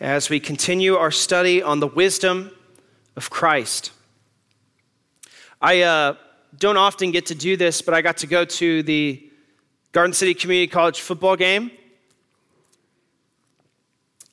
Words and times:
as 0.00 0.30
we 0.30 0.40
continue 0.40 0.96
our 0.96 1.10
study 1.10 1.62
on 1.62 1.78
the 1.78 1.86
wisdom 1.86 2.50
of 3.16 3.28
Christ. 3.28 3.92
I 5.60 5.82
uh, 5.82 6.14
don't 6.58 6.78
often 6.78 7.10
get 7.10 7.26
to 7.26 7.34
do 7.34 7.56
this, 7.56 7.82
but 7.82 7.92
I 7.92 8.00
got 8.00 8.16
to 8.18 8.26
go 8.26 8.46
to 8.46 8.82
the 8.82 9.22
Garden 9.92 10.14
City 10.14 10.32
Community 10.32 10.68
College 10.68 11.02
football 11.02 11.36
game. 11.36 11.70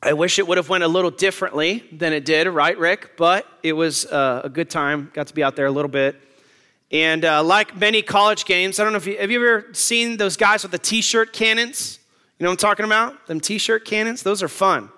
I 0.02 0.14
wish 0.14 0.40
it 0.40 0.48
would 0.48 0.58
have 0.58 0.70
went 0.70 0.86
a 0.86 0.88
little 0.88 1.12
differently 1.12 1.84
than 1.92 2.13
it 2.13 2.24
did, 2.24 2.47
right, 2.47 2.78
Rick? 2.78 3.18
But 3.18 3.46
it 3.62 3.74
was 3.74 4.06
uh, 4.06 4.42
a 4.46 4.49
good 4.49 4.70
time. 4.70 5.12
Got 5.13 5.28
to 5.28 5.34
be 5.34 5.44
out 5.44 5.58
there 5.58 5.65
a 5.65 5.72
little 5.72 5.90
bit. 5.90 6.15
And 6.92 7.26
uh, 7.26 7.44
like 7.44 7.76
many 7.76 8.02
college 8.02 8.46
games, 8.46 8.79
I 8.79 8.86
don't 8.86 8.94
know 8.94 8.97
if 8.97 9.08
you 9.08 9.18
have 9.18 9.31
you 9.31 9.46
ever 9.46 9.74
seen 9.74 10.15
those 10.15 10.38
guys 10.38 10.63
with 10.63 10.72
the 10.72 10.79
t-shirt 10.79 11.34
cannons? 11.34 11.99
You 12.40 12.46
know 12.46 12.52
what 12.52 12.63
I'm 12.63 12.70
talking 12.70 12.86
about? 12.86 13.28
Them 13.28 13.42
t-shirt 13.42 13.84
cannons. 13.84 14.24
Those 14.24 14.42
are 14.42 14.47
fun. 14.47 14.90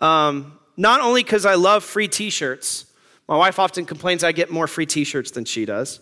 Um, 0.00 0.58
not 0.76 1.00
only 1.00 1.22
because 1.22 1.44
I 1.44 1.54
love 1.54 1.84
free 1.84 2.08
t-shirts. 2.08 2.86
My 3.28 3.36
wife 3.36 3.58
often 3.58 3.84
complains 3.84 4.24
I 4.24 4.32
get 4.32 4.50
more 4.50 4.66
free 4.66 4.86
t-shirts 4.86 5.30
than 5.30 5.44
she 5.44 5.64
does. 5.64 6.00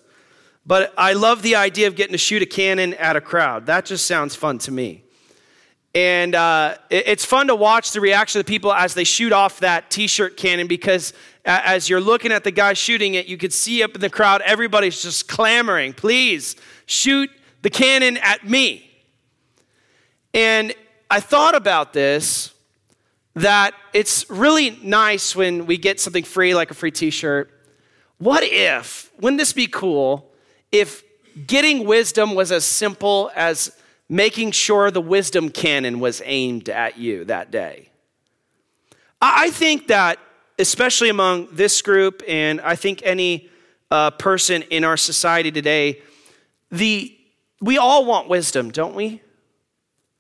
But 0.65 0.93
I 0.97 1.15
love 1.15 1.43
the 1.43 1.57
idea 1.57 1.89
of 1.89 1.97
getting 1.97 2.13
to 2.13 2.19
shoot 2.19 2.43
a 2.43 2.47
cannon 2.47 2.95
at 2.95 3.17
a 3.17 3.21
crowd. 3.21 3.67
That 3.67 3.87
just 3.87 4.07
sounds 4.07 4.35
fun 4.35 4.59
to 4.59 4.71
me. 4.71 5.03
And 5.95 6.35
uh, 6.35 6.77
it's 6.91 7.25
fun 7.25 7.47
to 7.49 7.57
watch 7.57 7.93
the 7.93 8.01
reaction 8.01 8.39
of 8.39 8.47
the 8.47 8.51
people 8.51 8.73
as 8.73 8.95
they 8.95 9.05
shoot 9.05 9.33
off 9.33 9.61
that 9.61 9.91
t 9.91 10.07
shirt 10.07 10.37
cannon 10.37 10.67
because 10.67 11.15
as 11.45 11.89
you're 11.89 12.01
looking 12.01 12.31
at 12.31 12.45
the 12.45 12.51
guy 12.51 12.75
shooting 12.75 13.15
it, 13.15 13.27
you 13.27 13.39
could 13.39 13.53
see 13.53 13.83
up 13.83 13.95
in 13.95 14.01
the 14.01 14.11
crowd, 14.11 14.43
everybody's 14.43 15.03
just 15.03 15.27
clamoring, 15.27 15.95
please 15.95 16.57
shoot 16.85 17.31
the 17.63 17.71
cannon 17.71 18.19
at 18.19 18.47
me. 18.47 18.89
And 20.35 20.75
I 21.11 21.21
thought 21.21 21.55
about 21.55 21.95
this 21.95 22.53
that 23.39 23.75
it's 23.93 24.29
really 24.31 24.79
nice 24.83 25.35
when 25.35 25.67
we 25.67 25.77
get 25.77 26.01
something 26.01 26.25
free, 26.25 26.55
like 26.55 26.71
a 26.71 26.75
free 26.75 26.91
t 26.91 27.11
shirt. 27.11 27.51
What 28.19 28.43
if, 28.43 29.13
wouldn't 29.21 29.39
this 29.39 29.53
be 29.53 29.67
cool 29.67 30.31
if 30.73 31.03
getting 31.47 31.87
wisdom 31.87 32.35
was 32.35 32.51
as 32.51 32.65
simple 32.65 33.31
as 33.35 33.73
making 34.09 34.53
sure 34.53 34.91
the 34.91 35.01
wisdom 35.01 35.51
cannon 35.51 36.01
was 36.01 36.23
aimed 36.25 36.69
at 36.69 36.97
you 36.99 37.25
that 37.27 37.51
day. 37.51 37.91
I 39.21 39.51
think 39.51 39.89
that, 39.89 40.19
especially 40.59 41.09
among 41.09 41.49
this 41.53 41.83
group, 41.83 42.23
and 42.27 42.61
I 42.61 42.75
think 42.75 43.03
any 43.05 43.51
uh, 43.91 44.11
person 44.13 44.63
in 44.63 44.85
our 44.85 44.97
society 44.97 45.51
today, 45.51 46.01
the, 46.71 47.17
we 47.61 47.77
all 47.79 48.05
want 48.05 48.29
wisdom, 48.29 48.71
don't 48.71 48.95
we? 48.95 49.21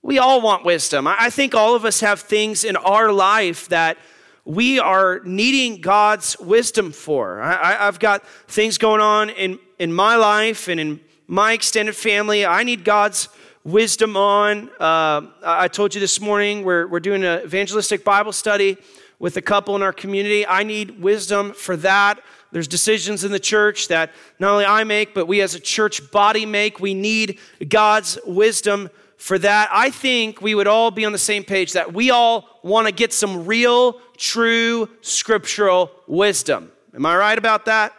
We 0.03 0.19
all 0.19 0.41
want 0.41 0.65
wisdom. 0.65 1.07
I 1.09 1.29
think 1.29 1.55
all 1.55 1.75
of 1.75 1.85
us 1.85 2.01
have 2.01 2.21
things 2.21 2.65
in 2.65 2.77
our 2.77 3.13
life 3.13 3.69
that 3.69 3.99
we 4.45 4.79
are 4.79 5.21
needing 5.25 5.81
God's 5.81 6.39
wisdom 6.39 6.93
for. 6.93 7.43
I, 7.43 7.73
have 7.85 7.99
got 7.99 8.27
things 8.47 8.79
going 8.79 9.01
on 9.01 9.29
in, 9.31 9.59
in 9.79 9.93
my 9.93 10.17
life 10.17 10.69
and 10.69 10.79
in 10.79 11.01
my 11.27 11.53
extended 11.53 11.97
family. 11.97 12.47
I 12.47 12.63
need 12.63 12.85
God's 12.85 13.29
wisdom 13.65 14.17
on. 14.17 14.71
Uh, 14.81 15.27
I 15.45 15.69
told 15.69 15.95
you 15.95 16.01
this 16.01 16.21
morning 16.21 16.65
we're, 16.65 16.87
we're 16.87 17.01
doing 17.01 17.25
an 17.25 17.43
evangelistic 17.43 18.05
Bible 18.05 18.33
study 18.33 18.79
with 19.19 19.37
a 19.37 19.43
couple 19.43 19.75
in 19.75 19.83
our 19.83 19.93
community. 19.93 20.47
I 20.47 20.63
need 20.63 21.03
wisdom 21.03 21.53
for 21.53 21.77
that. 21.79 22.21
There's 22.53 22.69
decisions 22.69 23.25
in 23.25 23.33
the 23.33 23.41
church 23.41 23.89
that 23.89 24.13
not 24.39 24.53
only 24.53 24.65
I 24.65 24.85
make, 24.85 25.13
but 25.13 25.27
we 25.27 25.41
as 25.43 25.55
a 25.55 25.61
church 25.61 26.11
body 26.13 26.47
make. 26.47 26.81
We 26.81 26.95
need 26.95 27.39
God's 27.69 28.17
wisdom 28.25 28.89
for 29.19 29.39
that. 29.41 29.69
I 29.73 29.91
think 29.91 30.41
we 30.41 30.55
would 30.55 30.69
all 30.69 30.91
be 30.91 31.05
on 31.05 31.13
the 31.13 31.19
same 31.19 31.45
page 31.45 31.75
that 31.75 31.93
we 31.93 32.11
all 32.11 32.61
want 32.63 32.87
to 32.87 32.93
get 32.93 33.13
some 33.13 33.45
real, 33.45 34.01
true 34.17 34.89
scriptural 35.03 35.91
wisdom. 36.07 36.73
Am 36.95 37.05
I 37.05 37.17
right 37.17 37.37
about 37.37 37.67
that? 37.67 37.93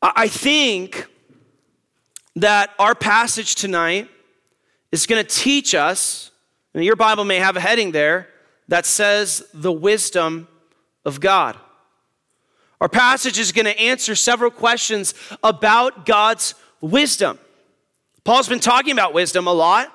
I 0.00 0.28
think 0.28 1.06
that 2.36 2.70
our 2.78 2.94
passage 2.94 3.54
tonight 3.54 4.10
is 4.92 5.06
going 5.06 5.24
to 5.24 5.28
teach 5.28 5.74
us, 5.74 6.30
and 6.74 6.84
your 6.84 6.96
Bible 6.96 7.24
may 7.24 7.36
have 7.36 7.56
a 7.56 7.60
heading 7.60 7.92
there 7.92 8.28
that 8.68 8.84
says 8.84 9.42
the 9.54 9.72
wisdom 9.72 10.46
of 11.06 11.20
God. 11.20 11.56
Our 12.80 12.88
passage 12.88 13.38
is 13.38 13.50
going 13.50 13.64
to 13.64 13.78
answer 13.80 14.14
several 14.14 14.50
questions 14.50 15.14
about 15.42 16.04
God's 16.04 16.54
wisdom. 16.82 17.38
Paul's 18.24 18.48
been 18.48 18.60
talking 18.60 18.92
about 18.92 19.12
wisdom 19.12 19.46
a 19.46 19.52
lot. 19.52 19.92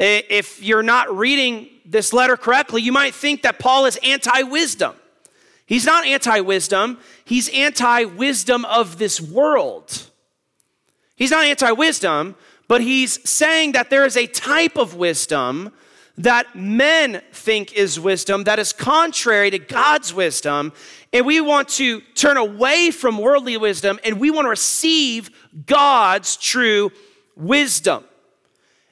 If 0.00 0.60
you're 0.60 0.82
not 0.82 1.16
reading 1.16 1.68
this 1.86 2.12
letter 2.12 2.36
correctly, 2.36 2.82
you 2.82 2.92
might 2.92 3.14
think 3.14 3.42
that 3.42 3.60
Paul 3.60 3.86
is 3.86 3.98
anti 4.02 4.42
wisdom. 4.42 4.94
He's 5.64 5.84
not 5.84 6.04
anti 6.04 6.40
wisdom, 6.40 6.98
he's 7.24 7.48
anti 7.50 8.04
wisdom 8.04 8.64
of 8.64 8.98
this 8.98 9.20
world. 9.20 10.10
He's 11.14 11.30
not 11.30 11.44
anti 11.44 11.70
wisdom, 11.70 12.34
but 12.66 12.80
he's 12.80 13.28
saying 13.28 13.72
that 13.72 13.90
there 13.90 14.04
is 14.04 14.16
a 14.16 14.26
type 14.26 14.76
of 14.76 14.96
wisdom 14.96 15.72
that 16.16 16.56
men 16.56 17.22
think 17.32 17.72
is 17.74 18.00
wisdom 18.00 18.42
that 18.44 18.58
is 18.58 18.72
contrary 18.72 19.50
to 19.50 19.58
God's 19.58 20.12
wisdom. 20.12 20.72
And 21.12 21.24
we 21.24 21.40
want 21.40 21.68
to 21.70 22.00
turn 22.16 22.36
away 22.36 22.90
from 22.90 23.18
worldly 23.18 23.56
wisdom 23.56 24.00
and 24.04 24.18
we 24.18 24.32
want 24.32 24.46
to 24.46 24.50
receive 24.50 25.30
God's 25.66 26.36
true 26.36 26.90
wisdom. 27.38 28.04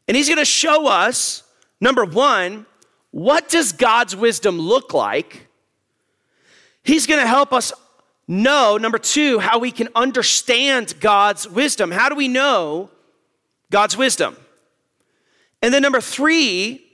And 0.09 0.17
he's 0.17 0.29
going 0.29 0.39
to 0.39 0.45
show 0.45 0.87
us, 0.87 1.43
number 1.81 2.05
one, 2.05 2.65
what 3.11 3.49
does 3.49 3.73
God's 3.73 4.15
wisdom 4.15 4.59
look 4.59 4.95
like? 4.95 5.49
He's 6.85 7.07
going 7.07 7.21
to 7.21 7.27
help 7.27 7.53
us 7.53 7.73
know, 8.29 8.77
number 8.77 8.99
two, 8.99 9.39
how 9.39 9.59
we 9.59 9.73
can 9.73 9.89
understand 9.95 10.95
God's 11.01 11.49
wisdom. 11.49 11.91
How 11.91 12.09
do 12.09 12.15
we 12.15 12.29
know 12.29 12.91
God's 13.71 13.97
wisdom? 13.97 14.37
And 15.63 15.75
then 15.75 15.83
number 15.83 16.01
three, 16.01 16.85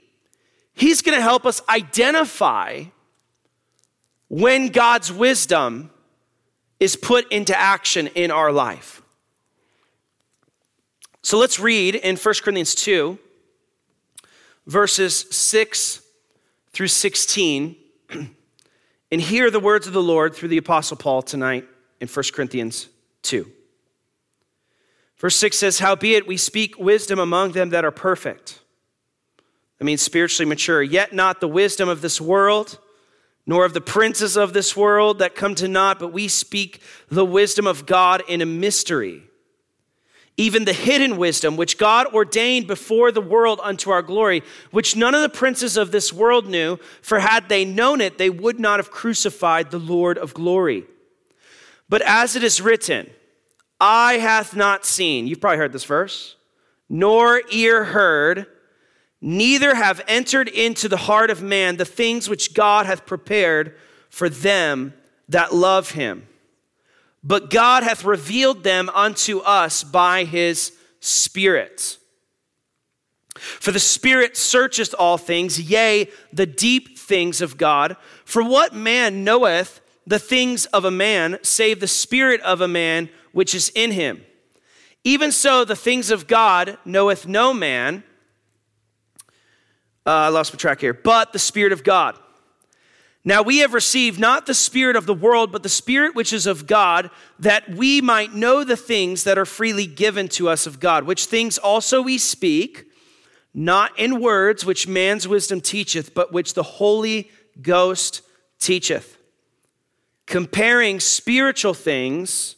he's 0.73 1.03
going 1.03 1.17
to 1.17 1.21
help 1.21 1.45
us 1.45 1.61
identify 1.69 2.85
when 4.29 4.69
God's 4.69 5.11
wisdom 5.11 5.91
is 6.79 6.95
put 6.95 7.31
into 7.31 7.57
action 7.57 8.07
in 8.07 8.31
our 8.31 8.51
life. 8.51 9.02
So 11.23 11.37
let's 11.37 11.57
read 11.57 11.95
in 11.95 12.17
1 12.17 12.33
Corinthians 12.43 12.75
2, 12.75 13.17
verses 14.67 15.25
6 15.31 16.01
through 16.71 16.89
16. 16.89 17.75
And 19.11 19.21
hear 19.21 19.51
the 19.51 19.59
words 19.59 19.85
of 19.85 19.93
the 19.93 20.01
Lord 20.01 20.33
through 20.33 20.49
the 20.49 20.57
Apostle 20.57 20.97
Paul 20.97 21.21
tonight 21.21 21.67
in 22.01 22.07
1 22.07 22.23
Corinthians 22.33 22.89
2. 23.21 23.47
Verse 25.17 25.35
6 25.35 25.55
says, 25.55 25.77
Howbeit 25.77 26.25
we 26.25 26.35
speak 26.35 26.79
wisdom 26.79 27.19
among 27.19 27.51
them 27.51 27.69
that 27.69 27.85
are 27.85 27.91
perfect. 27.91 28.59
That 29.77 29.85
means 29.85 30.01
spiritually 30.01 30.49
mature, 30.49 30.81
yet 30.81 31.13
not 31.13 31.41
the 31.41 31.47
wisdom 31.47 31.89
of 31.89 32.01
this 32.01 32.19
world, 32.19 32.79
nor 33.45 33.65
of 33.65 33.75
the 33.75 33.81
princes 33.81 34.35
of 34.35 34.53
this 34.53 34.75
world 34.75 35.19
that 35.19 35.35
come 35.35 35.53
to 35.55 35.67
naught, 35.67 35.99
but 35.99 36.11
we 36.11 36.27
speak 36.27 36.81
the 37.07 37.23
wisdom 37.23 37.67
of 37.67 37.85
God 37.85 38.23
in 38.27 38.41
a 38.41 38.47
mystery 38.47 39.25
even 40.35 40.65
the 40.65 40.73
hidden 40.73 41.17
wisdom 41.17 41.57
which 41.57 41.77
God 41.77 42.07
ordained 42.13 42.67
before 42.67 43.11
the 43.11 43.21
world 43.21 43.59
unto 43.63 43.91
our 43.91 44.01
glory, 44.01 44.41
which 44.71 44.95
none 44.95 45.13
of 45.13 45.21
the 45.21 45.29
princes 45.29 45.77
of 45.77 45.91
this 45.91 46.11
world 46.11 46.47
knew, 46.47 46.77
for 47.01 47.19
had 47.19 47.49
they 47.49 47.65
known 47.65 48.01
it, 48.01 48.17
they 48.17 48.29
would 48.29 48.59
not 48.59 48.79
have 48.79 48.89
crucified 48.89 49.69
the 49.69 49.79
Lord 49.79 50.17
of 50.17 50.33
glory. 50.33 50.85
But 51.87 52.01
as 52.01 52.35
it 52.35 52.43
is 52.43 52.61
written, 52.61 53.09
eye 53.79 54.15
hath 54.15 54.55
not 54.55 54.85
seen, 54.85 55.27
you've 55.27 55.41
probably 55.41 55.57
heard 55.57 55.73
this 55.73 55.85
verse, 55.85 56.35
nor 56.89 57.41
ear 57.51 57.83
heard, 57.83 58.47
neither 59.21 59.75
have 59.75 60.01
entered 60.07 60.47
into 60.47 60.89
the 60.89 60.97
heart 60.97 61.29
of 61.29 61.43
man 61.43 61.77
the 61.77 61.85
things 61.85 62.27
which 62.27 62.55
God 62.55 62.87
hath 62.87 63.05
prepared 63.05 63.75
for 64.09 64.29
them 64.29 64.93
that 65.29 65.53
love 65.53 65.91
him 65.91 66.27
but 67.23 67.49
God 67.49 67.83
hath 67.83 68.03
revealed 68.03 68.63
them 68.63 68.89
unto 68.89 69.39
us 69.39 69.83
by 69.83 70.25
his 70.25 70.73
Spirit. 70.99 71.97
For 73.35 73.71
the 73.71 73.79
Spirit 73.79 74.37
searcheth 74.37 74.93
all 74.97 75.17
things, 75.17 75.59
yea, 75.59 76.09
the 76.31 76.45
deep 76.45 76.97
things 76.97 77.41
of 77.41 77.57
God. 77.57 77.97
For 78.25 78.43
what 78.43 78.73
man 78.73 79.23
knoweth 79.23 79.81
the 80.05 80.19
things 80.19 80.65
of 80.67 80.85
a 80.85 80.91
man, 80.91 81.39
save 81.41 81.79
the 81.79 81.87
Spirit 81.87 82.41
of 82.41 82.61
a 82.61 82.67
man 82.67 83.09
which 83.31 83.55
is 83.55 83.69
in 83.73 83.91
him? 83.91 84.23
Even 85.03 85.31
so, 85.31 85.65
the 85.65 85.75
things 85.75 86.11
of 86.11 86.27
God 86.27 86.77
knoweth 86.85 87.27
no 87.27 87.53
man. 87.53 88.03
Uh, 90.05 90.11
I 90.11 90.29
lost 90.29 90.53
my 90.53 90.57
track 90.57 90.81
here. 90.81 90.93
But 90.93 91.33
the 91.33 91.39
Spirit 91.39 91.73
of 91.73 91.83
God. 91.83 92.17
Now 93.25 93.41
we 93.41 93.59
have 93.59 93.73
received 93.73 94.19
not 94.19 94.45
the 94.45 94.53
Spirit 94.53 94.95
of 94.95 95.05
the 95.05 95.13
world, 95.13 95.51
but 95.51 95.63
the 95.63 95.69
Spirit 95.69 96.13
which 96.13 96.33
is 96.33 96.45
of 96.45 96.67
God, 96.67 97.09
that 97.39 97.69
we 97.69 98.01
might 98.01 98.33
know 98.33 98.63
the 98.63 98.75
things 98.75 99.23
that 99.23 99.37
are 99.37 99.45
freely 99.45 99.87
given 99.87 100.27
to 100.29 100.49
us 100.49 100.67
of 100.67 100.79
God, 100.79 101.05
which 101.05 101.25
things 101.25 101.57
also 101.57 102.01
we 102.01 102.17
speak, 102.17 102.85
not 103.53 103.97
in 103.97 104.19
words 104.19 104.65
which 104.65 104.87
man's 104.87 105.27
wisdom 105.27 105.61
teacheth, 105.61 106.13
but 106.13 106.33
which 106.33 106.53
the 106.53 106.63
Holy 106.63 107.31
Ghost 107.61 108.23
teacheth, 108.59 109.17
comparing 110.25 110.99
spiritual 110.99 111.73
things 111.73 112.57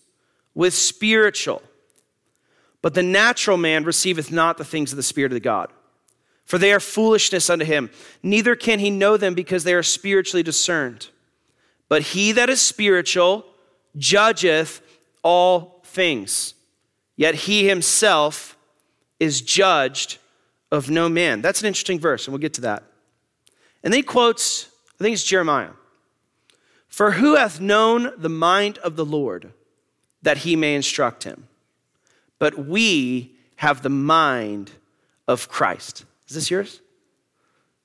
with 0.56 0.74
spiritual. 0.74 1.62
But 2.82 2.94
the 2.94 3.04
natural 3.04 3.58
man 3.58 3.84
receiveth 3.84 4.32
not 4.32 4.58
the 4.58 4.66
things 4.66 4.92
of 4.92 4.98
the 4.98 5.04
Spirit 5.04 5.34
of 5.34 5.42
God, 5.44 5.72
for 6.46 6.58
they 6.58 6.72
are 6.72 6.80
foolishness 6.80 7.50
unto 7.50 7.66
him. 7.66 7.90
Neither 8.24 8.56
can 8.56 8.80
he 8.80 8.90
know 8.90 9.18
them 9.18 9.34
because 9.34 9.64
they 9.64 9.74
are 9.74 9.84
spiritually 9.84 10.44
discerned. 10.44 11.10
But 11.90 12.02
he 12.02 12.32
that 12.34 12.50
is 12.50 12.62
spiritual 12.62 13.46
judgeth 13.98 14.82
all 15.24 15.82
things, 15.86 16.54
yet 17.16 17.36
he 17.36 17.68
himself 17.68 18.58
is 19.20 19.42
judged 19.42 20.18
of 20.72 20.90
no 20.90 21.10
man. 21.10 21.42
That's 21.42 21.62
an 21.62 21.68
interesting 21.68 22.00
verse, 22.00 22.28
and 22.28 22.34
we'll 22.34 22.42
get 22.42 22.54
to 22.56 22.62
that. 22.62 22.84
And 23.84 23.94
then 23.94 24.00
he 24.00 24.04
quotes, 24.04 24.68
I 25.00 25.04
think 25.04 25.14
it's 25.14 25.24
Jeremiah. 25.24 25.72
For 26.88 27.12
who 27.12 27.36
hath 27.36 27.60
known 27.60 28.12
the 28.18 28.30
mind 28.30 28.78
of 28.80 28.96
the 28.96 29.06
Lord 29.06 29.52
that 30.22 30.40
he 30.40 30.56
may 30.56 30.76
instruct 30.76 31.24
him? 31.24 31.48
But 32.40 32.58
we 32.58 33.36
have 33.58 33.82
the 33.82 33.90
mind 33.90 34.72
of 35.28 35.50
Christ. 35.50 36.06
Is 36.28 36.36
this 36.36 36.50
yours? 36.50 36.82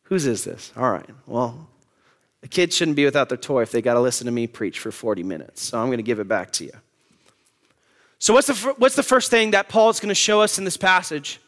Whose 0.05 0.27
is 0.27 0.45
this? 0.45 0.73
All 0.77 0.91
right. 0.91 1.09
Well, 1.27 1.69
the 2.41 2.49
kids 2.49 2.75
shouldn't 2.75 2.97
be 2.97 3.05
without 3.05 3.29
their 3.29 3.39
toy 3.39 3.63
if 3.63 3.71
they 3.71 3.83
got 3.83 3.95
to 3.95 4.01
listen 4.01 4.25
to 4.25 4.33
me 4.33 4.47
preach 4.47 4.79
for 4.79 4.91
40 4.91 5.23
minutes. 5.23 5.63
So 5.63 5.79
I'm 5.79 5.87
going 5.87 5.99
to 5.99 6.03
give 6.03 6.21
it 6.21 6.29
back 6.29 6.53
to 6.53 6.65
you. 6.65 6.73
So, 8.19 8.35
what's 8.35 8.49
the, 8.49 8.75
what's 8.77 8.97
the 8.97 9.03
first 9.03 9.31
thing 9.31 9.53
that 9.53 9.69
Paul 9.69 9.89
is 9.89 9.99
going 9.99 10.11
to 10.11 10.15
show 10.15 10.43
us 10.43 10.59
in 10.59 10.65
this 10.65 10.77
passage? 10.77 11.41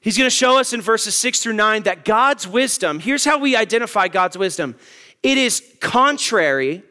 He's 0.00 0.16
going 0.18 0.26
to 0.26 0.34
show 0.34 0.58
us 0.58 0.72
in 0.72 0.82
verses 0.82 1.14
six 1.14 1.42
through 1.42 1.54
nine 1.54 1.84
that 1.84 2.04
God's 2.04 2.46
wisdom, 2.46 3.00
here's 3.00 3.24
how 3.24 3.38
we 3.38 3.56
identify 3.56 4.08
God's 4.08 4.36
wisdom 4.36 4.76
it 5.22 5.38
is 5.38 5.62
contrary 5.80 6.82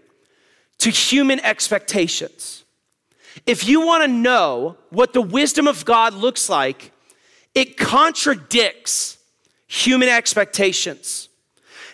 to 0.80 0.90
human 0.90 1.40
expectations. 1.40 2.64
If 3.46 3.68
you 3.68 3.86
want 3.86 4.04
to 4.04 4.08
know 4.08 4.78
what 4.90 5.14
the 5.14 5.22
wisdom 5.22 5.68
of 5.68 5.86
God 5.86 6.14
looks 6.14 6.50
like, 6.50 6.92
it 7.54 7.78
contradicts 7.78 9.15
human 9.76 10.10
expectations. 10.10 11.30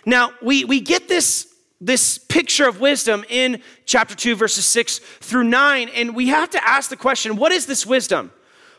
Now, 0.06 0.32
we, 0.40 0.64
we 0.64 0.80
get 0.80 1.08
this, 1.08 1.52
this 1.80 2.18
picture 2.18 2.66
of 2.66 2.80
wisdom 2.80 3.24
in 3.28 3.60
chapter 3.84 4.14
2, 4.14 4.36
verses 4.36 4.64
6 4.66 4.98
through 4.98 5.44
9, 5.44 5.88
and 5.90 6.14
we 6.14 6.28
have 6.28 6.50
to 6.50 6.68
ask 6.68 6.90
the 6.90 6.96
question 6.96 7.36
what 7.36 7.52
is 7.52 7.66
this 7.66 7.84
wisdom? 7.84 8.32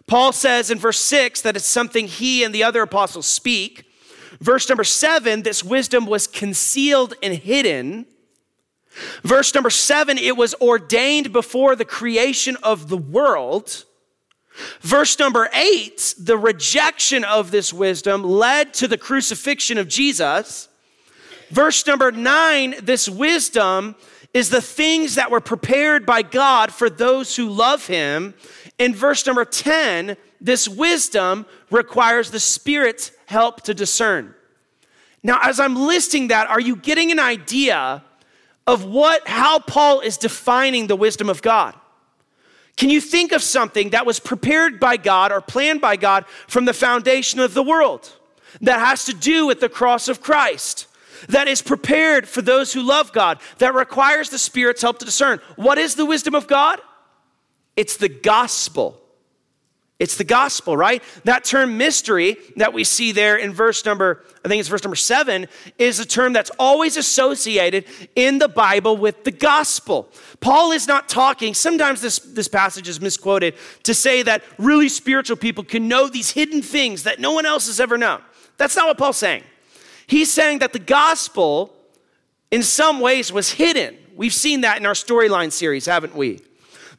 Paul 0.07 0.31
says 0.33 0.69
in 0.69 0.79
verse 0.79 0.99
6 0.99 1.41
that 1.41 1.55
it's 1.55 1.65
something 1.65 2.07
he 2.07 2.43
and 2.43 2.53
the 2.53 2.63
other 2.63 2.81
apostles 2.81 3.25
speak. 3.25 3.85
Verse 4.39 4.67
number 4.67 4.83
7, 4.83 5.43
this 5.43 5.63
wisdom 5.63 6.05
was 6.05 6.27
concealed 6.27 7.13
and 7.23 7.33
hidden. 7.33 8.05
Verse 9.23 9.53
number 9.53 9.69
7, 9.69 10.17
it 10.17 10.35
was 10.35 10.53
ordained 10.55 11.31
before 11.31 11.75
the 11.75 11.85
creation 11.85 12.57
of 12.63 12.89
the 12.89 12.97
world. 12.97 13.85
Verse 14.81 15.17
number 15.17 15.49
8, 15.53 16.15
the 16.19 16.37
rejection 16.37 17.23
of 17.23 17.51
this 17.51 17.73
wisdom 17.73 18.23
led 18.23 18.73
to 18.75 18.87
the 18.87 18.97
crucifixion 18.97 19.77
of 19.77 19.87
Jesus. 19.87 20.69
Verse 21.49 21.85
number 21.85 22.11
9, 22.11 22.75
this 22.81 23.09
wisdom 23.09 23.95
is 24.33 24.49
the 24.49 24.61
things 24.61 25.15
that 25.15 25.31
were 25.31 25.39
prepared 25.39 26.05
by 26.05 26.21
God 26.21 26.71
for 26.71 26.89
those 26.89 27.35
who 27.35 27.49
love 27.49 27.87
him. 27.87 28.33
In 28.79 28.95
verse 28.95 29.25
number 29.25 29.45
10, 29.45 30.17
this 30.41 30.67
wisdom 30.67 31.45
requires 31.69 32.31
the 32.31 32.39
Spirit's 32.39 33.11
help 33.27 33.61
to 33.63 33.73
discern. 33.73 34.33
Now, 35.21 35.39
as 35.41 35.59
I'm 35.59 35.75
listing 35.75 36.27
that, 36.29 36.49
are 36.49 36.59
you 36.59 36.75
getting 36.75 37.11
an 37.11 37.19
idea 37.19 38.03
of 38.67 38.85
what, 38.85 39.27
how 39.27 39.59
Paul 39.59 40.01
is 40.01 40.17
defining 40.17 40.87
the 40.87 40.95
wisdom 40.95 41.29
of 41.29 41.41
God? 41.41 41.75
Can 42.75 42.89
you 42.89 42.99
think 42.99 43.31
of 43.31 43.43
something 43.43 43.91
that 43.91 44.05
was 44.05 44.19
prepared 44.19 44.79
by 44.79 44.97
God 44.97 45.31
or 45.31 45.41
planned 45.41 45.81
by 45.81 45.95
God 45.95 46.25
from 46.47 46.65
the 46.65 46.73
foundation 46.73 47.39
of 47.39 47.53
the 47.53 47.63
world 47.63 48.11
that 48.61 48.79
has 48.79 49.05
to 49.05 49.13
do 49.13 49.45
with 49.45 49.59
the 49.59 49.69
cross 49.69 50.07
of 50.07 50.21
Christ? 50.21 50.87
That 51.29 51.47
is 51.47 51.61
prepared 51.61 52.27
for 52.27 52.41
those 52.41 52.73
who 52.73 52.81
love 52.81 53.13
God, 53.13 53.39
that 53.59 53.73
requires 53.73 54.29
the 54.29 54.39
Spirit's 54.39 54.81
help 54.81 54.99
to 54.99 55.05
discern. 55.05 55.39
What 55.55 55.77
is 55.77 55.95
the 55.95 56.05
wisdom 56.05 56.35
of 56.35 56.47
God? 56.47 56.81
It's 57.77 57.97
the 57.97 58.09
gospel. 58.09 58.99
It's 60.03 60.17
the 60.17 60.25
gospel, 60.25 60.75
right? 60.75 61.01
That 61.23 61.45
term 61.45 61.77
mystery 61.77 62.35
that 62.57 62.73
we 62.73 62.83
see 62.83 63.13
there 63.13 63.37
in 63.37 63.53
verse 63.53 63.85
number, 63.85 64.21
I 64.43 64.49
think 64.49 64.59
it's 64.59 64.67
verse 64.67 64.83
number 64.83 64.97
seven, 64.97 65.47
is 65.77 65.97
a 65.97 66.05
term 66.05 66.33
that's 66.33 66.51
always 66.59 66.97
associated 66.97 67.85
in 68.13 68.37
the 68.37 68.49
Bible 68.49 68.97
with 68.97 69.23
the 69.23 69.31
gospel. 69.31 70.09
Paul 70.41 70.73
is 70.73 70.89
not 70.89 71.07
talking, 71.07 71.53
sometimes 71.53 72.01
this, 72.01 72.19
this 72.19 72.49
passage 72.49 72.89
is 72.89 72.99
misquoted 72.99 73.55
to 73.83 73.93
say 73.93 74.23
that 74.23 74.43
really 74.57 74.89
spiritual 74.89 75.37
people 75.37 75.63
can 75.63 75.87
know 75.87 76.09
these 76.09 76.31
hidden 76.31 76.61
things 76.61 77.03
that 77.03 77.21
no 77.21 77.31
one 77.31 77.45
else 77.45 77.67
has 77.67 77.79
ever 77.79 77.97
known. 77.97 78.21
That's 78.57 78.75
not 78.75 78.87
what 78.87 78.97
Paul's 78.97 79.15
saying. 79.15 79.43
He's 80.05 80.29
saying 80.29 80.59
that 80.59 80.73
the 80.73 80.79
gospel, 80.79 81.73
in 82.51 82.61
some 82.61 82.99
ways, 82.99 83.31
was 83.31 83.51
hidden. 83.51 83.95
We've 84.17 84.33
seen 84.33 84.61
that 84.61 84.79
in 84.79 84.85
our 84.85 84.95
storyline 84.95 85.53
series, 85.53 85.85
haven't 85.85 86.13
we? 86.13 86.41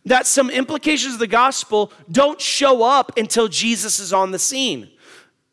That 0.04 0.26
some 0.26 0.50
implications 0.50 1.14
of 1.14 1.20
the 1.20 1.26
gospel 1.26 1.92
don't 2.10 2.40
show 2.40 2.82
up 2.82 3.16
until 3.16 3.48
Jesus 3.48 3.98
is 3.98 4.12
on 4.12 4.30
the 4.30 4.38
scene. 4.38 4.90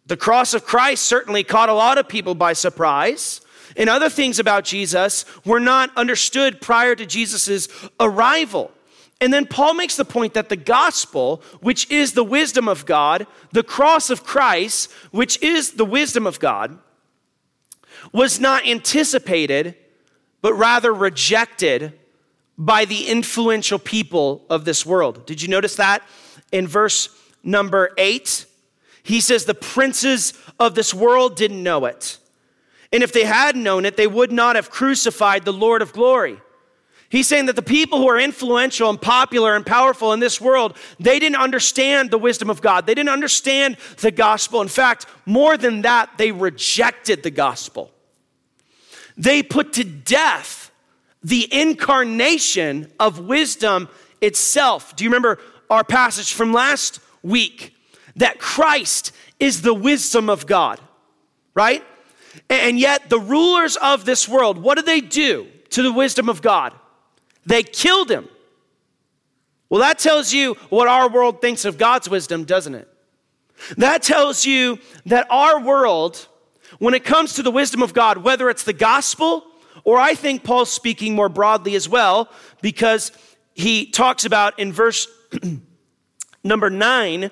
The 0.07 0.17
cross 0.17 0.53
of 0.53 0.65
Christ 0.65 1.05
certainly 1.05 1.43
caught 1.43 1.69
a 1.69 1.73
lot 1.73 1.97
of 1.97 2.07
people 2.07 2.35
by 2.35 2.53
surprise. 2.53 3.41
And 3.77 3.89
other 3.89 4.09
things 4.09 4.39
about 4.39 4.65
Jesus 4.65 5.23
were 5.45 5.59
not 5.59 5.95
understood 5.95 6.59
prior 6.59 6.95
to 6.95 7.05
Jesus' 7.05 7.69
arrival. 7.99 8.71
And 9.21 9.31
then 9.31 9.45
Paul 9.45 9.75
makes 9.75 9.95
the 9.95 10.03
point 10.03 10.33
that 10.33 10.49
the 10.49 10.57
gospel, 10.57 11.43
which 11.61 11.89
is 11.89 12.13
the 12.13 12.23
wisdom 12.23 12.67
of 12.67 12.85
God, 12.85 13.27
the 13.51 13.63
cross 13.63 14.09
of 14.09 14.23
Christ, 14.23 14.91
which 15.11 15.41
is 15.41 15.73
the 15.73 15.85
wisdom 15.85 16.27
of 16.27 16.39
God, 16.39 16.77
was 18.11 18.39
not 18.39 18.67
anticipated, 18.67 19.75
but 20.41 20.53
rather 20.55 20.91
rejected 20.91 21.93
by 22.61 22.85
the 22.85 23.07
influential 23.07 23.79
people 23.79 24.45
of 24.47 24.65
this 24.65 24.85
world. 24.85 25.25
Did 25.25 25.41
you 25.41 25.47
notice 25.47 25.77
that 25.77 26.03
in 26.51 26.67
verse 26.67 27.09
number 27.43 27.89
eight? 27.97 28.45
He 29.01 29.19
says, 29.19 29.45
The 29.45 29.55
princes 29.55 30.35
of 30.59 30.75
this 30.75 30.93
world 30.93 31.35
didn't 31.35 31.63
know 31.63 31.85
it. 31.85 32.19
And 32.91 33.01
if 33.01 33.13
they 33.13 33.23
had 33.23 33.55
known 33.55 33.83
it, 33.83 33.97
they 33.97 34.05
would 34.05 34.31
not 34.31 34.55
have 34.55 34.69
crucified 34.69 35.43
the 35.43 35.51
Lord 35.51 35.81
of 35.81 35.91
glory. 35.91 36.39
He's 37.09 37.27
saying 37.27 37.47
that 37.47 37.55
the 37.55 37.63
people 37.63 37.97
who 37.97 38.07
are 38.07 38.19
influential 38.19 38.91
and 38.91 39.01
popular 39.01 39.55
and 39.55 39.65
powerful 39.65 40.13
in 40.13 40.19
this 40.19 40.39
world, 40.39 40.77
they 40.99 41.17
didn't 41.17 41.37
understand 41.37 42.11
the 42.11 42.19
wisdom 42.19 42.51
of 42.51 42.61
God. 42.61 42.85
They 42.85 42.93
didn't 42.93 43.09
understand 43.09 43.77
the 43.97 44.11
gospel. 44.11 44.61
In 44.61 44.67
fact, 44.67 45.07
more 45.25 45.57
than 45.57 45.81
that, 45.81 46.11
they 46.19 46.31
rejected 46.31 47.23
the 47.23 47.31
gospel. 47.31 47.91
They 49.17 49.41
put 49.41 49.73
to 49.73 49.83
death 49.83 50.60
the 51.23 51.47
incarnation 51.53 52.91
of 52.99 53.19
wisdom 53.19 53.89
itself. 54.21 54.95
Do 54.95 55.03
you 55.03 55.09
remember 55.09 55.39
our 55.69 55.83
passage 55.83 56.33
from 56.33 56.53
last 56.53 56.99
week? 57.21 57.75
That 58.15 58.39
Christ 58.39 59.11
is 59.39 59.61
the 59.61 59.73
wisdom 59.73 60.29
of 60.29 60.45
God, 60.45 60.79
right? 61.53 61.83
And 62.49 62.79
yet, 62.79 63.09
the 63.09 63.19
rulers 63.19 63.75
of 63.77 64.05
this 64.05 64.27
world, 64.27 64.57
what 64.57 64.77
do 64.77 64.83
they 64.83 65.01
do 65.01 65.47
to 65.71 65.81
the 65.81 65.91
wisdom 65.91 66.29
of 66.29 66.41
God? 66.41 66.73
They 67.45 67.63
killed 67.63 68.09
him. 68.09 68.27
Well, 69.69 69.81
that 69.81 69.99
tells 69.99 70.33
you 70.33 70.55
what 70.69 70.87
our 70.87 71.09
world 71.09 71.41
thinks 71.41 71.65
of 71.65 71.77
God's 71.77 72.09
wisdom, 72.09 72.43
doesn't 72.43 72.75
it? 72.75 72.87
That 73.77 74.03
tells 74.03 74.45
you 74.45 74.79
that 75.05 75.27
our 75.29 75.61
world, 75.61 76.27
when 76.79 76.93
it 76.93 77.05
comes 77.05 77.33
to 77.33 77.43
the 77.43 77.51
wisdom 77.51 77.81
of 77.81 77.93
God, 77.93 78.17
whether 78.17 78.49
it's 78.49 78.63
the 78.63 78.73
gospel 78.73 79.45
or 79.83 79.97
I 79.97 80.13
think 80.15 80.43
Paul's 80.43 80.71
speaking 80.71 81.15
more 81.15 81.29
broadly 81.29 81.75
as 81.75 81.87
well, 81.87 82.29
because 82.61 83.11
he 83.53 83.85
talks 83.85 84.25
about 84.25 84.57
in 84.59 84.71
verse 84.73 85.07
number 86.43 86.69
nine, 86.69 87.31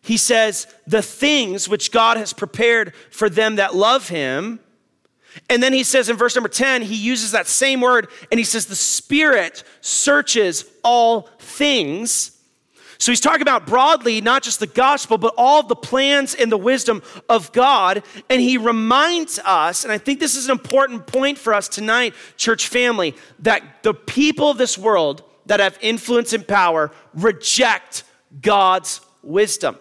he 0.00 0.16
says, 0.16 0.66
the 0.86 1.02
things 1.02 1.68
which 1.68 1.92
God 1.92 2.16
has 2.16 2.32
prepared 2.32 2.94
for 3.10 3.28
them 3.28 3.56
that 3.56 3.74
love 3.74 4.08
him. 4.08 4.60
And 5.50 5.62
then 5.62 5.72
he 5.72 5.84
says 5.84 6.08
in 6.08 6.16
verse 6.16 6.34
number 6.34 6.48
10, 6.48 6.82
he 6.82 6.94
uses 6.94 7.32
that 7.32 7.46
same 7.46 7.80
word 7.80 8.08
and 8.30 8.38
he 8.38 8.44
says, 8.44 8.66
the 8.66 8.74
Spirit 8.74 9.62
searches 9.80 10.64
all 10.82 11.28
things 11.38 12.37
so 12.98 13.12
he's 13.12 13.20
talking 13.20 13.42
about 13.42 13.64
broadly, 13.64 14.20
not 14.20 14.42
just 14.42 14.58
the 14.58 14.66
gospel, 14.66 15.18
but 15.18 15.32
all 15.38 15.62
the 15.62 15.76
plans 15.76 16.34
and 16.34 16.50
the 16.50 16.58
wisdom 16.58 17.02
of 17.28 17.52
God. 17.52 18.02
And 18.28 18.40
he 18.40 18.58
reminds 18.58 19.38
us, 19.38 19.84
and 19.84 19.92
I 19.92 19.98
think 19.98 20.18
this 20.18 20.34
is 20.34 20.46
an 20.46 20.50
important 20.50 21.06
point 21.06 21.38
for 21.38 21.54
us 21.54 21.68
tonight, 21.68 22.14
church 22.36 22.66
family, 22.66 23.14
that 23.38 23.84
the 23.84 23.94
people 23.94 24.50
of 24.50 24.58
this 24.58 24.76
world 24.76 25.22
that 25.46 25.60
have 25.60 25.78
influence 25.80 26.32
and 26.32 26.46
power 26.46 26.90
reject 27.14 28.02
God's 28.42 29.00
wisdom. 29.22 29.78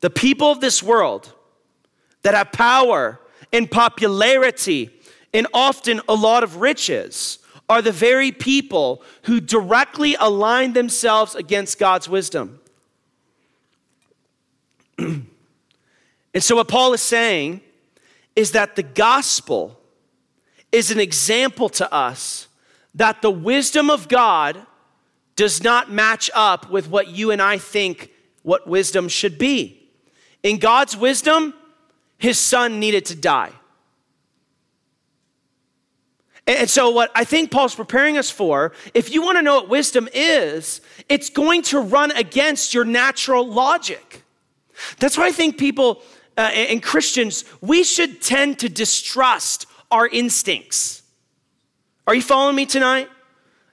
The 0.00 0.10
people 0.10 0.50
of 0.50 0.60
this 0.60 0.82
world 0.82 1.32
that 2.22 2.34
have 2.34 2.50
power 2.50 3.20
and 3.52 3.70
popularity 3.70 4.90
and 5.32 5.46
often 5.54 6.00
a 6.08 6.14
lot 6.14 6.42
of 6.42 6.56
riches 6.56 7.38
are 7.68 7.82
the 7.82 7.92
very 7.92 8.32
people 8.32 9.02
who 9.24 9.40
directly 9.40 10.16
align 10.18 10.72
themselves 10.72 11.34
against 11.34 11.78
God's 11.78 12.08
wisdom. 12.08 12.60
and 14.98 15.26
so, 16.38 16.56
what 16.56 16.68
Paul 16.68 16.92
is 16.94 17.02
saying 17.02 17.60
is 18.34 18.52
that 18.52 18.76
the 18.76 18.82
gospel 18.82 19.78
is 20.72 20.90
an 20.90 21.00
example 21.00 21.68
to 21.70 21.92
us 21.92 22.48
that 22.94 23.22
the 23.22 23.30
wisdom 23.30 23.90
of 23.90 24.08
God 24.08 24.64
does 25.36 25.62
not 25.62 25.90
match 25.90 26.30
up 26.34 26.70
with 26.70 26.88
what 26.88 27.08
you 27.08 27.30
and 27.30 27.40
I 27.40 27.58
think 27.58 28.10
what 28.42 28.66
wisdom 28.66 29.08
should 29.08 29.38
be. 29.38 29.88
In 30.42 30.58
God's 30.58 30.96
wisdom, 30.96 31.54
his 32.18 32.38
son 32.38 32.80
needed 32.80 33.04
to 33.06 33.14
die. 33.14 33.52
And 36.48 36.68
so, 36.68 36.88
what 36.88 37.10
I 37.14 37.24
think 37.24 37.50
Paul's 37.50 37.74
preparing 37.74 38.16
us 38.16 38.30
for, 38.30 38.72
if 38.94 39.12
you 39.12 39.20
want 39.20 39.36
to 39.36 39.42
know 39.42 39.56
what 39.56 39.68
wisdom 39.68 40.08
is, 40.14 40.80
it's 41.06 41.28
going 41.28 41.60
to 41.64 41.78
run 41.78 42.10
against 42.12 42.72
your 42.72 42.86
natural 42.86 43.46
logic. 43.46 44.22
That's 44.98 45.18
why 45.18 45.26
I 45.26 45.32
think 45.32 45.58
people 45.58 46.02
uh, 46.38 46.42
and 46.52 46.82
Christians, 46.82 47.44
we 47.60 47.84
should 47.84 48.22
tend 48.22 48.60
to 48.60 48.70
distrust 48.70 49.66
our 49.90 50.06
instincts. 50.06 51.02
Are 52.06 52.14
you 52.14 52.22
following 52.22 52.56
me 52.56 52.64
tonight? 52.64 53.10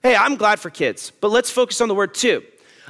Hey, 0.03 0.15
I'm 0.15 0.36
glad 0.36 0.60
for 0.60 0.70
kids, 0.70 1.12
but 1.22 1.29
let's 1.29 1.50
focus 1.50 1.79
on 1.79 1.88
the 1.88 1.96
word 1.96 2.13
too. 2.13 2.44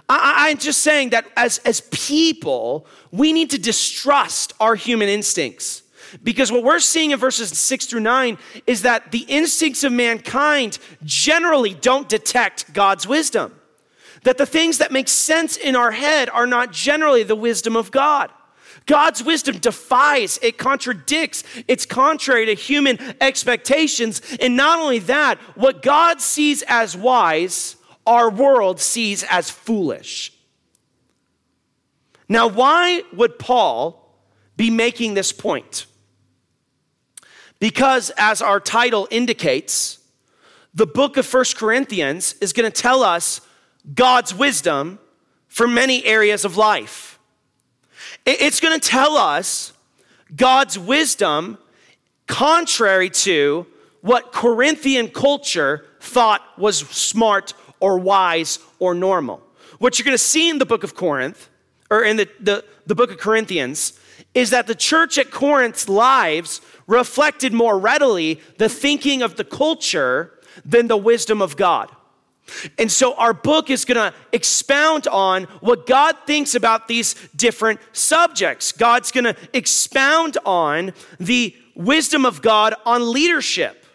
I, 0.07 0.49
am 0.49 0.57
just 0.57 0.81
saying 0.81 1.09
that 1.09 1.25
as, 1.35 1.57
as 1.59 1.81
people, 1.91 2.87
we 3.11 3.33
need 3.33 3.49
to 3.51 3.57
distrust 3.57 4.53
our 4.59 4.75
human 4.75 5.09
instincts. 5.09 5.83
Because 6.23 6.51
what 6.51 6.63
we're 6.63 6.79
seeing 6.79 7.11
in 7.11 7.19
verses 7.19 7.57
six 7.57 7.85
through 7.85 7.99
nine 8.01 8.37
is 8.65 8.83
that 8.83 9.11
the 9.11 9.25
instincts 9.27 9.83
of 9.83 9.91
mankind 9.91 10.79
generally 11.03 11.73
don't 11.73 12.09
detect 12.09 12.73
God's 12.73 13.07
wisdom. 13.07 13.53
That 14.23 14.37
the 14.37 14.45
things 14.45 14.79
that 14.79 14.91
make 14.91 15.07
sense 15.07 15.57
in 15.57 15.75
our 15.75 15.91
head 15.91 16.29
are 16.29 16.47
not 16.47 16.71
generally 16.71 17.23
the 17.23 17.35
wisdom 17.35 17.75
of 17.75 17.91
God. 17.91 18.31
God's 18.85 19.23
wisdom 19.23 19.57
defies, 19.57 20.37
it 20.41 20.57
contradicts, 20.57 21.43
it's 21.67 21.85
contrary 21.85 22.45
to 22.45 22.53
human 22.53 22.99
expectations. 23.19 24.21
And 24.39 24.55
not 24.55 24.79
only 24.79 24.99
that, 24.99 25.39
what 25.55 25.81
God 25.81 26.21
sees 26.21 26.63
as 26.67 26.95
wise, 26.95 27.77
our 28.05 28.29
world 28.29 28.79
sees 28.79 29.23
as 29.23 29.49
foolish. 29.49 30.31
Now, 32.29 32.47
why 32.47 33.03
would 33.13 33.39
Paul 33.39 34.19
be 34.55 34.69
making 34.69 35.15
this 35.15 35.31
point? 35.31 35.87
Because, 37.65 38.11
as 38.15 38.43
our 38.43 38.59
title 38.59 39.07
indicates, 39.09 39.97
the 40.75 40.85
book 40.85 41.17
of 41.17 41.25
First 41.25 41.57
Corinthians 41.57 42.33
is 42.33 42.53
going 42.53 42.71
to 42.71 42.81
tell 42.81 43.01
us 43.01 43.41
God's 43.91 44.35
wisdom 44.35 44.99
for 45.47 45.67
many 45.67 46.05
areas 46.05 46.45
of 46.45 46.57
life. 46.57 47.17
It's 48.23 48.59
going 48.59 48.79
to 48.79 48.87
tell 48.87 49.17
us 49.17 49.73
God's 50.35 50.77
wisdom 50.77 51.57
contrary 52.27 53.09
to 53.25 53.65
what 54.01 54.31
Corinthian 54.31 55.07
culture 55.07 55.87
thought 55.99 56.43
was 56.59 56.77
smart 56.77 57.55
or 57.79 57.97
wise 57.97 58.59
or 58.77 58.93
normal. 58.93 59.41
What 59.79 59.97
you're 59.97 60.05
going 60.05 60.13
to 60.13 60.19
see 60.23 60.51
in 60.51 60.59
the 60.59 60.67
book 60.67 60.83
of 60.83 60.93
Corinth, 60.93 61.49
or 61.89 62.03
in 62.03 62.17
the, 62.17 62.29
the, 62.39 62.63
the 62.85 62.93
book 62.93 63.09
of 63.09 63.17
Corinthians, 63.17 63.99
is 64.35 64.51
that 64.51 64.67
the 64.67 64.75
church 64.75 65.17
at 65.17 65.31
Corinth's 65.31 65.89
lives 65.89 66.61
reflected 66.87 67.53
more 67.53 67.77
readily 67.77 68.39
the 68.57 68.69
thinking 68.69 69.21
of 69.21 69.35
the 69.35 69.43
culture 69.43 70.39
than 70.63 70.87
the 70.87 70.97
wisdom 70.97 71.41
of 71.41 71.57
God. 71.57 71.91
And 72.77 72.91
so 72.91 73.15
our 73.15 73.33
book 73.33 73.69
is 73.69 73.85
going 73.85 74.11
to 74.11 74.15
expound 74.31 75.07
on 75.07 75.45
what 75.61 75.87
God 75.87 76.15
thinks 76.27 76.53
about 76.53 76.87
these 76.87 77.15
different 77.35 77.79
subjects. 77.91 78.71
God's 78.71 79.11
going 79.11 79.23
to 79.23 79.35
expound 79.51 80.37
on 80.45 80.93
the 81.19 81.55
wisdom 81.73 82.25
of 82.25 82.41
God 82.41 82.75
on 82.85 83.11
leadership. 83.11 83.85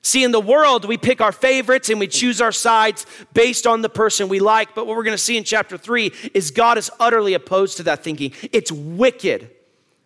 See, 0.00 0.24
in 0.24 0.32
the 0.32 0.40
world, 0.40 0.84
we 0.86 0.98
pick 0.98 1.20
our 1.20 1.32
favorites 1.32 1.88
and 1.88 1.98
we 1.98 2.08
choose 2.08 2.40
our 2.40 2.52
sides 2.52 3.06
based 3.32 3.66
on 3.66 3.82
the 3.82 3.88
person 3.88 4.28
we 4.28 4.38
like. 4.38 4.74
But 4.74 4.86
what 4.86 4.96
we're 4.96 5.04
going 5.04 5.16
to 5.16 5.22
see 5.22 5.36
in 5.36 5.44
chapter 5.44 5.78
three 5.78 6.12
is 6.34 6.50
God 6.50 6.76
is 6.78 6.90
utterly 7.00 7.34
opposed 7.34 7.78
to 7.78 7.82
that 7.84 8.04
thinking. 8.04 8.32
It's 8.52 8.70
wicked 8.72 9.50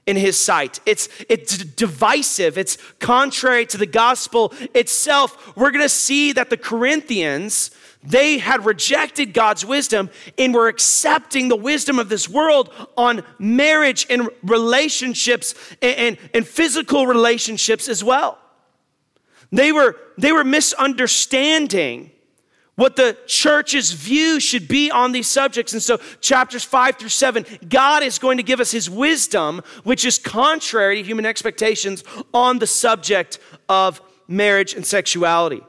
in 0.08 0.16
his 0.16 0.38
sight. 0.38 0.80
It's, 0.86 1.10
it's 1.28 1.58
divisive. 1.58 2.56
It's 2.56 2.78
contrary 2.98 3.66
to 3.66 3.76
the 3.76 3.84
gospel 3.84 4.54
itself. 4.72 5.54
We're 5.54 5.70
going 5.70 5.84
to 5.84 5.88
see 5.90 6.32
that 6.32 6.48
the 6.48 6.56
Corinthians, 6.56 7.70
they 8.02 8.38
had 8.38 8.64
rejected 8.64 9.34
God's 9.34 9.66
wisdom 9.66 10.08
and 10.38 10.54
were 10.54 10.68
accepting 10.68 11.48
the 11.48 11.56
wisdom 11.56 11.98
of 11.98 12.08
this 12.08 12.26
world 12.26 12.72
on 12.96 13.22
marriage 13.38 14.06
and 14.08 14.30
relationships 14.42 15.54
and, 15.82 15.96
and, 15.98 16.18
and 16.32 16.48
physical 16.48 17.06
relationships 17.06 17.86
as 17.86 18.02
well. 18.02 18.38
They 19.52 19.72
were, 19.72 19.94
they 20.16 20.32
were 20.32 20.44
misunderstanding 20.44 22.12
what 22.78 22.94
the 22.94 23.18
church's 23.26 23.90
view 23.90 24.38
should 24.38 24.68
be 24.68 24.88
on 24.88 25.10
these 25.10 25.26
subjects. 25.26 25.72
And 25.72 25.82
so, 25.82 25.96
chapters 26.20 26.62
five 26.62 26.94
through 26.96 27.08
seven, 27.08 27.44
God 27.68 28.04
is 28.04 28.20
going 28.20 28.36
to 28.36 28.44
give 28.44 28.60
us 28.60 28.70
his 28.70 28.88
wisdom, 28.88 29.62
which 29.82 30.04
is 30.04 30.16
contrary 30.16 30.94
to 30.94 31.02
human 31.02 31.26
expectations 31.26 32.04
on 32.32 32.60
the 32.60 32.68
subject 32.68 33.40
of 33.68 34.00
marriage 34.28 34.74
and 34.74 34.86
sexuality. 34.86 35.60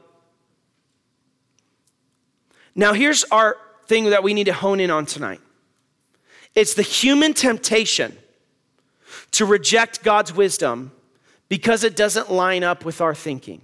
Now, 2.76 2.92
here's 2.92 3.24
our 3.24 3.56
thing 3.86 4.10
that 4.10 4.22
we 4.22 4.32
need 4.32 4.44
to 4.44 4.52
hone 4.52 4.78
in 4.78 4.92
on 4.92 5.04
tonight 5.04 5.40
it's 6.54 6.74
the 6.74 6.82
human 6.82 7.34
temptation 7.34 8.16
to 9.32 9.44
reject 9.44 10.04
God's 10.04 10.32
wisdom 10.32 10.92
because 11.48 11.82
it 11.82 11.96
doesn't 11.96 12.30
line 12.30 12.62
up 12.62 12.84
with 12.84 13.00
our 13.00 13.16
thinking. 13.16 13.62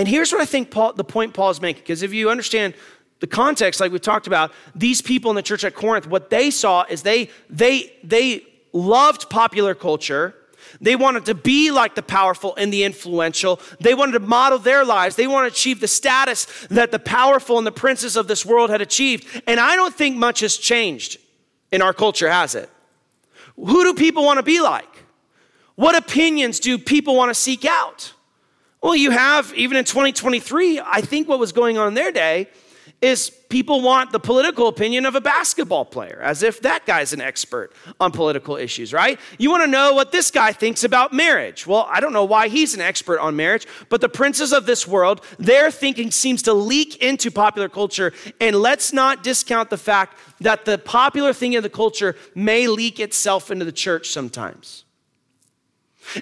And 0.00 0.08
here's 0.08 0.32
what 0.32 0.40
I 0.40 0.46
think 0.46 0.70
Paul, 0.70 0.94
the 0.94 1.04
point 1.04 1.34
Paul 1.34 1.50
is 1.50 1.60
making, 1.60 1.82
because 1.82 2.02
if 2.02 2.14
you 2.14 2.30
understand 2.30 2.72
the 3.18 3.26
context, 3.26 3.82
like 3.82 3.92
we 3.92 3.98
talked 3.98 4.26
about, 4.26 4.50
these 4.74 5.02
people 5.02 5.30
in 5.30 5.34
the 5.34 5.42
church 5.42 5.62
at 5.62 5.74
Corinth, 5.74 6.06
what 6.06 6.30
they 6.30 6.50
saw 6.50 6.86
is 6.88 7.02
they 7.02 7.28
they 7.50 7.92
they 8.02 8.46
loved 8.72 9.28
popular 9.28 9.74
culture. 9.74 10.34
They 10.80 10.96
wanted 10.96 11.26
to 11.26 11.34
be 11.34 11.70
like 11.70 11.96
the 11.96 12.02
powerful 12.02 12.54
and 12.56 12.72
the 12.72 12.82
influential. 12.82 13.60
They 13.78 13.92
wanted 13.92 14.12
to 14.12 14.20
model 14.20 14.58
their 14.58 14.86
lives. 14.86 15.16
They 15.16 15.26
wanted 15.26 15.50
to 15.50 15.52
achieve 15.52 15.80
the 15.80 15.88
status 15.88 16.46
that 16.70 16.92
the 16.92 16.98
powerful 16.98 17.58
and 17.58 17.66
the 17.66 17.70
princes 17.70 18.16
of 18.16 18.26
this 18.26 18.46
world 18.46 18.70
had 18.70 18.80
achieved. 18.80 19.26
And 19.46 19.60
I 19.60 19.76
don't 19.76 19.94
think 19.94 20.16
much 20.16 20.40
has 20.40 20.56
changed 20.56 21.18
in 21.70 21.82
our 21.82 21.92
culture, 21.92 22.30
has 22.30 22.54
it? 22.54 22.70
Who 23.56 23.84
do 23.84 23.92
people 23.92 24.24
want 24.24 24.38
to 24.38 24.42
be 24.42 24.62
like? 24.62 25.04
What 25.74 25.94
opinions 25.94 26.58
do 26.58 26.78
people 26.78 27.14
want 27.16 27.28
to 27.28 27.34
seek 27.34 27.66
out? 27.66 28.14
Well, 28.82 28.96
you 28.96 29.10
have, 29.10 29.52
even 29.54 29.76
in 29.76 29.84
2023, 29.84 30.80
I 30.80 31.02
think 31.02 31.28
what 31.28 31.38
was 31.38 31.52
going 31.52 31.76
on 31.76 31.88
in 31.88 31.94
their 31.94 32.12
day 32.12 32.48
is 33.02 33.30
people 33.48 33.80
want 33.80 34.12
the 34.12 34.20
political 34.20 34.68
opinion 34.68 35.06
of 35.06 35.14
a 35.14 35.20
basketball 35.20 35.84
player, 35.84 36.20
as 36.22 36.42
if 36.42 36.60
that 36.62 36.84
guy's 36.86 37.12
an 37.12 37.20
expert 37.20 37.72
on 37.98 38.12
political 38.12 38.56
issues, 38.56 38.92
right? 38.92 39.18
You 39.38 39.50
want 39.50 39.64
to 39.64 39.70
know 39.70 39.94
what 39.94 40.12
this 40.12 40.30
guy 40.30 40.52
thinks 40.52 40.84
about 40.84 41.12
marriage. 41.12 41.66
Well, 41.66 41.86
I 41.90 42.00
don't 42.00 42.12
know 42.12 42.24
why 42.24 42.48
he's 42.48 42.74
an 42.74 42.80
expert 42.80 43.18
on 43.18 43.36
marriage, 43.36 43.66
but 43.88 44.00
the 44.00 44.08
princes 44.08 44.52
of 44.52 44.66
this 44.66 44.86
world, 44.86 45.22
their 45.38 45.70
thinking 45.70 46.10
seems 46.10 46.42
to 46.42 46.52
leak 46.52 46.96
into 46.96 47.30
popular 47.30 47.68
culture. 47.68 48.12
And 48.40 48.56
let's 48.56 48.92
not 48.92 49.22
discount 49.22 49.70
the 49.70 49.78
fact 49.78 50.18
that 50.40 50.64
the 50.64 50.78
popular 50.78 51.32
thing 51.32 51.54
in 51.54 51.62
the 51.62 51.70
culture 51.70 52.16
may 52.34 52.66
leak 52.66 53.00
itself 53.00 53.50
into 53.50 53.64
the 53.64 53.72
church 53.72 54.10
sometimes. 54.10 54.84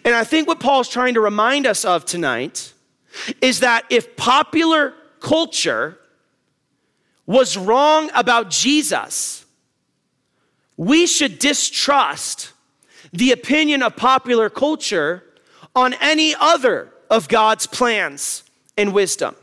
And 0.04 0.14
I 0.14 0.24
think 0.24 0.48
what 0.48 0.60
Paul's 0.60 0.88
trying 0.88 1.14
to 1.14 1.20
remind 1.20 1.66
us 1.66 1.84
of 1.84 2.04
tonight 2.04 2.72
is 3.40 3.60
that 3.60 3.84
if 3.90 4.16
popular 4.16 4.94
culture 5.20 5.98
was 7.26 7.56
wrong 7.56 8.10
about 8.14 8.50
Jesus, 8.50 9.44
we 10.76 11.06
should 11.06 11.38
distrust 11.38 12.52
the 13.12 13.32
opinion 13.32 13.82
of 13.82 13.96
popular 13.96 14.50
culture 14.50 15.24
on 15.74 15.94
any 15.94 16.34
other 16.38 16.92
of 17.10 17.28
God's 17.28 17.66
plans 17.66 18.44
and 18.76 18.92
wisdom. 18.92 19.34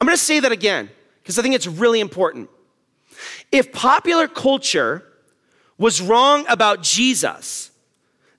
I'm 0.00 0.06
going 0.06 0.16
to 0.16 0.22
say 0.22 0.40
that 0.40 0.52
again 0.52 0.90
because 1.22 1.38
I 1.38 1.42
think 1.42 1.54
it's 1.54 1.66
really 1.66 2.00
important. 2.00 2.50
If 3.50 3.72
popular 3.72 4.28
culture 4.28 5.04
was 5.76 6.00
wrong 6.00 6.44
about 6.48 6.82
Jesus, 6.82 7.70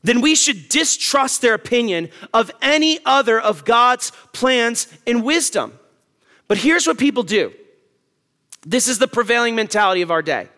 then 0.03 0.21
we 0.21 0.35
should 0.35 0.69
distrust 0.69 1.41
their 1.41 1.53
opinion 1.53 2.09
of 2.33 2.51
any 2.61 2.99
other 3.05 3.39
of 3.39 3.65
God's 3.65 4.11
plans 4.31 4.87
and 5.05 5.23
wisdom. 5.23 5.77
But 6.47 6.57
here's 6.57 6.87
what 6.87 6.97
people 6.97 7.23
do 7.23 7.53
this 8.61 8.87
is 8.87 8.99
the 8.99 9.07
prevailing 9.07 9.55
mentality 9.55 10.01
of 10.01 10.11
our 10.11 10.21
day. 10.21 10.49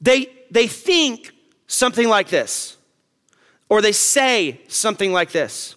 They, 0.00 0.30
they 0.50 0.66
think 0.66 1.32
something 1.66 2.08
like 2.08 2.28
this, 2.28 2.76
or 3.68 3.82
they 3.82 3.92
say 3.92 4.60
something 4.68 5.12
like 5.12 5.30
this 5.30 5.76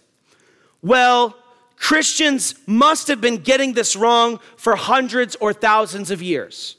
well, 0.82 1.36
Christians 1.76 2.56
must 2.68 3.08
have 3.08 3.22
been 3.22 3.38
getting 3.38 3.74
this 3.74 3.96
wrong 3.96 4.40
for 4.56 4.76
hundreds 4.76 5.36
or 5.36 5.54
thousands 5.54 6.12
of 6.12 6.22
years. 6.22 6.78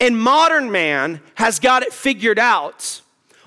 And 0.00 0.18
modern 0.18 0.70
man 0.70 1.20
has 1.34 1.58
got 1.58 1.82
it 1.82 1.92
figured 1.92 2.38
out, 2.38 3.00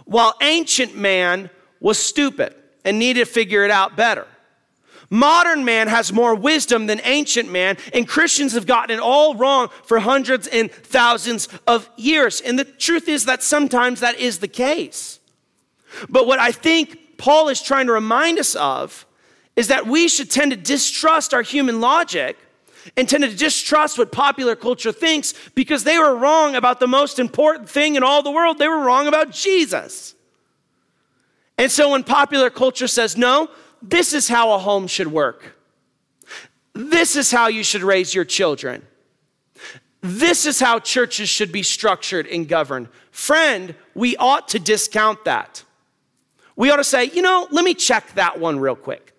while 0.06 0.36
ancient 0.42 0.96
man 0.96 1.50
was 1.80 1.98
stupid 1.98 2.56
and 2.86 3.00
needed 3.00 3.26
to 3.26 3.32
figure 3.32 3.64
it 3.64 3.72
out 3.72 3.96
better. 3.96 4.28
Modern 5.10 5.64
man 5.64 5.90
has 5.90 6.12
more 6.12 6.34
wisdom 6.34 6.88
than 6.88 7.00
ancient 7.04 7.52
man, 7.52 7.78
and 7.94 8.08
Christians 8.08 8.54
have 8.54 8.66
gotten 8.66 8.98
it 8.98 9.00
all 9.00 9.36
wrong 9.36 9.70
for 9.84 10.00
hundreds 10.00 10.48
and 10.48 10.72
thousands 10.72 11.50
of 11.68 11.88
years. 11.98 12.42
And 12.42 12.58
the 12.58 12.66
truth 12.66 13.08
is 13.08 13.26
that 13.26 13.44
sometimes 13.44 14.00
that 14.00 14.20
is 14.20 14.40
the 14.40 14.48
case. 14.48 15.20
But 16.10 16.26
what 16.26 16.40
I 16.40 16.52
think 16.52 17.18
Paul 17.18 17.50
is 17.50 17.62
trying 17.62 17.86
to 17.88 17.94
remind 17.94 18.40
us 18.40 18.56
of 18.56 19.06
is 19.56 19.68
that 19.68 19.86
we 19.86 20.08
should 20.08 20.32
tend 20.32 20.52
to 20.52 20.58
distrust 20.58 21.34
our 21.34 21.44
human 21.44 21.80
logic 21.80 22.38
and 22.98 23.08
tend 23.08 23.24
to 23.24 23.36
distrust 23.36 23.98
what 23.98 24.12
popular 24.12 24.56
culture 24.56 24.92
thinks 24.92 25.34
because 25.56 25.84
they 25.84 25.98
were 25.98 26.16
wrong 26.16 26.56
about 26.56 26.80
the 26.80 26.88
most 26.88 27.20
important 27.20 27.70
thing 27.70 27.96
in 27.96 28.04
all 28.04 28.24
the 28.24 28.32
world. 28.32 28.58
They 28.58 28.68
were 28.68 28.80
wrong 28.80 29.08
about 29.08 29.32
Jesus. 29.32 30.16
And 31.58 31.72
so 31.72 31.92
when 31.92 32.04
popular 32.04 32.50
culture 32.50 32.88
says, 32.88 33.18
no, 33.18 33.50
this 33.82 34.14
is 34.14 34.28
how 34.28 34.54
a 34.54 34.58
home 34.58 34.88
should 34.88 35.08
work, 35.08 35.56
this 36.74 37.16
is 37.16 37.32
how 37.32 37.48
you 37.48 37.64
should 37.64 37.84
raise 37.84 38.14
your 38.14 38.26
children, 38.26 38.86
this 40.02 40.46
is 40.46 40.60
how 40.60 40.80
churches 40.80 41.30
should 41.30 41.52
be 41.52 41.64
structured 41.64 42.28
and 42.28 42.48
governed. 42.48 42.90
Friend, 43.12 43.76
we 43.94 44.18
ought 44.18 44.50
to 44.50 44.60
discount 44.60 45.24
that. 45.26 45.64
We 46.56 46.70
ought 46.72 46.78
to 46.78 46.84
say, 46.84 47.06
you 47.06 47.22
know, 47.22 47.48
let 47.52 47.64
me 47.64 47.74
check 47.74 48.14
that 48.16 48.40
one 48.40 48.60
real 48.60 48.76
quick. 48.76 49.13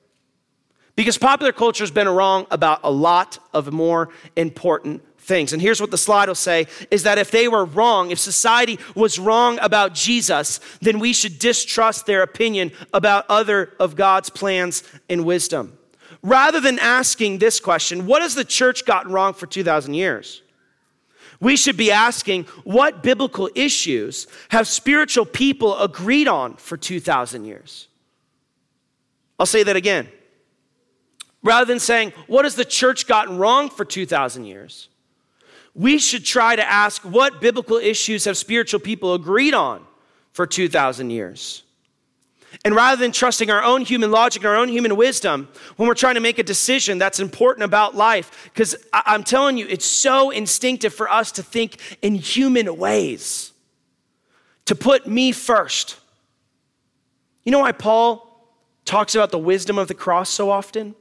Because 0.96 1.18
popular 1.18 1.52
culture 1.52 1.82
has 1.82 1.90
been 1.90 2.08
wrong 2.08 2.46
about 2.50 2.80
a 2.84 2.90
lot 2.90 3.38
of 3.52 3.72
more 3.72 4.10
important 4.36 5.02
things. 5.18 5.52
And 5.52 5.60
here's 5.60 5.80
what 5.80 5.90
the 5.90 5.98
slide 5.98 6.28
will 6.28 6.34
say 6.34 6.66
is 6.90 7.02
that 7.02 7.18
if 7.18 7.30
they 7.30 7.48
were 7.48 7.64
wrong, 7.64 8.10
if 8.10 8.18
society 8.18 8.78
was 8.94 9.18
wrong 9.18 9.58
about 9.60 9.94
Jesus, 9.94 10.60
then 10.80 10.98
we 10.98 11.12
should 11.12 11.38
distrust 11.38 12.06
their 12.06 12.22
opinion 12.22 12.70
about 12.92 13.24
other 13.28 13.72
of 13.80 13.96
God's 13.96 14.30
plans 14.30 14.84
and 15.08 15.24
wisdom. 15.24 15.76
Rather 16.22 16.60
than 16.60 16.78
asking 16.78 17.38
this 17.38 17.58
question, 17.58 18.06
what 18.06 18.22
has 18.22 18.34
the 18.34 18.44
church 18.44 18.86
gotten 18.86 19.12
wrong 19.12 19.34
for 19.34 19.46
2,000 19.46 19.94
years? 19.94 20.42
We 21.40 21.56
should 21.56 21.76
be 21.76 21.90
asking, 21.90 22.44
what 22.62 23.02
biblical 23.02 23.50
issues 23.54 24.26
have 24.50 24.68
spiritual 24.68 25.26
people 25.26 25.78
agreed 25.78 26.28
on 26.28 26.54
for 26.56 26.76
2,000 26.76 27.44
years? 27.44 27.88
I'll 29.38 29.46
say 29.46 29.62
that 29.64 29.76
again. 29.76 30.08
Rather 31.44 31.66
than 31.66 31.78
saying, 31.78 32.12
what 32.26 32.46
has 32.46 32.56
the 32.56 32.64
church 32.64 33.06
gotten 33.06 33.36
wrong 33.36 33.68
for 33.68 33.84
2,000 33.84 34.46
years? 34.46 34.88
We 35.74 35.98
should 35.98 36.24
try 36.24 36.56
to 36.56 36.66
ask, 36.66 37.02
what 37.02 37.40
biblical 37.40 37.76
issues 37.76 38.24
have 38.24 38.36
spiritual 38.36 38.80
people 38.80 39.14
agreed 39.14 39.54
on 39.54 39.84
for 40.32 40.46
2,000 40.46 41.10
years? 41.10 41.62
And 42.64 42.74
rather 42.74 43.00
than 43.00 43.12
trusting 43.12 43.50
our 43.50 43.62
own 43.62 43.82
human 43.82 44.10
logic 44.10 44.42
and 44.42 44.48
our 44.48 44.56
own 44.56 44.68
human 44.68 44.96
wisdom 44.96 45.48
when 45.76 45.88
we're 45.88 45.94
trying 45.94 46.14
to 46.14 46.20
make 46.20 46.38
a 46.38 46.42
decision 46.42 46.98
that's 46.98 47.20
important 47.20 47.64
about 47.64 47.94
life, 47.94 48.48
because 48.54 48.76
I'm 48.92 49.24
telling 49.24 49.58
you, 49.58 49.66
it's 49.68 49.84
so 49.84 50.30
instinctive 50.30 50.94
for 50.94 51.10
us 51.10 51.32
to 51.32 51.42
think 51.42 51.76
in 52.00 52.14
human 52.14 52.76
ways, 52.78 53.52
to 54.64 54.74
put 54.74 55.06
me 55.06 55.32
first. 55.32 55.98
You 57.42 57.52
know 57.52 57.58
why 57.58 57.72
Paul 57.72 58.48
talks 58.84 59.14
about 59.14 59.30
the 59.30 59.38
wisdom 59.38 59.76
of 59.76 59.88
the 59.88 59.94
cross 59.94 60.30
so 60.30 60.50
often? 60.50 60.94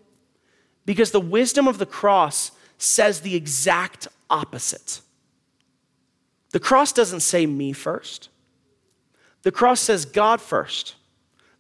Because 0.85 1.11
the 1.11 1.21
wisdom 1.21 1.67
of 1.67 1.77
the 1.77 1.85
cross 1.85 2.51
says 2.77 3.21
the 3.21 3.35
exact 3.35 4.07
opposite. 4.29 5.01
The 6.51 6.59
cross 6.59 6.91
doesn't 6.91 7.21
say 7.21 7.45
me 7.45 7.73
first, 7.73 8.29
the 9.43 9.51
cross 9.51 9.81
says 9.81 10.05
God 10.05 10.39
first. 10.39 10.95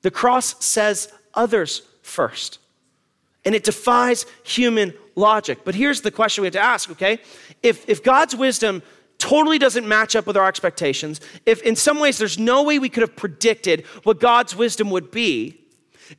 The 0.03 0.11
cross 0.11 0.63
says 0.63 1.11
others 1.33 1.81
first. 2.01 2.59
And 3.45 3.55
it 3.55 3.63
defies 3.63 4.25
human 4.43 4.93
logic. 5.15 5.59
But 5.65 5.75
here's 5.75 6.01
the 6.01 6.11
question 6.11 6.43
we 6.43 6.47
have 6.47 6.53
to 6.53 6.59
ask, 6.59 6.89
okay? 6.91 7.19
If, 7.61 7.87
if 7.89 8.03
God's 8.03 8.35
wisdom 8.35 8.83
totally 9.17 9.57
doesn't 9.57 9.87
match 9.87 10.15
up 10.15 10.27
with 10.27 10.37
our 10.37 10.47
expectations, 10.47 11.19
if 11.45 11.61
in 11.61 11.75
some 11.75 11.99
ways 11.99 12.17
there's 12.17 12.37
no 12.37 12.63
way 12.63 12.79
we 12.79 12.89
could 12.89 13.01
have 13.01 13.15
predicted 13.15 13.85
what 14.03 14.19
God's 14.19 14.55
wisdom 14.55 14.89
would 14.91 15.11
be, 15.11 15.62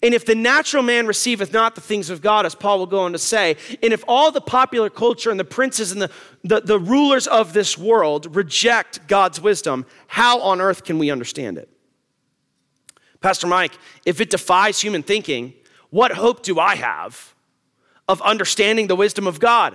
and 0.03 0.15
if 0.15 0.25
the 0.25 0.35
natural 0.35 0.83
man 0.83 1.07
receiveth 1.07 1.53
not 1.53 1.75
the 1.75 1.81
things 1.81 2.11
of 2.11 2.21
God, 2.21 2.47
as 2.47 2.55
Paul 2.55 2.79
will 2.79 2.87
go 2.87 3.01
on 3.01 3.13
to 3.13 3.19
say, 3.19 3.57
and 3.83 3.93
if 3.93 4.05
all 4.09 4.31
the 4.31 4.41
popular 4.41 4.91
culture 4.91 5.31
and 5.31 5.39
the 5.39 5.45
princes 5.45 5.93
and 5.93 6.03
the, 6.03 6.11
the, 6.43 6.61
the, 6.61 6.79
rulers 6.79 7.27
of 7.27 7.53
this 7.53 7.79
world 7.79 8.35
reject 8.35 9.07
God's 9.09 9.41
wisdom, 9.41 9.87
how 10.07 10.41
on 10.41 10.61
earth 10.61 10.85
can 10.85 10.99
we 10.99 11.11
understand 11.11 11.59
it? 11.59 11.69
Pastor 13.21 13.47
Mike, 13.47 13.73
if 14.05 14.21
it 14.21 14.31
defies 14.31 14.81
human 14.81 15.03
thinking, 15.03 15.55
what 15.91 16.13
hope 16.13 16.43
do 16.43 16.59
I 16.59 16.77
have 16.77 17.35
of 18.09 18.21
understanding 18.23 18.87
the 18.87 18.97
wisdom 18.97 19.27
of 19.27 19.41
God? 19.41 19.75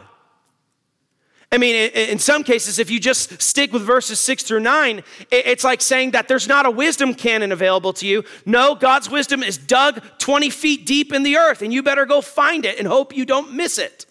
I 1.52 1.58
mean, 1.58 1.76
in 1.76 2.20
some 2.20 2.44
cases, 2.44 2.78
if 2.78 2.92
you 2.92 3.00
just 3.00 3.42
stick 3.42 3.74
with 3.74 3.82
verses 3.82 4.20
six 4.20 4.44
through 4.44 4.60
nine, 4.60 5.02
it's 5.32 5.64
like 5.64 5.82
saying 5.82 6.12
that 6.12 6.28
there's 6.28 6.48
not 6.48 6.68
a 6.68 6.72
wisdom 6.72 7.16
cannon 7.16 7.52
available 7.52 7.92
to 7.94 8.06
you. 8.06 8.24
No, 8.46 8.76
God's 8.76 9.10
wisdom 9.10 9.42
is 9.42 9.58
dug 9.58 10.04
20 10.20 10.52
feet 10.52 10.86
deep 10.86 11.12
in 11.12 11.24
the 11.24 11.38
earth, 11.38 11.64
and 11.64 11.74
you 11.74 11.82
better 11.82 12.06
go 12.06 12.22
find 12.22 12.66
it 12.66 12.78
and 12.78 12.88
hope 12.88 13.16
you 13.16 13.26
don't 13.26 13.54
miss 13.54 13.80
it. 13.80 14.06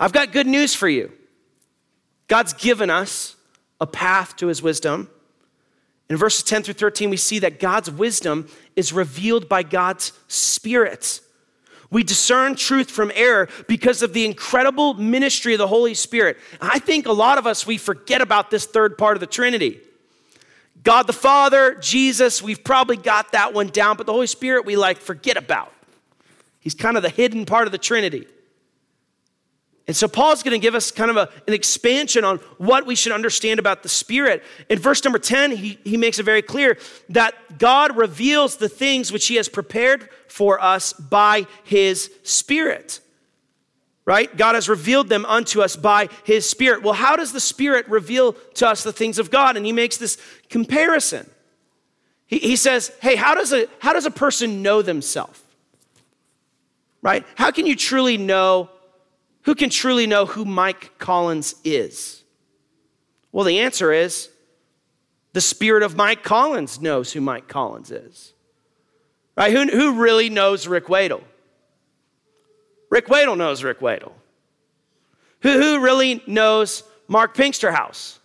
I've 0.00 0.12
got 0.12 0.32
good 0.32 0.48
news 0.48 0.74
for 0.74 0.88
you. 0.88 1.12
God's 2.26 2.52
given 2.52 2.90
us 2.90 3.36
a 3.80 3.86
path 3.86 4.34
to 4.36 4.48
his 4.48 4.60
wisdom. 4.60 5.08
In 6.10 6.16
verses 6.16 6.42
10 6.42 6.64
through 6.64 6.74
13, 6.74 7.10
we 7.10 7.16
see 7.16 7.38
that 7.38 7.60
God's 7.60 7.92
wisdom 7.92 8.48
is 8.74 8.92
revealed 8.92 9.48
by 9.48 9.62
God's 9.62 10.12
Spirit. 10.26 11.20
We 11.94 12.02
discern 12.02 12.56
truth 12.56 12.90
from 12.90 13.12
error 13.14 13.48
because 13.68 14.02
of 14.02 14.12
the 14.12 14.24
incredible 14.24 14.94
ministry 14.94 15.54
of 15.54 15.58
the 15.58 15.68
Holy 15.68 15.94
Spirit. 15.94 16.38
I 16.60 16.80
think 16.80 17.06
a 17.06 17.12
lot 17.12 17.38
of 17.38 17.46
us, 17.46 17.68
we 17.68 17.78
forget 17.78 18.20
about 18.20 18.50
this 18.50 18.66
third 18.66 18.98
part 18.98 19.16
of 19.16 19.20
the 19.20 19.28
Trinity. 19.28 19.80
God 20.82 21.06
the 21.06 21.12
Father, 21.12 21.76
Jesus, 21.76 22.42
we've 22.42 22.64
probably 22.64 22.96
got 22.96 23.30
that 23.30 23.54
one 23.54 23.68
down, 23.68 23.96
but 23.96 24.06
the 24.06 24.12
Holy 24.12 24.26
Spirit 24.26 24.66
we 24.66 24.74
like 24.74 24.98
forget 24.98 25.36
about. 25.36 25.72
He's 26.58 26.74
kind 26.74 26.96
of 26.96 27.04
the 27.04 27.10
hidden 27.10 27.46
part 27.46 27.68
of 27.68 27.70
the 27.70 27.78
Trinity. 27.78 28.26
And 29.86 29.94
so 29.94 30.08
Paul's 30.08 30.42
going 30.42 30.58
to 30.58 30.62
give 30.62 30.74
us 30.74 30.90
kind 30.90 31.10
of 31.10 31.16
a, 31.16 31.28
an 31.46 31.52
expansion 31.52 32.24
on 32.24 32.38
what 32.56 32.86
we 32.86 32.94
should 32.94 33.12
understand 33.12 33.60
about 33.60 33.82
the 33.82 33.88
Spirit. 33.88 34.42
In 34.70 34.78
verse 34.78 35.04
number 35.04 35.18
10, 35.18 35.52
he, 35.52 35.78
he 35.84 35.98
makes 35.98 36.18
it 36.18 36.22
very 36.22 36.40
clear 36.40 36.78
that 37.10 37.58
God 37.58 37.94
reveals 37.96 38.56
the 38.56 38.68
things 38.68 39.12
which 39.12 39.26
he 39.26 39.34
has 39.34 39.48
prepared 39.48 40.08
for 40.26 40.62
us 40.62 40.94
by 40.94 41.46
his 41.64 42.10
Spirit. 42.22 43.00
Right? 44.06 44.34
God 44.34 44.54
has 44.54 44.68
revealed 44.68 45.08
them 45.08 45.26
unto 45.26 45.60
us 45.60 45.76
by 45.76 46.08
his 46.24 46.48
Spirit. 46.48 46.82
Well, 46.82 46.94
how 46.94 47.16
does 47.16 47.32
the 47.32 47.40
Spirit 47.40 47.86
reveal 47.88 48.32
to 48.54 48.68
us 48.68 48.84
the 48.84 48.92
things 48.92 49.18
of 49.18 49.30
God? 49.30 49.56
And 49.56 49.66
he 49.66 49.72
makes 49.72 49.98
this 49.98 50.16
comparison. 50.48 51.28
He, 52.26 52.38
he 52.38 52.56
says, 52.56 52.90
hey, 53.02 53.16
how 53.16 53.34
does, 53.34 53.52
a, 53.52 53.66
how 53.80 53.92
does 53.92 54.06
a 54.06 54.10
person 54.10 54.62
know 54.62 54.80
themselves? 54.80 55.42
Right? 57.02 57.26
How 57.34 57.50
can 57.50 57.66
you 57.66 57.76
truly 57.76 58.16
know 58.16 58.70
who 59.44 59.54
can 59.54 59.70
truly 59.70 60.06
know 60.06 60.26
who 60.26 60.44
Mike 60.44 60.98
Collins 60.98 61.54
is? 61.64 62.22
Well, 63.32 63.44
the 63.44 63.60
answer 63.60 63.92
is 63.92 64.30
the 65.32 65.40
spirit 65.40 65.82
of 65.82 65.96
Mike 65.96 66.22
Collins 66.22 66.80
knows 66.80 67.12
who 67.12 67.20
Mike 67.20 67.48
Collins 67.48 67.90
is. 67.90 68.32
Right? 69.36 69.52
Who, 69.52 69.64
who 69.66 70.00
really 70.00 70.30
knows 70.30 70.66
Rick 70.66 70.88
Wadle? 70.88 71.22
Rick 72.90 73.08
Wadle 73.08 73.36
knows 73.36 73.64
Rick 73.64 73.80
Wadle. 73.80 74.12
Who, 75.40 75.60
who 75.60 75.80
really 75.80 76.22
knows 76.26 76.84
Mark 77.08 77.36
Pinksterhouse? 77.36 78.18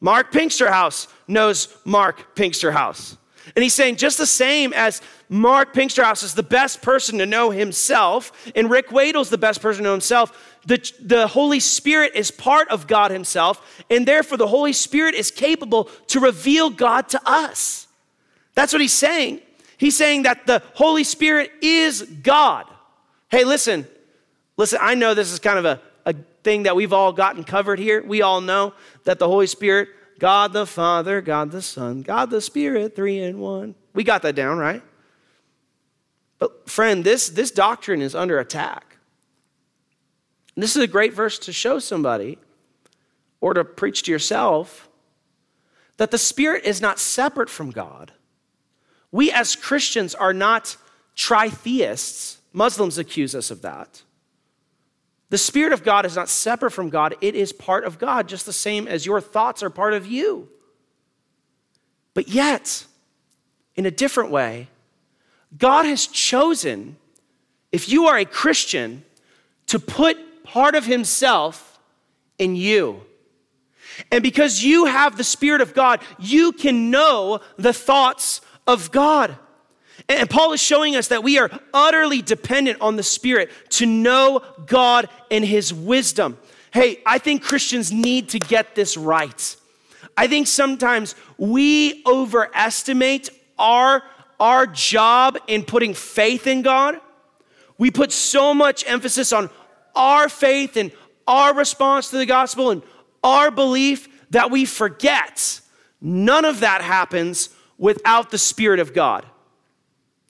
Mark 0.00 0.32
Pinksterhouse 0.32 1.06
knows 1.28 1.68
Mark 1.84 2.34
Pinksterhouse. 2.34 3.16
And 3.54 3.62
he's 3.62 3.74
saying 3.74 3.96
just 3.96 4.18
the 4.18 4.26
same 4.26 4.72
as 4.72 5.00
Mark 5.28 5.72
Pinksterhouse 5.72 6.24
is 6.24 6.34
the 6.34 6.42
best 6.42 6.82
person 6.82 7.18
to 7.18 7.26
know 7.26 7.50
himself, 7.50 8.50
and 8.54 8.68
Rick 8.68 8.90
Wadle's 8.90 9.30
the 9.30 9.38
best 9.38 9.62
person 9.62 9.84
to 9.84 9.88
know 9.88 9.92
himself, 9.92 10.49
the, 10.66 10.92
the 11.00 11.26
Holy 11.26 11.60
Spirit 11.60 12.12
is 12.14 12.30
part 12.30 12.68
of 12.68 12.86
God 12.86 13.10
himself, 13.10 13.84
and 13.88 14.06
therefore 14.06 14.38
the 14.38 14.46
Holy 14.46 14.72
Spirit 14.72 15.14
is 15.14 15.30
capable 15.30 15.84
to 16.08 16.20
reveal 16.20 16.70
God 16.70 17.08
to 17.10 17.20
us. 17.24 17.86
That's 18.54 18.72
what 18.72 18.82
he's 18.82 18.92
saying. 18.92 19.40
He's 19.78 19.96
saying 19.96 20.24
that 20.24 20.46
the 20.46 20.62
Holy 20.74 21.04
Spirit 21.04 21.50
is 21.62 22.02
God. 22.02 22.66
Hey, 23.30 23.44
listen, 23.44 23.86
listen, 24.56 24.78
I 24.82 24.94
know 24.94 25.14
this 25.14 25.32
is 25.32 25.38
kind 25.38 25.58
of 25.58 25.64
a, 25.64 25.80
a 26.04 26.14
thing 26.44 26.64
that 26.64 26.76
we've 26.76 26.92
all 26.92 27.12
gotten 27.12 27.44
covered 27.44 27.78
here. 27.78 28.02
We 28.02 28.22
all 28.22 28.40
know 28.40 28.74
that 29.04 29.18
the 29.18 29.28
Holy 29.28 29.46
Spirit 29.46 29.88
God 30.20 30.52
the 30.52 30.66
Father, 30.66 31.22
God 31.22 31.50
the 31.50 31.62
Son, 31.62 32.02
God 32.02 32.30
the 32.30 32.42
Spirit, 32.42 32.94
three 32.94 33.18
in 33.20 33.40
one. 33.40 33.74
We 33.94 34.04
got 34.04 34.22
that 34.22 34.36
down, 34.36 34.58
right? 34.58 34.82
But, 36.38 36.68
friend, 36.68 37.02
this, 37.02 37.30
this 37.30 37.50
doctrine 37.50 38.02
is 38.02 38.14
under 38.14 38.38
attack. 38.38 38.89
And 40.60 40.62
this 40.62 40.76
is 40.76 40.82
a 40.82 40.86
great 40.86 41.14
verse 41.14 41.38
to 41.38 41.54
show 41.54 41.78
somebody 41.78 42.36
or 43.40 43.54
to 43.54 43.64
preach 43.64 44.02
to 44.02 44.10
yourself 44.10 44.90
that 45.96 46.10
the 46.10 46.18
Spirit 46.18 46.66
is 46.66 46.82
not 46.82 46.98
separate 46.98 47.48
from 47.48 47.70
God. 47.70 48.12
We 49.10 49.32
as 49.32 49.56
Christians 49.56 50.14
are 50.14 50.34
not 50.34 50.76
tritheists. 51.16 52.40
Muslims 52.52 52.98
accuse 52.98 53.34
us 53.34 53.50
of 53.50 53.62
that. 53.62 54.02
The 55.30 55.38
Spirit 55.38 55.72
of 55.72 55.82
God 55.82 56.04
is 56.04 56.14
not 56.14 56.28
separate 56.28 56.72
from 56.72 56.90
God, 56.90 57.14
it 57.22 57.34
is 57.34 57.54
part 57.54 57.84
of 57.84 57.98
God, 57.98 58.28
just 58.28 58.44
the 58.44 58.52
same 58.52 58.86
as 58.86 59.06
your 59.06 59.22
thoughts 59.22 59.62
are 59.62 59.70
part 59.70 59.94
of 59.94 60.06
you. 60.06 60.46
But 62.12 62.28
yet, 62.28 62.84
in 63.76 63.86
a 63.86 63.90
different 63.90 64.30
way, 64.30 64.68
God 65.56 65.86
has 65.86 66.06
chosen, 66.06 66.98
if 67.72 67.88
you 67.88 68.08
are 68.08 68.18
a 68.18 68.26
Christian, 68.26 69.04
to 69.68 69.78
put 69.78 70.18
part 70.52 70.74
of 70.74 70.84
Himself 70.84 71.78
in 72.38 72.56
you. 72.56 73.02
And 74.10 74.22
because 74.22 74.64
you 74.64 74.86
have 74.86 75.16
the 75.16 75.24
Spirit 75.24 75.60
of 75.60 75.74
God, 75.74 76.00
you 76.18 76.52
can 76.52 76.90
know 76.90 77.40
the 77.56 77.72
thoughts 77.72 78.40
of 78.66 78.90
God. 78.90 79.36
And 80.08 80.28
Paul 80.28 80.52
is 80.52 80.60
showing 80.60 80.96
us 80.96 81.08
that 81.08 81.22
we 81.22 81.38
are 81.38 81.50
utterly 81.72 82.22
dependent 82.22 82.80
on 82.80 82.96
the 82.96 83.02
Spirit 83.02 83.50
to 83.70 83.86
know 83.86 84.42
God 84.66 85.08
and 85.30 85.44
His 85.44 85.72
wisdom. 85.72 86.38
Hey, 86.72 87.00
I 87.06 87.18
think 87.18 87.42
Christians 87.42 87.92
need 87.92 88.30
to 88.30 88.38
get 88.38 88.74
this 88.74 88.96
right. 88.96 89.56
I 90.16 90.26
think 90.26 90.46
sometimes 90.46 91.14
we 91.38 92.02
overestimate 92.06 93.30
our, 93.58 94.02
our 94.38 94.66
job 94.66 95.38
in 95.46 95.64
putting 95.64 95.94
faith 95.94 96.46
in 96.46 96.62
God. 96.62 97.00
We 97.78 97.90
put 97.90 98.12
so 98.12 98.52
much 98.52 98.84
emphasis 98.86 99.32
on 99.32 99.48
our 99.94 100.28
faith 100.28 100.76
and 100.76 100.92
our 101.26 101.54
response 101.54 102.10
to 102.10 102.18
the 102.18 102.26
gospel 102.26 102.70
and 102.70 102.82
our 103.22 103.50
belief 103.50 104.08
that 104.30 104.50
we 104.50 104.64
forget 104.64 105.60
none 106.00 106.44
of 106.44 106.60
that 106.60 106.82
happens 106.82 107.50
without 107.78 108.30
the 108.30 108.38
Spirit 108.38 108.80
of 108.80 108.94
God. 108.94 109.26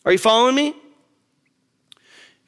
Are 0.05 0.13
you 0.13 0.19
following 0.19 0.55
me? 0.55 0.75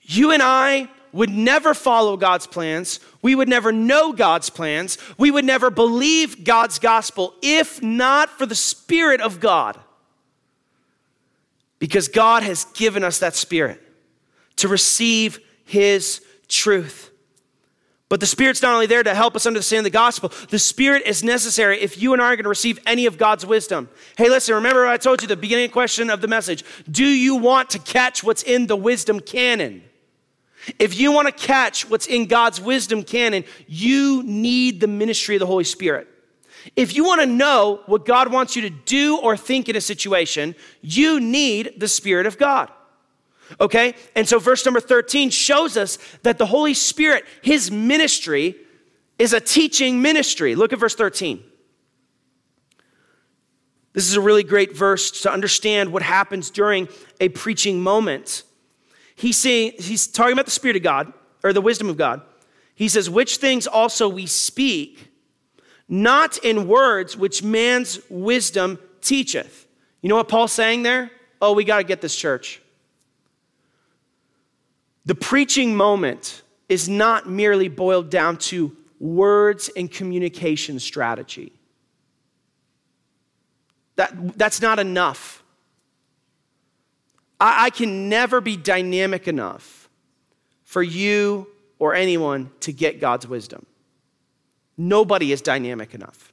You 0.02 0.32
and 0.32 0.42
I 0.42 0.88
would 1.12 1.30
never 1.30 1.74
follow 1.74 2.16
God's 2.16 2.46
plans. 2.46 2.98
We 3.20 3.34
would 3.34 3.48
never 3.48 3.70
know 3.70 4.12
God's 4.12 4.50
plans. 4.50 4.98
We 5.18 5.30
would 5.30 5.44
never 5.44 5.70
believe 5.70 6.44
God's 6.44 6.78
gospel 6.78 7.34
if 7.42 7.82
not 7.82 8.30
for 8.30 8.46
the 8.46 8.54
Spirit 8.54 9.20
of 9.20 9.38
God. 9.38 9.78
Because 11.78 12.08
God 12.08 12.42
has 12.42 12.64
given 12.64 13.04
us 13.04 13.18
that 13.18 13.34
Spirit 13.34 13.82
to 14.56 14.68
receive 14.68 15.40
His 15.64 16.22
truth. 16.52 17.10
But 18.08 18.20
the 18.20 18.26
Spirit's 18.26 18.60
not 18.60 18.74
only 18.74 18.86
there 18.86 19.02
to 19.02 19.14
help 19.14 19.34
us 19.36 19.46
understand 19.46 19.86
the 19.86 19.90
gospel, 19.90 20.30
the 20.50 20.58
Spirit 20.58 21.04
is 21.06 21.24
necessary 21.24 21.80
if 21.80 22.00
you 22.00 22.12
and 22.12 22.20
I 22.20 22.26
are 22.26 22.36
going 22.36 22.42
to 22.42 22.50
receive 22.50 22.78
any 22.84 23.06
of 23.06 23.16
God's 23.16 23.46
wisdom. 23.46 23.88
Hey, 24.18 24.28
listen, 24.28 24.54
remember 24.54 24.86
I 24.86 24.98
told 24.98 25.22
you 25.22 25.28
the 25.28 25.34
beginning 25.34 25.70
question 25.70 26.10
of 26.10 26.20
the 26.20 26.28
message. 26.28 26.62
Do 26.90 27.06
you 27.06 27.36
want 27.36 27.70
to 27.70 27.78
catch 27.78 28.22
what's 28.22 28.42
in 28.42 28.66
the 28.66 28.76
wisdom 28.76 29.18
cannon? 29.18 29.82
If 30.78 30.98
you 31.00 31.10
want 31.10 31.28
to 31.28 31.32
catch 31.32 31.88
what's 31.88 32.06
in 32.06 32.26
God's 32.26 32.60
wisdom 32.60 33.02
cannon, 33.02 33.44
you 33.66 34.22
need 34.24 34.80
the 34.80 34.88
ministry 34.88 35.36
of 35.36 35.40
the 35.40 35.46
Holy 35.46 35.64
Spirit. 35.64 36.06
If 36.76 36.94
you 36.94 37.04
want 37.04 37.22
to 37.22 37.26
know 37.26 37.80
what 37.86 38.04
God 38.04 38.30
wants 38.30 38.56
you 38.56 38.62
to 38.62 38.70
do 38.70 39.16
or 39.16 39.38
think 39.38 39.70
in 39.70 39.76
a 39.76 39.80
situation, 39.80 40.54
you 40.82 41.18
need 41.18 41.80
the 41.80 41.88
Spirit 41.88 42.26
of 42.26 42.36
God. 42.36 42.70
Okay? 43.60 43.94
And 44.14 44.28
so 44.28 44.38
verse 44.38 44.64
number 44.64 44.80
13 44.80 45.30
shows 45.30 45.76
us 45.76 45.98
that 46.22 46.38
the 46.38 46.46
Holy 46.46 46.74
Spirit, 46.74 47.24
his 47.42 47.70
ministry, 47.70 48.56
is 49.18 49.32
a 49.32 49.40
teaching 49.40 50.02
ministry. 50.02 50.54
Look 50.54 50.72
at 50.72 50.78
verse 50.78 50.94
13. 50.94 51.42
This 53.92 54.08
is 54.08 54.16
a 54.16 54.20
really 54.20 54.42
great 54.42 54.74
verse 54.74 55.10
to 55.22 55.30
understand 55.30 55.92
what 55.92 56.02
happens 56.02 56.50
during 56.50 56.88
a 57.20 57.28
preaching 57.28 57.80
moment. 57.82 58.42
He's, 59.14 59.36
saying, 59.36 59.72
he's 59.78 60.06
talking 60.06 60.32
about 60.32 60.46
the 60.46 60.50
Spirit 60.50 60.76
of 60.76 60.82
God, 60.82 61.12
or 61.44 61.52
the 61.52 61.60
wisdom 61.60 61.88
of 61.88 61.96
God. 61.96 62.22
He 62.74 62.88
says, 62.88 63.10
Which 63.10 63.36
things 63.36 63.66
also 63.66 64.08
we 64.08 64.26
speak, 64.26 65.10
not 65.88 66.38
in 66.38 66.68
words 66.68 67.16
which 67.16 67.42
man's 67.42 68.00
wisdom 68.08 68.78
teacheth. 69.02 69.66
You 70.00 70.08
know 70.08 70.16
what 70.16 70.28
Paul's 70.28 70.52
saying 70.52 70.82
there? 70.84 71.10
Oh, 71.40 71.52
we 71.52 71.64
got 71.64 71.78
to 71.78 71.84
get 71.84 72.00
this 72.00 72.16
church. 72.16 72.61
The 75.04 75.14
preaching 75.14 75.74
moment 75.74 76.42
is 76.68 76.88
not 76.88 77.28
merely 77.28 77.68
boiled 77.68 78.10
down 78.10 78.36
to 78.38 78.76
words 79.00 79.68
and 79.76 79.90
communication 79.90 80.78
strategy. 80.78 81.52
That, 83.96 84.38
that's 84.38 84.62
not 84.62 84.78
enough. 84.78 85.42
I, 87.40 87.66
I 87.66 87.70
can 87.70 88.08
never 88.08 88.40
be 88.40 88.56
dynamic 88.56 89.26
enough 89.26 89.88
for 90.62 90.82
you 90.82 91.48
or 91.78 91.94
anyone 91.94 92.50
to 92.60 92.72
get 92.72 93.00
God's 93.00 93.26
wisdom. 93.26 93.66
Nobody 94.78 95.32
is 95.32 95.42
dynamic 95.42 95.94
enough. 95.94 96.32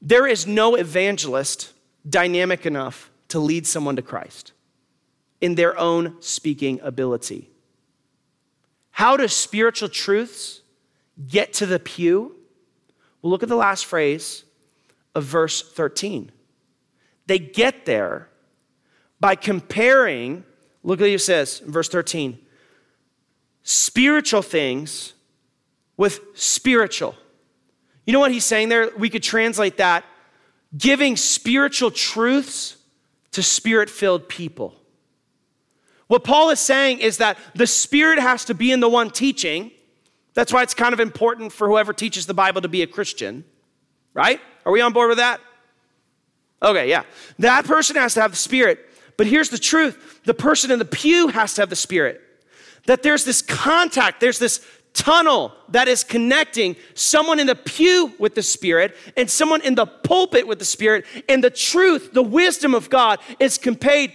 There 0.00 0.26
is 0.26 0.46
no 0.46 0.74
evangelist 0.74 1.72
dynamic 2.08 2.66
enough 2.66 3.10
to 3.28 3.38
lead 3.38 3.66
someone 3.66 3.96
to 3.96 4.02
Christ 4.02 4.52
in 5.40 5.54
their 5.54 5.76
own 5.78 6.20
speaking 6.20 6.80
ability. 6.82 7.51
How 8.92 9.16
do 9.16 9.26
spiritual 9.28 9.88
truths 9.88 10.62
get 11.28 11.52
to 11.54 11.66
the 11.66 11.78
pew? 11.78 12.36
Well, 13.20 13.30
look 13.30 13.42
at 13.42 13.48
the 13.48 13.56
last 13.56 13.86
phrase 13.86 14.44
of 15.14 15.24
verse 15.24 15.62
13. 15.62 16.30
They 17.26 17.38
get 17.38 17.86
there 17.86 18.28
by 19.20 19.34
comparing, 19.34 20.44
look 20.82 21.00
at 21.00 21.04
what 21.04 21.10
he 21.10 21.18
says 21.18 21.60
in 21.64 21.70
verse 21.70 21.88
13 21.88 22.38
spiritual 23.64 24.42
things 24.42 25.12
with 25.96 26.20
spiritual. 26.34 27.14
You 28.04 28.12
know 28.12 28.18
what 28.18 28.32
he's 28.32 28.44
saying 28.44 28.70
there? 28.70 28.90
We 28.98 29.08
could 29.08 29.22
translate 29.22 29.76
that 29.76 30.04
giving 30.76 31.16
spiritual 31.16 31.92
truths 31.92 32.76
to 33.30 33.42
spirit 33.42 33.88
filled 33.88 34.28
people. 34.28 34.74
What 36.12 36.24
Paul 36.24 36.50
is 36.50 36.60
saying 36.60 36.98
is 36.98 37.16
that 37.16 37.38
the 37.54 37.66
Spirit 37.66 38.18
has 38.18 38.44
to 38.44 38.52
be 38.52 38.70
in 38.70 38.80
the 38.80 38.88
one 38.90 39.08
teaching. 39.08 39.70
That's 40.34 40.52
why 40.52 40.62
it's 40.62 40.74
kind 40.74 40.92
of 40.92 41.00
important 41.00 41.54
for 41.54 41.66
whoever 41.66 41.94
teaches 41.94 42.26
the 42.26 42.34
Bible 42.34 42.60
to 42.60 42.68
be 42.68 42.82
a 42.82 42.86
Christian, 42.86 43.46
right? 44.12 44.38
Are 44.66 44.72
we 44.72 44.82
on 44.82 44.92
board 44.92 45.08
with 45.08 45.16
that? 45.16 45.40
Okay, 46.62 46.90
yeah. 46.90 47.04
That 47.38 47.64
person 47.64 47.96
has 47.96 48.12
to 48.12 48.20
have 48.20 48.32
the 48.32 48.36
Spirit. 48.36 48.78
But 49.16 49.26
here's 49.26 49.48
the 49.48 49.56
truth 49.56 50.20
the 50.26 50.34
person 50.34 50.70
in 50.70 50.78
the 50.78 50.84
pew 50.84 51.28
has 51.28 51.54
to 51.54 51.62
have 51.62 51.70
the 51.70 51.76
Spirit. 51.76 52.20
That 52.84 53.02
there's 53.02 53.24
this 53.24 53.40
contact, 53.40 54.20
there's 54.20 54.38
this 54.38 54.60
tunnel 54.92 55.54
that 55.70 55.88
is 55.88 56.04
connecting 56.04 56.76
someone 56.92 57.40
in 57.40 57.46
the 57.46 57.54
pew 57.54 58.12
with 58.18 58.34
the 58.34 58.42
Spirit 58.42 58.98
and 59.16 59.30
someone 59.30 59.62
in 59.62 59.76
the 59.76 59.86
pulpit 59.86 60.46
with 60.46 60.58
the 60.58 60.66
Spirit. 60.66 61.06
And 61.26 61.42
the 61.42 61.48
truth, 61.48 62.12
the 62.12 62.22
wisdom 62.22 62.74
of 62.74 62.90
God 62.90 63.18
is 63.40 63.56
conveyed, 63.56 64.12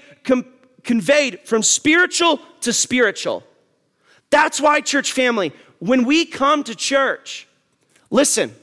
conveyed 0.84 1.42
from 1.42 1.64
spiritual 1.64 2.40
to 2.62 2.74
spiritual. 2.74 3.44
That's 4.30 4.60
why, 4.60 4.82
church 4.82 5.12
family, 5.12 5.54
when 5.80 6.06
we 6.06 6.26
come 6.26 6.64
to 6.66 6.76
church, 6.76 7.48
listen, 8.10 8.54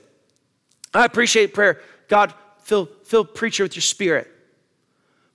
I 0.93 1.05
appreciate 1.05 1.55
prayer. 1.55 1.81
God, 2.09 2.35
fill, 2.61 2.87
fill 3.05 3.25
preacher 3.25 3.63
with 3.63 3.77
your 3.77 3.83
spirit. 3.83 4.31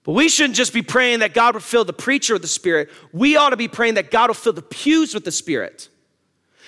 But 0.03 0.13
we 0.13 0.29
shouldn't 0.29 0.55
just 0.55 0.73
be 0.73 0.81
praying 0.81 1.19
that 1.19 1.33
God 1.33 1.53
would 1.53 1.63
fill 1.63 1.85
the 1.85 1.93
preacher 1.93 2.33
with 2.33 2.41
the 2.41 2.47
spirit. 2.47 2.89
We 3.11 3.35
ought 3.35 3.49
to 3.49 3.57
be 3.57 3.67
praying 3.67 3.95
that 3.95 4.11
God 4.11 4.29
will 4.29 4.35
fill 4.35 4.53
the 4.53 4.61
pews 4.61 5.13
with 5.13 5.25
the 5.25 5.31
spirit. 5.31 5.89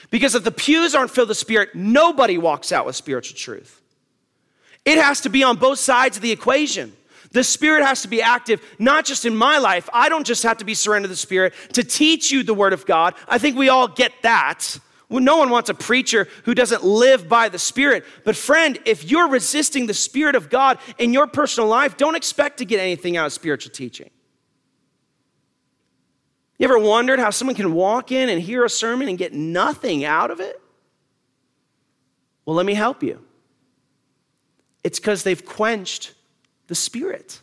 Because 0.09 0.35
if 0.35 0.43
the 0.43 0.51
pews 0.51 0.93
aren't 0.93 1.11
filled 1.11 1.29
with 1.29 1.37
spirit, 1.37 1.73
nobody 1.73 2.37
walks 2.37 2.71
out 2.71 2.85
with 2.85 2.95
spiritual 2.95 3.37
truth. 3.37 3.81
It 4.83 4.97
has 4.97 5.21
to 5.21 5.29
be 5.29 5.43
on 5.43 5.57
both 5.57 5.79
sides 5.79 6.17
of 6.17 6.23
the 6.23 6.31
equation. 6.31 6.93
The 7.31 7.43
Spirit 7.43 7.85
has 7.85 8.01
to 8.01 8.07
be 8.07 8.21
active, 8.21 8.61
not 8.77 9.05
just 9.05 9.25
in 9.25 9.35
my 9.35 9.57
life. 9.57 9.89
I 9.93 10.09
don't 10.09 10.27
just 10.27 10.43
have 10.43 10.57
to 10.57 10.65
be 10.65 10.73
surrendered 10.73 11.09
to 11.09 11.13
the 11.13 11.17
Spirit 11.17 11.53
to 11.73 11.83
teach 11.83 12.31
you 12.31 12.43
the 12.43 12.53
Word 12.53 12.73
of 12.73 12.85
God. 12.85 13.15
I 13.27 13.37
think 13.37 13.57
we 13.57 13.69
all 13.69 13.87
get 13.87 14.11
that. 14.23 14.77
No 15.09 15.37
one 15.37 15.49
wants 15.49 15.69
a 15.69 15.73
preacher 15.73 16.27
who 16.45 16.53
doesn't 16.53 16.83
live 16.83 17.27
by 17.27 17.49
the 17.49 17.59
Spirit. 17.59 18.05
But, 18.23 18.35
friend, 18.35 18.79
if 18.85 19.09
you're 19.09 19.29
resisting 19.29 19.85
the 19.85 19.93
Spirit 19.93 20.35
of 20.35 20.49
God 20.49 20.77
in 20.97 21.13
your 21.13 21.27
personal 21.27 21.69
life, 21.69 21.97
don't 21.97 22.15
expect 22.15 22.59
to 22.59 22.65
get 22.65 22.79
anything 22.79 23.17
out 23.17 23.25
of 23.25 23.33
spiritual 23.33 23.73
teaching. 23.73 24.09
You 26.57 26.65
ever 26.65 26.79
wondered 26.79 27.19
how 27.19 27.29
someone 27.29 27.55
can 27.55 27.73
walk 27.73 28.11
in 28.11 28.29
and 28.29 28.41
hear 28.41 28.63
a 28.63 28.69
sermon 28.69 29.09
and 29.09 29.17
get 29.17 29.33
nothing 29.33 30.05
out 30.05 30.31
of 30.31 30.39
it? 30.39 30.61
Well, 32.45 32.55
let 32.55 32.65
me 32.65 32.73
help 32.73 33.03
you. 33.03 33.25
It's 34.83 34.99
because 34.99 35.23
they've 35.23 35.43
quenched 35.45 36.13
the 36.71 36.75
Spirit. 36.75 37.41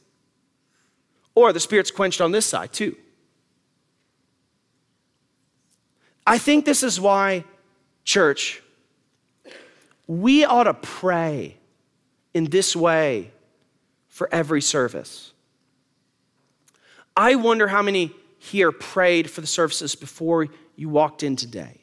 Or 1.35 1.53
the 1.53 1.61
Spirit's 1.61 1.91
quenched 1.91 2.23
on 2.23 2.33
this 2.33 2.47
side, 2.47 2.73
too. 2.73 2.97
I 6.27 6.39
think 6.39 6.65
this 6.65 6.83
is 6.83 6.99
why, 6.99 7.45
church, 8.05 8.63
we 10.07 10.47
ought 10.47 10.65
to 10.65 10.73
pray 10.73 11.59
in 12.33 12.45
this 12.45 12.75
way 12.75 13.31
for 14.09 14.31
every 14.33 14.63
service. 14.63 15.35
I 17.15 17.35
wonder 17.35 17.69
how 17.69 17.83
many 17.83 18.13
here 18.39 18.73
prayed 18.73 19.31
for 19.31 19.43
the 19.43 19.47
services 19.47 19.95
before 19.95 20.47
you 20.75 20.89
walked 20.89 21.23
in 21.23 21.37
today. 21.37 21.83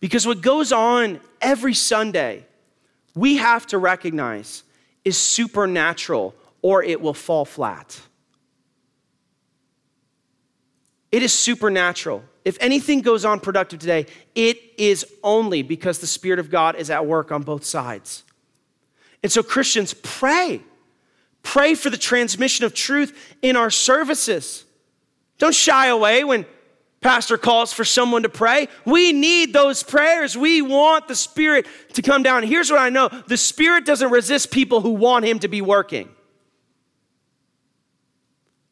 Because 0.00 0.26
what 0.26 0.40
goes 0.40 0.72
on 0.72 1.20
every 1.40 1.74
Sunday, 1.74 2.44
we 3.14 3.36
have 3.36 3.68
to 3.68 3.78
recognize 3.78 4.64
is 5.08 5.16
supernatural 5.16 6.34
or 6.60 6.82
it 6.82 7.00
will 7.00 7.14
fall 7.14 7.46
flat. 7.46 7.98
It 11.10 11.22
is 11.22 11.32
supernatural. 11.32 12.22
If 12.44 12.58
anything 12.60 13.00
goes 13.00 13.24
on 13.24 13.40
productive 13.40 13.78
today, 13.78 14.04
it 14.34 14.58
is 14.76 15.06
only 15.22 15.62
because 15.62 16.00
the 16.00 16.06
Spirit 16.06 16.38
of 16.38 16.50
God 16.50 16.76
is 16.76 16.90
at 16.90 17.06
work 17.06 17.32
on 17.32 17.42
both 17.42 17.64
sides. 17.64 18.22
And 19.22 19.32
so, 19.32 19.42
Christians, 19.42 19.94
pray. 19.94 20.60
Pray 21.42 21.74
for 21.74 21.88
the 21.88 21.96
transmission 21.96 22.66
of 22.66 22.74
truth 22.74 23.34
in 23.40 23.56
our 23.56 23.70
services. 23.70 24.66
Don't 25.38 25.54
shy 25.54 25.86
away 25.86 26.22
when 26.22 26.44
pastor 27.00 27.38
calls 27.38 27.72
for 27.72 27.84
someone 27.84 28.22
to 28.24 28.28
pray. 28.28 28.68
We 28.84 29.12
need 29.12 29.52
those 29.52 29.82
prayers. 29.82 30.36
We 30.36 30.62
want 30.62 31.08
the 31.08 31.14
Spirit 31.14 31.66
to 31.94 32.02
come 32.02 32.22
down. 32.22 32.42
Here's 32.42 32.70
what 32.70 32.80
I 32.80 32.90
know 32.90 33.08
the 33.08 33.36
Spirit 33.36 33.84
doesn't 33.84 34.10
resist 34.10 34.50
people 34.50 34.80
who 34.80 34.90
want 34.90 35.24
Him 35.24 35.38
to 35.40 35.48
be 35.48 35.62
working. 35.62 36.08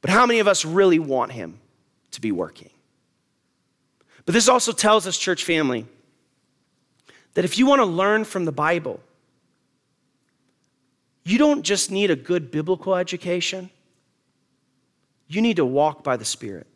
But 0.01 0.11
how 0.11 0.27
many 0.27 0.41
of 0.41 0.49
us 0.49 0.65
really 0.65 0.99
want 0.99 1.33
Him 1.33 1.59
to 2.13 2.21
be 2.21 2.33
working? 2.33 2.71
But 4.25 4.35
this 4.35 4.49
also 4.49 4.73
tells 4.73 5.07
us, 5.07 5.17
church 5.17 5.45
family, 5.45 5.87
that 7.35 7.45
if 7.45 7.59
you 7.59 7.67
want 7.67 7.81
to 7.81 7.87
learn 7.87 8.25
from 8.25 8.45
the 8.45 8.53
Bible, 8.53 9.01
you 11.25 11.39
don't 11.39 11.63
just 11.63 11.91
need 11.91 12.11
a 12.11 12.17
good 12.17 12.51
biblical 12.51 12.95
education, 12.95 13.71
you 15.29 15.41
need 15.41 15.57
to 15.57 15.65
walk 15.65 16.05
by 16.05 16.17
the 16.17 16.25
Spirit. 16.25 16.67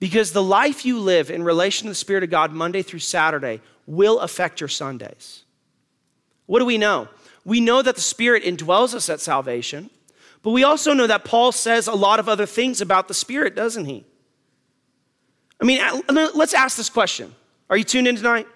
Because 0.00 0.32
the 0.32 0.42
life 0.42 0.84
you 0.84 0.98
live 0.98 1.30
in 1.30 1.44
relation 1.44 1.84
to 1.84 1.90
the 1.90 1.94
Spirit 1.94 2.24
of 2.24 2.30
God 2.30 2.52
Monday 2.52 2.82
through 2.82 3.00
Saturday 3.00 3.60
will 3.86 4.18
affect 4.20 4.60
your 4.60 4.68
Sundays. 4.68 5.44
What 6.46 6.58
do 6.58 6.64
we 6.64 6.78
know? 6.78 7.08
We 7.44 7.60
know 7.60 7.82
that 7.82 7.94
the 7.94 8.00
Spirit 8.00 8.42
indwells 8.42 8.94
us 8.94 9.08
at 9.08 9.20
salvation, 9.20 9.90
but 10.42 10.50
we 10.50 10.64
also 10.64 10.94
know 10.94 11.06
that 11.06 11.24
Paul 11.24 11.52
says 11.52 11.86
a 11.86 11.92
lot 11.92 12.18
of 12.18 12.28
other 12.28 12.46
things 12.46 12.80
about 12.80 13.08
the 13.08 13.14
Spirit, 13.14 13.54
doesn't 13.54 13.84
he? 13.84 14.04
I 15.60 15.64
mean, 15.64 15.80
let's 16.08 16.54
ask 16.54 16.76
this 16.78 16.88
question. 16.88 17.34
Are 17.68 17.76
you 17.76 17.84
tuned 17.84 18.08
in 18.08 18.16
tonight? 18.16 18.48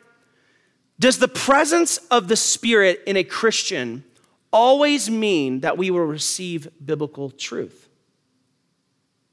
Does 0.99 1.19
the 1.19 1.29
presence 1.29 1.99
of 2.11 2.29
the 2.29 2.37
Spirit 2.37 3.03
in 3.07 3.17
a 3.17 3.25
Christian 3.25 4.05
always 4.51 5.11
mean 5.11 5.61
that 5.61 5.77
we 5.77 5.91
will 5.91 6.07
receive 6.07 6.69
biblical 6.83 7.29
truth? 7.29 7.89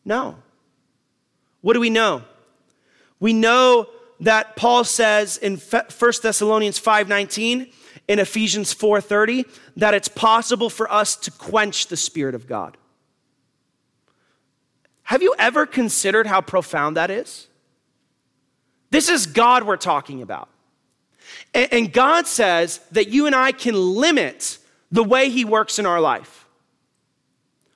No. 0.04 0.38
What 1.62 1.74
do 1.74 1.80
we 1.80 1.90
know? 1.90 2.24
We 3.20 3.34
know 3.34 3.88
that 4.20 4.56
Paul 4.56 4.84
says 4.84 5.38
in 5.38 5.58
1 5.58 6.22
Thessalonians 6.22 6.80
5:19 6.80 7.72
in 8.08 8.20
Ephesians 8.20 8.74
4:30 8.74 9.46
that 9.78 9.94
it's 9.94 10.08
possible 10.08 10.70
for 10.70 10.92
us 10.92 11.16
to 11.18 11.32
quench 11.32 11.88
the 11.88 11.98
spirit 11.98 12.36
of 12.36 12.48
God. 12.48 12.78
Have 15.04 15.22
you 15.22 15.36
ever 15.38 15.66
considered 15.66 16.28
how 16.28 16.42
profound 16.42 16.98
that 16.98 17.12
is? 17.12 17.48
This 18.92 19.10
is 19.10 19.26
God 19.26 19.64
we're 19.64 19.78
talking 19.78 20.22
about. 20.22 20.50
And 21.54 21.92
God 21.92 22.28
says 22.28 22.80
that 22.92 23.10
you 23.10 23.26
and 23.26 23.36
I 23.36 23.52
can 23.52 23.76
limit 23.76 24.58
the 24.92 25.04
way 25.04 25.30
He 25.30 25.46
works 25.46 25.80
in 25.80 25.86
our 25.86 26.00
life. 26.00 26.46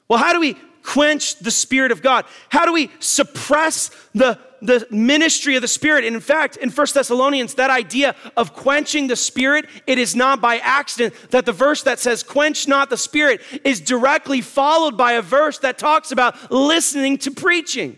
Well, 0.07 0.19
how 0.19 0.33
do 0.33 0.39
we 0.39 0.57
quench 0.85 1.39
the 1.39 1.51
Spirit 1.51 1.91
of 1.91 2.01
God? 2.01 2.25
How 2.49 2.65
do 2.65 2.71
we 2.71 2.91
suppress 2.99 3.89
the, 4.13 4.39
the 4.61 4.87
ministry 4.91 5.55
of 5.55 5.61
the 5.61 5.67
Spirit? 5.67 6.05
And 6.05 6.15
in 6.15 6.21
fact, 6.21 6.57
in 6.57 6.69
First 6.69 6.93
Thessalonians, 6.93 7.55
that 7.55 7.71
idea 7.71 8.15
of 8.37 8.53
quenching 8.53 9.07
the 9.07 9.15
Spirit, 9.15 9.65
it 9.87 9.97
is 9.97 10.15
not 10.15 10.41
by 10.41 10.57
accident 10.59 11.13
that 11.31 11.45
the 11.45 11.51
verse 11.51 11.83
that 11.83 11.99
says, 11.99 12.23
quench 12.23 12.67
not 12.67 12.89
the 12.89 12.97
Spirit, 12.97 13.41
is 13.63 13.81
directly 13.81 14.41
followed 14.41 14.95
by 14.95 15.13
a 15.13 15.21
verse 15.21 15.59
that 15.59 15.77
talks 15.77 16.11
about 16.11 16.51
listening 16.51 17.17
to 17.19 17.31
preaching. 17.31 17.97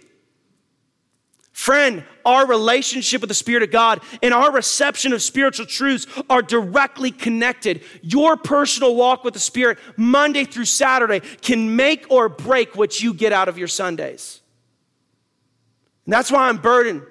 Friend, 1.58 2.04
our 2.24 2.46
relationship 2.46 3.20
with 3.20 3.30
the 3.30 3.34
Spirit 3.34 3.64
of 3.64 3.72
God 3.72 4.02
and 4.22 4.32
our 4.32 4.52
reception 4.52 5.12
of 5.12 5.24
spiritual 5.24 5.66
truths 5.66 6.06
are 6.30 6.44
directly 6.44 7.10
connected. 7.10 7.82
Your 8.04 8.38
personal 8.38 8.96
walk 8.96 9.24
with 9.24 9.34
the 9.34 9.40
Spirit, 9.40 9.80
Monday 9.98 10.46
through 10.46 10.66
Saturday, 10.66 11.20
can 11.42 11.76
make 11.76 12.06
or 12.12 12.30
break 12.30 12.76
what 12.76 13.02
you 13.02 13.12
get 13.12 13.34
out 13.34 13.50
of 13.50 13.58
your 13.58 13.68
Sundays. 13.68 14.40
And 16.06 16.14
that's 16.14 16.32
why 16.32 16.48
I'm 16.48 16.58
burdened 16.58 17.02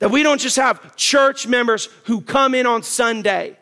that 0.00 0.10
we 0.10 0.22
don't 0.22 0.40
just 0.40 0.56
have 0.56 0.94
church 0.94 1.46
members 1.46 1.88
who 2.04 2.20
come 2.20 2.54
in 2.54 2.66
on 2.66 2.82
Sunday, 2.82 3.58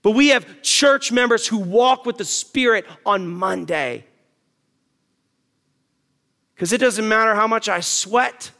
but 0.00 0.12
we 0.12 0.28
have 0.28 0.62
church 0.62 1.12
members 1.12 1.46
who 1.46 1.58
walk 1.58 2.06
with 2.06 2.16
the 2.16 2.24
Spirit 2.24 2.86
on 3.04 3.28
Monday. 3.28 4.06
Because 6.54 6.72
it 6.72 6.78
doesn't 6.78 7.06
matter 7.06 7.34
how 7.34 7.46
much 7.46 7.68
I 7.68 7.80
sweat 7.80 8.50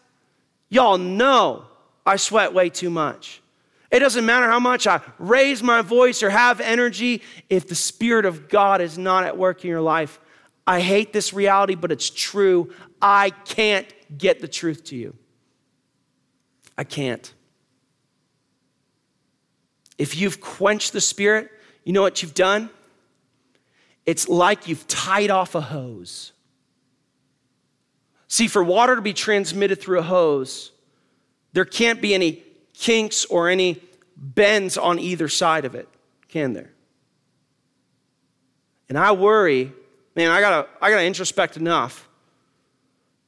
Y'all 0.72 0.96
know 0.96 1.66
I 2.06 2.16
sweat 2.16 2.54
way 2.54 2.70
too 2.70 2.88
much. 2.88 3.42
It 3.90 3.98
doesn't 3.98 4.24
matter 4.24 4.46
how 4.46 4.58
much 4.58 4.86
I 4.86 5.02
raise 5.18 5.62
my 5.62 5.82
voice 5.82 6.22
or 6.22 6.30
have 6.30 6.62
energy 6.62 7.20
if 7.50 7.68
the 7.68 7.74
Spirit 7.74 8.24
of 8.24 8.48
God 8.48 8.80
is 8.80 8.96
not 8.96 9.24
at 9.24 9.36
work 9.36 9.64
in 9.64 9.68
your 9.68 9.82
life. 9.82 10.18
I 10.66 10.80
hate 10.80 11.12
this 11.12 11.34
reality, 11.34 11.74
but 11.74 11.92
it's 11.92 12.08
true. 12.08 12.72
I 13.02 13.30
can't 13.44 13.86
get 14.16 14.40
the 14.40 14.48
truth 14.48 14.84
to 14.84 14.96
you. 14.96 15.14
I 16.78 16.84
can't. 16.84 17.30
If 19.98 20.16
you've 20.16 20.40
quenched 20.40 20.94
the 20.94 21.02
Spirit, 21.02 21.50
you 21.84 21.92
know 21.92 22.00
what 22.00 22.22
you've 22.22 22.32
done? 22.32 22.70
It's 24.06 24.26
like 24.26 24.68
you've 24.68 24.88
tied 24.88 25.30
off 25.30 25.54
a 25.54 25.60
hose. 25.60 26.31
See, 28.32 28.48
for 28.48 28.64
water 28.64 28.96
to 28.96 29.02
be 29.02 29.12
transmitted 29.12 29.78
through 29.78 29.98
a 29.98 30.02
hose, 30.02 30.70
there 31.52 31.66
can't 31.66 32.00
be 32.00 32.14
any 32.14 32.42
kinks 32.72 33.26
or 33.26 33.50
any 33.50 33.82
bends 34.16 34.78
on 34.78 34.98
either 34.98 35.28
side 35.28 35.66
of 35.66 35.74
it, 35.74 35.86
can 36.28 36.54
there? 36.54 36.72
And 38.88 38.96
I 38.96 39.12
worry, 39.12 39.70
man, 40.16 40.30
I 40.30 40.40
gotta, 40.40 40.66
I 40.80 40.88
gotta 40.88 41.02
introspect 41.02 41.58
enough. 41.58 42.08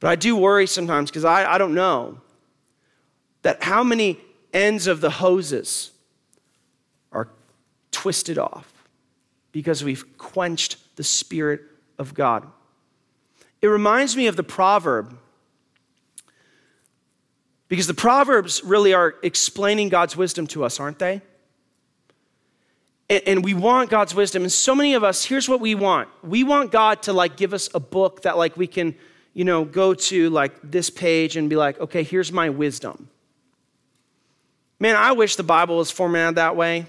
But 0.00 0.08
I 0.08 0.16
do 0.16 0.36
worry 0.36 0.66
sometimes 0.66 1.10
because 1.10 1.26
I, 1.26 1.52
I 1.52 1.58
don't 1.58 1.74
know 1.74 2.22
that 3.42 3.62
how 3.62 3.84
many 3.84 4.18
ends 4.54 4.86
of 4.86 5.02
the 5.02 5.10
hoses 5.10 5.90
are 7.12 7.28
twisted 7.90 8.38
off 8.38 8.72
because 9.52 9.84
we've 9.84 10.16
quenched 10.16 10.78
the 10.96 11.04
Spirit 11.04 11.60
of 11.98 12.14
God. 12.14 12.46
It 13.64 13.68
reminds 13.68 14.14
me 14.14 14.26
of 14.26 14.36
the 14.36 14.42
proverb 14.42 15.16
because 17.68 17.86
the 17.86 17.94
Proverbs 17.94 18.62
really 18.62 18.92
are 18.92 19.14
explaining 19.22 19.88
God's 19.88 20.18
wisdom 20.18 20.46
to 20.48 20.64
us, 20.64 20.78
aren't 20.78 20.98
they? 20.98 21.22
And, 23.08 23.42
we 23.42 23.54
want 23.54 23.88
God's 23.88 24.14
wisdom. 24.14 24.42
And 24.42 24.52
so 24.52 24.74
many 24.74 24.92
of 24.92 25.02
us, 25.02 25.24
here's 25.24 25.48
what 25.48 25.60
we 25.60 25.74
want. 25.74 26.10
We 26.22 26.44
want 26.44 26.72
God 26.72 27.04
to 27.04 27.14
like 27.14 27.38
give 27.38 27.54
us 27.54 27.70
a 27.74 27.80
book 27.80 28.20
that 28.24 28.36
like 28.36 28.54
we 28.58 28.66
can, 28.66 28.94
you 29.32 29.46
know, 29.46 29.64
go 29.64 29.94
to 29.94 30.28
like 30.28 30.52
this 30.62 30.90
page 30.90 31.38
and 31.38 31.48
be 31.48 31.56
like, 31.56 31.80
okay, 31.80 32.02
here's 32.02 32.30
my 32.30 32.50
wisdom. 32.50 33.08
Man, 34.78 34.94
I 34.94 35.12
wish 35.12 35.36
the 35.36 35.42
Bible 35.42 35.78
was 35.78 35.90
formatted 35.90 36.34
that 36.34 36.54
way. 36.54 36.84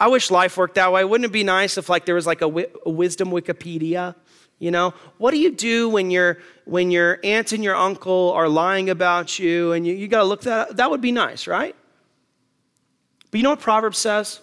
I 0.00 0.08
wish 0.08 0.32
life 0.32 0.56
worked 0.56 0.74
that 0.74 0.90
way. 0.90 1.04
Wouldn't 1.04 1.26
it 1.26 1.32
be 1.32 1.44
nice 1.44 1.78
if 1.78 1.88
like 1.88 2.04
there 2.04 2.16
was 2.16 2.26
like 2.26 2.42
a, 2.42 2.66
a 2.84 2.90
wisdom 2.90 3.30
Wikipedia? 3.30 4.16
You 4.58 4.70
know, 4.70 4.94
what 5.18 5.32
do 5.32 5.38
you 5.38 5.50
do 5.50 5.88
when 5.88 6.10
your 6.10 6.38
when 6.64 6.90
your 6.90 7.18
aunt 7.22 7.52
and 7.52 7.62
your 7.62 7.74
uncle 7.74 8.32
are 8.32 8.48
lying 8.48 8.88
about 8.88 9.38
you 9.38 9.72
and 9.72 9.86
you, 9.86 9.94
you 9.94 10.08
got 10.08 10.18
to 10.18 10.24
look 10.24 10.42
that 10.42 10.70
up? 10.70 10.76
that 10.76 10.90
would 10.90 11.00
be 11.00 11.12
nice, 11.12 11.46
right? 11.46 11.74
But 13.30 13.38
you 13.38 13.42
know 13.42 13.50
what 13.50 13.60
Proverbs 13.60 13.98
says? 13.98 14.40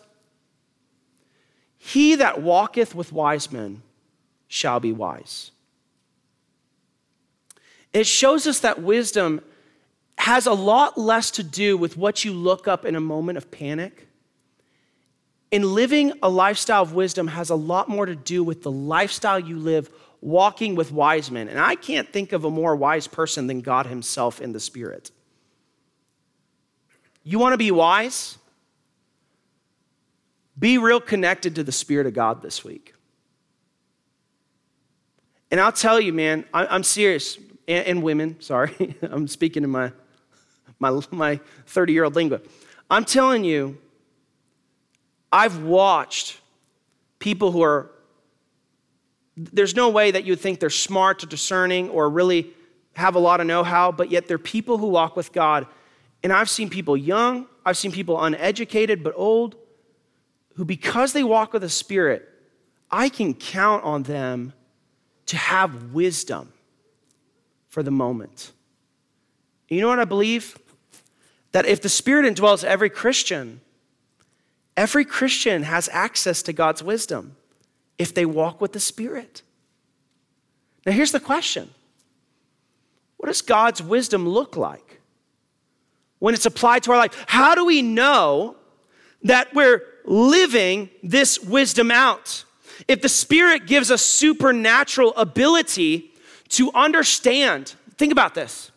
He 1.77 2.15
that 2.15 2.41
walketh 2.41 2.93
with 2.93 3.11
wise 3.11 3.51
men 3.51 3.81
shall 4.47 4.79
be 4.79 4.91
wise. 4.91 5.51
It 7.93 8.05
shows 8.05 8.45
us 8.45 8.59
that 8.59 8.81
wisdom 8.81 9.41
has 10.17 10.45
a 10.45 10.53
lot 10.53 10.97
less 10.97 11.31
to 11.31 11.43
do 11.43 11.75
with 11.77 11.97
what 11.97 12.23
you 12.23 12.33
look 12.33 12.67
up 12.67 12.85
in 12.85 12.95
a 12.95 12.99
moment 12.99 13.37
of 13.37 13.49
panic. 13.49 14.07
And 15.51 15.65
living 15.65 16.13
a 16.21 16.29
lifestyle 16.29 16.83
of 16.83 16.93
wisdom 16.93 17.27
has 17.27 17.49
a 17.49 17.55
lot 17.55 17.89
more 17.89 18.05
to 18.05 18.15
do 18.15 18.43
with 18.43 18.61
the 18.61 18.71
lifestyle 18.71 19.39
you 19.39 19.57
live 19.57 19.89
walking 20.21 20.75
with 20.75 20.91
wise 20.91 21.31
men. 21.31 21.49
And 21.49 21.59
I 21.59 21.75
can't 21.75 22.07
think 22.07 22.31
of 22.31 22.45
a 22.45 22.51
more 22.51 22.75
wise 22.75 23.07
person 23.07 23.47
than 23.47 23.61
God 23.61 23.87
Himself 23.87 24.39
in 24.39 24.53
the 24.53 24.59
Spirit. 24.59 25.11
You 27.23 27.39
want 27.39 27.53
to 27.53 27.57
be 27.57 27.71
wise? 27.71 28.37
Be 30.57 30.77
real 30.77 31.01
connected 31.01 31.55
to 31.55 31.63
the 31.63 31.71
Spirit 31.71 32.05
of 32.07 32.13
God 32.13 32.41
this 32.41 32.63
week. 32.63 32.93
And 35.49 35.59
I'll 35.59 35.71
tell 35.71 35.99
you, 35.99 36.13
man, 36.13 36.45
I'm 36.53 36.83
serious. 36.83 37.37
And, 37.67 38.03
women, 38.03 38.39
sorry, 38.41 38.95
I'm 39.01 39.27
speaking 39.27 39.63
in 39.63 39.69
my 39.69 39.91
my 40.79 40.99
my 41.11 41.39
30 41.67 41.93
year 41.93 42.03
old 42.03 42.15
lingo. 42.15 42.41
I'm 42.89 43.05
telling 43.05 43.43
you, 43.43 43.77
I've 45.31 45.63
watched 45.63 46.39
people 47.19 47.51
who 47.51 47.61
are. 47.61 47.91
There's 49.37 49.75
no 49.75 49.89
way 49.89 50.11
that 50.11 50.25
you 50.25 50.33
would 50.33 50.39
think 50.39 50.59
they're 50.59 50.69
smart 50.69 51.23
or 51.23 51.27
discerning 51.27 51.89
or 51.89 52.09
really 52.09 52.51
have 52.93 53.15
a 53.15 53.19
lot 53.19 53.39
of 53.39 53.47
know 53.47 53.63
how, 53.63 53.91
but 53.91 54.11
yet 54.11 54.27
they're 54.27 54.37
people 54.37 54.77
who 54.77 54.87
walk 54.87 55.15
with 55.15 55.31
God. 55.31 55.65
And 56.23 56.33
I've 56.33 56.49
seen 56.49 56.69
people 56.69 56.97
young, 56.97 57.47
I've 57.65 57.77
seen 57.77 57.91
people 57.91 58.21
uneducated 58.21 59.03
but 59.03 59.13
old, 59.15 59.55
who, 60.55 60.65
because 60.65 61.13
they 61.13 61.23
walk 61.23 61.53
with 61.53 61.61
the 61.61 61.69
Spirit, 61.69 62.27
I 62.89 63.09
can 63.09 63.33
count 63.33 63.83
on 63.83 64.03
them 64.03 64.53
to 65.27 65.37
have 65.37 65.93
wisdom 65.93 66.51
for 67.69 67.81
the 67.81 67.91
moment. 67.91 68.51
You 69.69 69.79
know 69.79 69.87
what 69.87 69.99
I 69.99 70.05
believe? 70.05 70.57
That 71.53 71.65
if 71.65 71.81
the 71.81 71.89
Spirit 71.89 72.25
indwells 72.25 72.65
every 72.65 72.89
Christian, 72.89 73.61
every 74.75 75.05
Christian 75.05 75.63
has 75.63 75.87
access 75.93 76.41
to 76.43 76.53
God's 76.53 76.83
wisdom 76.83 77.37
if 78.01 78.15
they 78.15 78.25
walk 78.25 78.59
with 78.59 78.73
the 78.73 78.79
Spirit. 78.79 79.43
Now, 80.87 80.91
here's 80.91 81.11
the 81.11 81.19
question 81.19 81.69
What 83.17 83.27
does 83.27 83.43
God's 83.43 83.81
wisdom 83.81 84.27
look 84.27 84.57
like 84.57 84.99
when 86.17 86.33
it's 86.33 86.47
applied 86.47 86.81
to 86.83 86.91
our 86.91 86.97
life? 86.97 87.25
How 87.27 87.53
do 87.53 87.63
we 87.63 87.83
know 87.83 88.55
that 89.21 89.53
we're 89.53 89.83
living 90.03 90.89
this 91.03 91.39
wisdom 91.39 91.91
out? 91.91 92.43
If 92.87 93.03
the 93.03 93.09
Spirit 93.09 93.67
gives 93.67 93.91
us 93.91 94.01
supernatural 94.01 95.13
ability 95.15 96.11
to 96.49 96.71
understand, 96.73 97.75
think 97.97 98.11
about 98.11 98.33
this. 98.33 98.71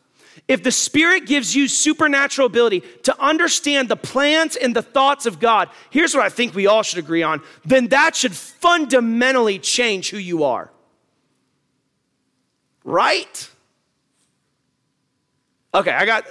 If 0.46 0.62
the 0.62 0.70
Spirit 0.70 1.26
gives 1.26 1.56
you 1.56 1.68
supernatural 1.68 2.46
ability 2.46 2.82
to 3.04 3.18
understand 3.18 3.88
the 3.88 3.96
plans 3.96 4.56
and 4.56 4.76
the 4.76 4.82
thoughts 4.82 5.24
of 5.24 5.40
God, 5.40 5.70
here's 5.88 6.14
what 6.14 6.24
I 6.24 6.28
think 6.28 6.54
we 6.54 6.66
all 6.66 6.82
should 6.82 6.98
agree 6.98 7.22
on, 7.22 7.42
then 7.64 7.88
that 7.88 8.14
should 8.14 8.34
fundamentally 8.34 9.58
change 9.58 10.10
who 10.10 10.18
you 10.18 10.44
are. 10.44 10.70
Right? 12.84 13.50
Okay, 15.72 15.92
I 15.92 16.04
got 16.04 16.26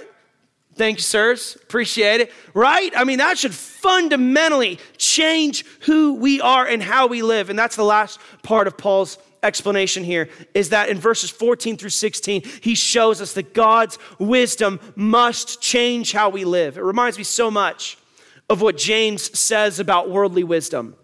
Thank 0.76 0.98
you, 0.98 1.04
sirs. 1.04 1.56
Appreciate 1.64 2.22
it. 2.22 2.32
Right? 2.54 2.92
I 2.96 3.04
mean, 3.04 3.20
that 3.20 3.38
should 3.38 3.54
fundamentally 3.54 4.80
change 4.98 5.66
who 5.82 6.16
we 6.16 6.42
are 6.42 6.66
and 6.66 6.82
how 6.82 7.08
we 7.08 7.22
live. 7.22 7.50
And 7.50 7.60
that's 7.60 7.76
the 7.76 7.84
last 7.84 8.20
part 8.42 8.68
of 8.68 8.78
Paul's 8.78 9.18
explanation 9.44 10.04
here 10.04 10.30
is 10.54 10.70
that 10.70 10.90
in 10.90 10.98
verses 10.98 11.30
14 11.30 11.78
through 11.78 11.90
16, 11.90 12.44
he 12.62 12.76
shows 12.76 13.22
us 13.22 13.34
that 13.34 13.54
God's 13.54 14.00
wisdom 14.18 14.80
must 14.96 15.62
change 15.62 16.14
how 16.14 16.30
we 16.30 16.46
live. 16.46 16.78
It 16.78 16.84
reminds 16.84 17.18
me 17.18 17.24
so 17.24 17.52
much 17.52 17.98
of 18.50 18.62
what 18.62 18.78
James 18.78 19.38
says 19.38 19.80
about 19.80 20.10
worldly 20.10 20.44
wisdom. 20.44 20.96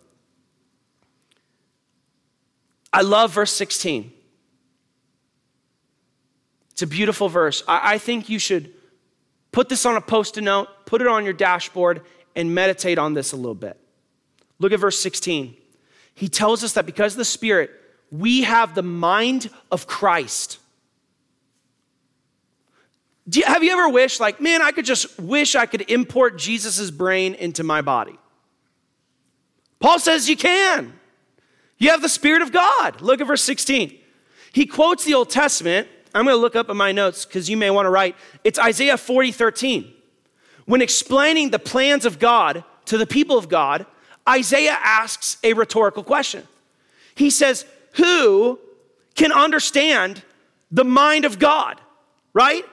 I 2.91 3.01
love 3.01 3.33
verse 3.33 3.51
16. 3.51 4.11
It's 6.71 6.81
a 6.81 6.87
beautiful 6.87 7.29
verse. 7.29 7.61
I, 7.67 7.93
I 7.93 7.97
think 7.97 8.29
you 8.29 8.39
should 8.39 8.73
Put 9.51 9.69
this 9.69 9.85
on 9.85 9.95
a 9.95 10.01
post 10.01 10.37
it 10.37 10.41
note, 10.41 10.67
put 10.85 11.01
it 11.01 11.07
on 11.07 11.23
your 11.23 11.33
dashboard, 11.33 12.01
and 12.35 12.53
meditate 12.53 12.97
on 12.97 13.13
this 13.13 13.31
a 13.31 13.35
little 13.35 13.55
bit. 13.55 13.77
Look 14.59 14.71
at 14.71 14.79
verse 14.79 14.99
16. 14.99 15.55
He 16.13 16.27
tells 16.27 16.63
us 16.63 16.73
that 16.73 16.85
because 16.85 17.13
of 17.13 17.17
the 17.17 17.25
Spirit, 17.25 17.71
we 18.11 18.43
have 18.43 18.75
the 18.75 18.83
mind 18.83 19.49
of 19.71 19.87
Christ. 19.87 20.59
You, 23.31 23.43
have 23.43 23.63
you 23.63 23.71
ever 23.71 23.89
wished, 23.89 24.19
like, 24.19 24.41
man, 24.41 24.61
I 24.61 24.71
could 24.71 24.85
just 24.85 25.19
wish 25.19 25.55
I 25.55 25.65
could 25.65 25.89
import 25.89 26.37
Jesus' 26.37 26.91
brain 26.91 27.35
into 27.35 27.63
my 27.63 27.81
body? 27.81 28.17
Paul 29.79 29.99
says 29.99 30.29
you 30.29 30.35
can. 30.35 30.93
You 31.77 31.91
have 31.91 32.01
the 32.01 32.09
Spirit 32.09 32.41
of 32.41 32.51
God. 32.51 33.01
Look 33.01 33.21
at 33.21 33.27
verse 33.27 33.43
16. 33.43 33.97
He 34.51 34.65
quotes 34.65 35.05
the 35.05 35.13
Old 35.13 35.29
Testament 35.29 35.87
I'm 36.13 36.25
going 36.25 36.35
to 36.35 36.41
look 36.41 36.55
up 36.55 36.69
in 36.69 36.77
my 36.77 36.91
notes 36.91 37.25
because 37.25 37.49
you 37.49 37.57
may 37.57 37.69
want 37.69 37.85
to 37.85 37.89
write. 37.89 38.15
It's 38.43 38.59
Isaiah 38.59 38.97
40, 38.97 39.31
13. 39.31 39.93
When 40.65 40.81
explaining 40.81 41.49
the 41.49 41.59
plans 41.59 42.05
of 42.05 42.19
God 42.19 42.63
to 42.85 42.97
the 42.97 43.07
people 43.07 43.37
of 43.37 43.49
God, 43.49 43.85
Isaiah 44.27 44.77
asks 44.81 45.37
a 45.43 45.53
rhetorical 45.53 46.03
question. 46.03 46.47
He 47.15 47.29
says, 47.29 47.65
Who 47.93 48.59
can 49.15 49.31
understand 49.31 50.23
the 50.71 50.85
mind 50.85 51.25
of 51.25 51.39
God? 51.39 51.79
Right? 52.33 52.63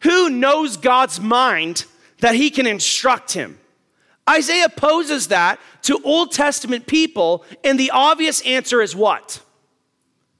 Who 0.00 0.30
knows 0.30 0.76
God's 0.76 1.20
mind 1.20 1.84
that 2.20 2.34
he 2.34 2.50
can 2.50 2.66
instruct 2.66 3.32
him? 3.32 3.58
Isaiah 4.28 4.68
poses 4.68 5.28
that 5.28 5.58
to 5.82 6.00
Old 6.04 6.32
Testament 6.32 6.86
people, 6.86 7.44
and 7.64 7.80
the 7.80 7.90
obvious 7.90 8.42
answer 8.42 8.82
is 8.82 8.94
what? 8.94 9.40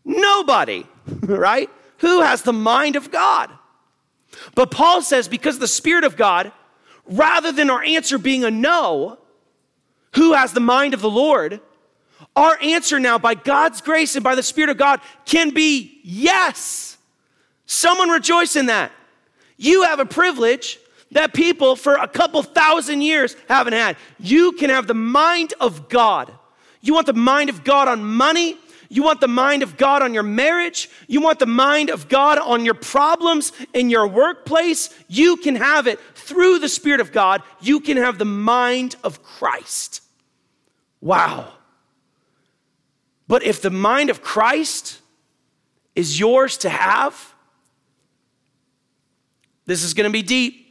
Nobody, 0.05 0.87
right? 1.23 1.71
Who 1.99 2.23
has 2.23 2.43
the 2.43 2.53
mind 2.53 2.97
of 2.97 3.11
God? 3.11 3.51
But 4.55 4.71
Paul 4.71 5.03
says, 5.03 5.29
because 5.29 5.59
the 5.59 5.69
Spirit 5.69 6.05
of 6.05 6.17
God, 6.17 6.53
rather 7.07 7.53
than 7.53 7.71
our 7.71 7.83
answer 7.83 8.19
being 8.19 8.45
a 8.45 8.51
no, 8.51 9.19
who 10.15 10.33
has 10.35 10.53
the 10.53 10.61
mind 10.61 10.95
of 10.95 11.01
the 11.01 11.11
Lord, 11.11 11.61
our 12.37 12.59
answer 12.63 12.99
now, 12.99 13.19
by 13.19 13.35
God's 13.35 13.81
grace 13.81 14.15
and 14.15 14.25
by 14.25 14.35
the 14.35 14.43
Spirit 14.43 14.71
of 14.71 14.77
God, 14.77 15.01
can 15.25 15.51
be 15.51 16.01
yes. 16.03 16.99
Someone 17.67 18.11
rejoice 18.11 18.57
in 18.57 18.67
that. 18.67 18.93
You 19.57 19.83
have 19.85 19.99
a 19.99 20.07
privilege 20.07 20.79
that 21.13 21.35
people 21.35 21.75
for 21.75 21.95
a 21.95 22.07
couple 22.07 22.43
thousand 22.43 23.03
years 23.03 23.35
haven't 23.49 23.73
had. 23.73 23.97
You 24.19 24.53
can 24.53 24.71
have 24.71 24.87
the 24.87 24.95
mind 24.95 25.55
of 25.61 25.89
God. 25.89 26.33
You 26.81 26.95
want 26.95 27.07
the 27.07 27.13
mind 27.13 27.51
of 27.51 27.65
God 27.65 27.89
on 27.89 28.05
money? 28.05 28.57
You 28.88 29.03
want 29.03 29.20
the 29.20 29.29
mind 29.29 29.62
of 29.62 29.77
God 29.77 30.03
on 30.03 30.14
your 30.14 30.22
marriage? 30.22 30.88
You 31.07 31.20
want 31.20 31.38
the 31.38 31.46
mind 31.46 31.90
of 31.90 32.09
God 32.09 32.38
on 32.38 32.64
your 32.64 32.74
problems 32.74 33.53
in 33.74 33.90
your 33.90 34.07
workplace? 34.07 34.88
You 35.09 35.37
can 35.37 35.57
have 35.57 35.87
it 35.87 36.01
through 36.14 36.59
the 36.59 36.68
Spirit 36.68 37.01
of 37.01 37.12
God. 37.12 37.42
You 37.61 37.81
can 37.81 37.98
have 37.98 38.18
the 38.18 38.24
mind 38.24 38.96
of 39.05 39.22
Christ. 39.22 40.03
Wow. 41.01 41.53
But 43.27 43.42
if 43.42 43.61
the 43.61 43.70
mind 43.70 44.09
of 44.09 44.22
Christ 44.22 45.01
is 45.94 46.18
yours 46.18 46.57
to 46.59 46.70
have, 46.70 47.35
this 49.66 49.85
is 49.85 49.92
going 49.92 50.09
to 50.09 50.12
be 50.12 50.22
deep. 50.22 50.66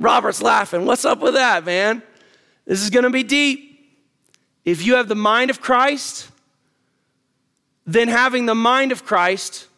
Robert's 0.00 0.42
laughing. 0.42 0.84
What's 0.84 1.04
up 1.04 1.20
with 1.20 1.34
that, 1.34 1.64
man? 1.64 2.02
This 2.66 2.82
is 2.82 2.90
going 2.90 3.04
to 3.04 3.10
be 3.10 3.22
deep. 3.22 3.75
If 4.66 4.84
you 4.84 4.96
have 4.96 5.06
the 5.06 5.14
mind 5.14 5.48
of 5.48 5.60
Christ, 5.60 6.28
then 7.86 8.08
having 8.08 8.46
the 8.46 8.54
mind 8.54 8.90
of 8.90 9.06
Christ 9.06 9.68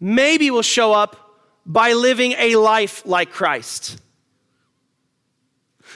maybe 0.00 0.50
will 0.50 0.62
show 0.62 0.92
up 0.92 1.40
by 1.66 1.92
living 1.92 2.32
a 2.38 2.54
life 2.54 3.04
like 3.04 3.32
Christ. 3.32 4.00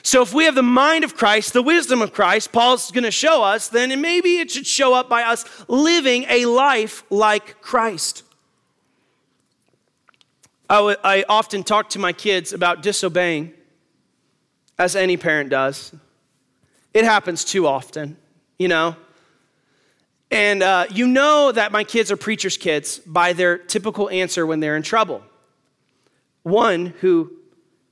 So, 0.02 0.22
if 0.22 0.34
we 0.34 0.44
have 0.44 0.54
the 0.54 0.62
mind 0.62 1.04
of 1.04 1.16
Christ, 1.16 1.52
the 1.52 1.62
wisdom 1.62 2.02
of 2.02 2.12
Christ, 2.12 2.52
Paul's 2.52 2.90
going 2.90 3.04
to 3.04 3.10
show 3.10 3.42
us, 3.42 3.68
then 3.68 4.00
maybe 4.00 4.38
it 4.38 4.50
should 4.50 4.66
show 4.66 4.94
up 4.94 5.08
by 5.08 5.22
us 5.22 5.44
living 5.68 6.24
a 6.28 6.46
life 6.46 7.04
like 7.10 7.60
Christ. 7.60 8.22
I, 10.70 10.76
w- 10.76 10.96
I 11.02 11.24
often 11.28 11.62
talk 11.62 11.90
to 11.90 11.98
my 11.98 12.12
kids 12.12 12.52
about 12.52 12.82
disobeying, 12.82 13.52
as 14.78 14.94
any 14.96 15.16
parent 15.16 15.50
does. 15.50 15.92
It 16.94 17.04
happens 17.04 17.44
too 17.44 17.66
often, 17.66 18.16
you 18.58 18.68
know? 18.68 18.96
And 20.30 20.62
uh, 20.62 20.86
you 20.90 21.06
know 21.06 21.52
that 21.52 21.72
my 21.72 21.84
kids 21.84 22.12
are 22.12 22.16
preacher's 22.16 22.56
kids 22.56 22.98
by 22.98 23.32
their 23.32 23.56
typical 23.56 24.10
answer 24.10 24.46
when 24.46 24.60
they're 24.60 24.76
in 24.76 24.82
trouble. 24.82 25.22
One, 26.42 26.86
who 27.00 27.32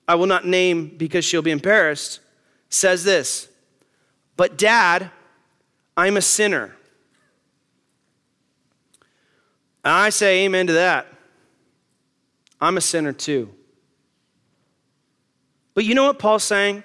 I 0.08 0.14
will 0.14 0.26
not 0.26 0.46
name 0.46 0.94
because 0.96 1.24
she'll 1.24 1.42
be 1.42 1.50
embarrassed, 1.50 2.20
says 2.68 3.04
this 3.04 3.48
But 4.36 4.58
dad, 4.58 5.10
I'm 5.96 6.16
a 6.16 6.22
sinner. 6.22 6.74
And 9.84 9.94
I 9.94 10.10
say 10.10 10.44
amen 10.44 10.66
to 10.66 10.72
that. 10.74 11.06
I'm 12.60 12.76
a 12.76 12.80
sinner 12.80 13.12
too. 13.12 13.52
But 15.74 15.84
you 15.84 15.94
know 15.94 16.04
what 16.04 16.18
Paul's 16.18 16.44
saying? 16.44 16.82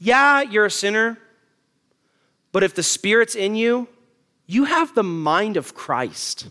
Yeah, 0.00 0.40
you're 0.40 0.64
a 0.64 0.70
sinner, 0.70 1.18
but 2.52 2.64
if 2.64 2.74
the 2.74 2.82
Spirit's 2.82 3.34
in 3.34 3.54
you, 3.54 3.86
you 4.46 4.64
have 4.64 4.94
the 4.94 5.04
mind 5.04 5.56
of 5.56 5.74
Christ. 5.74 6.48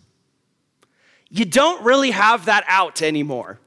You 1.30 1.46
don't 1.46 1.84
really 1.84 2.12
have 2.12 2.46
that 2.46 2.64
out 2.68 3.02
anymore. 3.02 3.60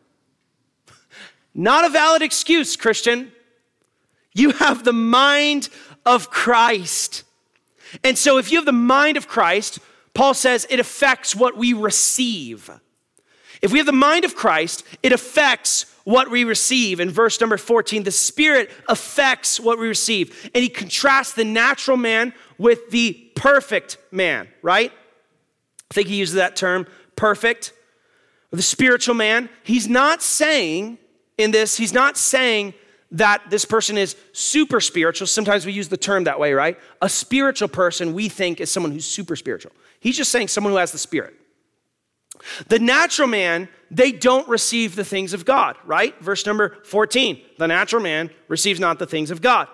Not 1.54 1.84
a 1.84 1.88
valid 1.88 2.22
excuse, 2.22 2.76
Christian. 2.76 3.32
You 4.32 4.52
have 4.52 4.84
the 4.84 4.92
mind 4.92 5.68
of 6.06 6.30
Christ. 6.30 7.24
And 8.02 8.16
so, 8.16 8.38
if 8.38 8.50
you 8.50 8.58
have 8.58 8.64
the 8.64 8.72
mind 8.72 9.16
of 9.16 9.28
Christ, 9.28 9.80
Paul 10.14 10.32
says 10.32 10.66
it 10.70 10.80
affects 10.80 11.34
what 11.34 11.56
we 11.56 11.72
receive. 11.72 12.70
If 13.60 13.72
we 13.72 13.78
have 13.78 13.86
the 13.86 13.92
mind 13.92 14.24
of 14.24 14.34
Christ, 14.34 14.84
it 15.02 15.12
affects 15.12 15.86
what 16.04 16.30
we 16.30 16.44
receive. 16.44 17.00
In 17.00 17.10
verse 17.10 17.40
number 17.40 17.56
14, 17.56 18.02
the 18.02 18.10
Spirit 18.10 18.70
affects 18.88 19.60
what 19.60 19.78
we 19.78 19.86
receive. 19.86 20.50
And 20.54 20.62
he 20.62 20.68
contrasts 20.68 21.32
the 21.32 21.44
natural 21.44 21.96
man 21.96 22.32
with 22.58 22.90
the 22.90 23.12
perfect 23.34 23.98
man, 24.10 24.48
right? 24.62 24.92
I 25.90 25.94
think 25.94 26.08
he 26.08 26.16
uses 26.16 26.36
that 26.36 26.56
term, 26.56 26.86
perfect. 27.16 27.72
The 28.50 28.62
spiritual 28.62 29.14
man. 29.14 29.48
He's 29.62 29.88
not 29.88 30.22
saying 30.22 30.98
in 31.38 31.50
this, 31.50 31.76
he's 31.76 31.92
not 31.92 32.16
saying 32.16 32.74
that 33.12 33.42
this 33.50 33.64
person 33.64 33.98
is 33.98 34.16
super 34.32 34.80
spiritual. 34.80 35.26
Sometimes 35.26 35.66
we 35.66 35.72
use 35.72 35.88
the 35.88 35.96
term 35.96 36.24
that 36.24 36.40
way, 36.40 36.52
right? 36.54 36.78
A 37.02 37.08
spiritual 37.08 37.68
person 37.68 38.14
we 38.14 38.28
think 38.28 38.60
is 38.60 38.70
someone 38.70 38.92
who's 38.92 39.04
super 39.04 39.36
spiritual. 39.36 39.72
He's 40.00 40.16
just 40.16 40.32
saying 40.32 40.48
someone 40.48 40.72
who 40.72 40.78
has 40.78 40.92
the 40.92 40.98
Spirit. 40.98 41.34
The 42.68 42.78
natural 42.78 43.28
man, 43.28 43.68
they 43.90 44.12
don't 44.12 44.48
receive 44.48 44.96
the 44.96 45.04
things 45.04 45.32
of 45.32 45.44
God, 45.44 45.76
right? 45.84 46.18
Verse 46.20 46.46
number 46.46 46.76
14 46.84 47.40
the 47.58 47.68
natural 47.68 48.02
man 48.02 48.30
receives 48.48 48.80
not 48.80 48.98
the 48.98 49.06
things 49.06 49.30
of 49.30 49.40
God. 49.40 49.68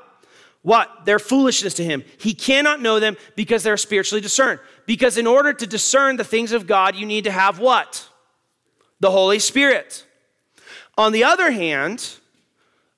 What? 0.63 0.91
They're 1.05 1.19
foolishness 1.19 1.75
to 1.75 1.85
him. 1.85 2.05
He 2.19 2.35
cannot 2.35 2.83
know 2.83 3.01
them 3.01 3.17
because 3.37 3.63
they're 3.63 3.77
spiritually 3.77 4.21
discerned. 4.21 4.61
Because 4.87 5.17
in 5.17 5.27
order 5.27 5.53
to 5.53 5.67
discern 5.67 6.17
the 6.17 6.25
things 6.25 6.53
of 6.53 6.67
God, 6.67 6.97
you 6.97 7.07
need 7.07 7.25
to 7.25 7.31
have 7.31 7.59
what? 7.59 8.09
The 9.01 9.11
Holy 9.11 9.39
Spirit. 9.39 10.05
On 10.97 11.13
the 11.13 11.25
other 11.25 11.53
hand, 11.53 12.17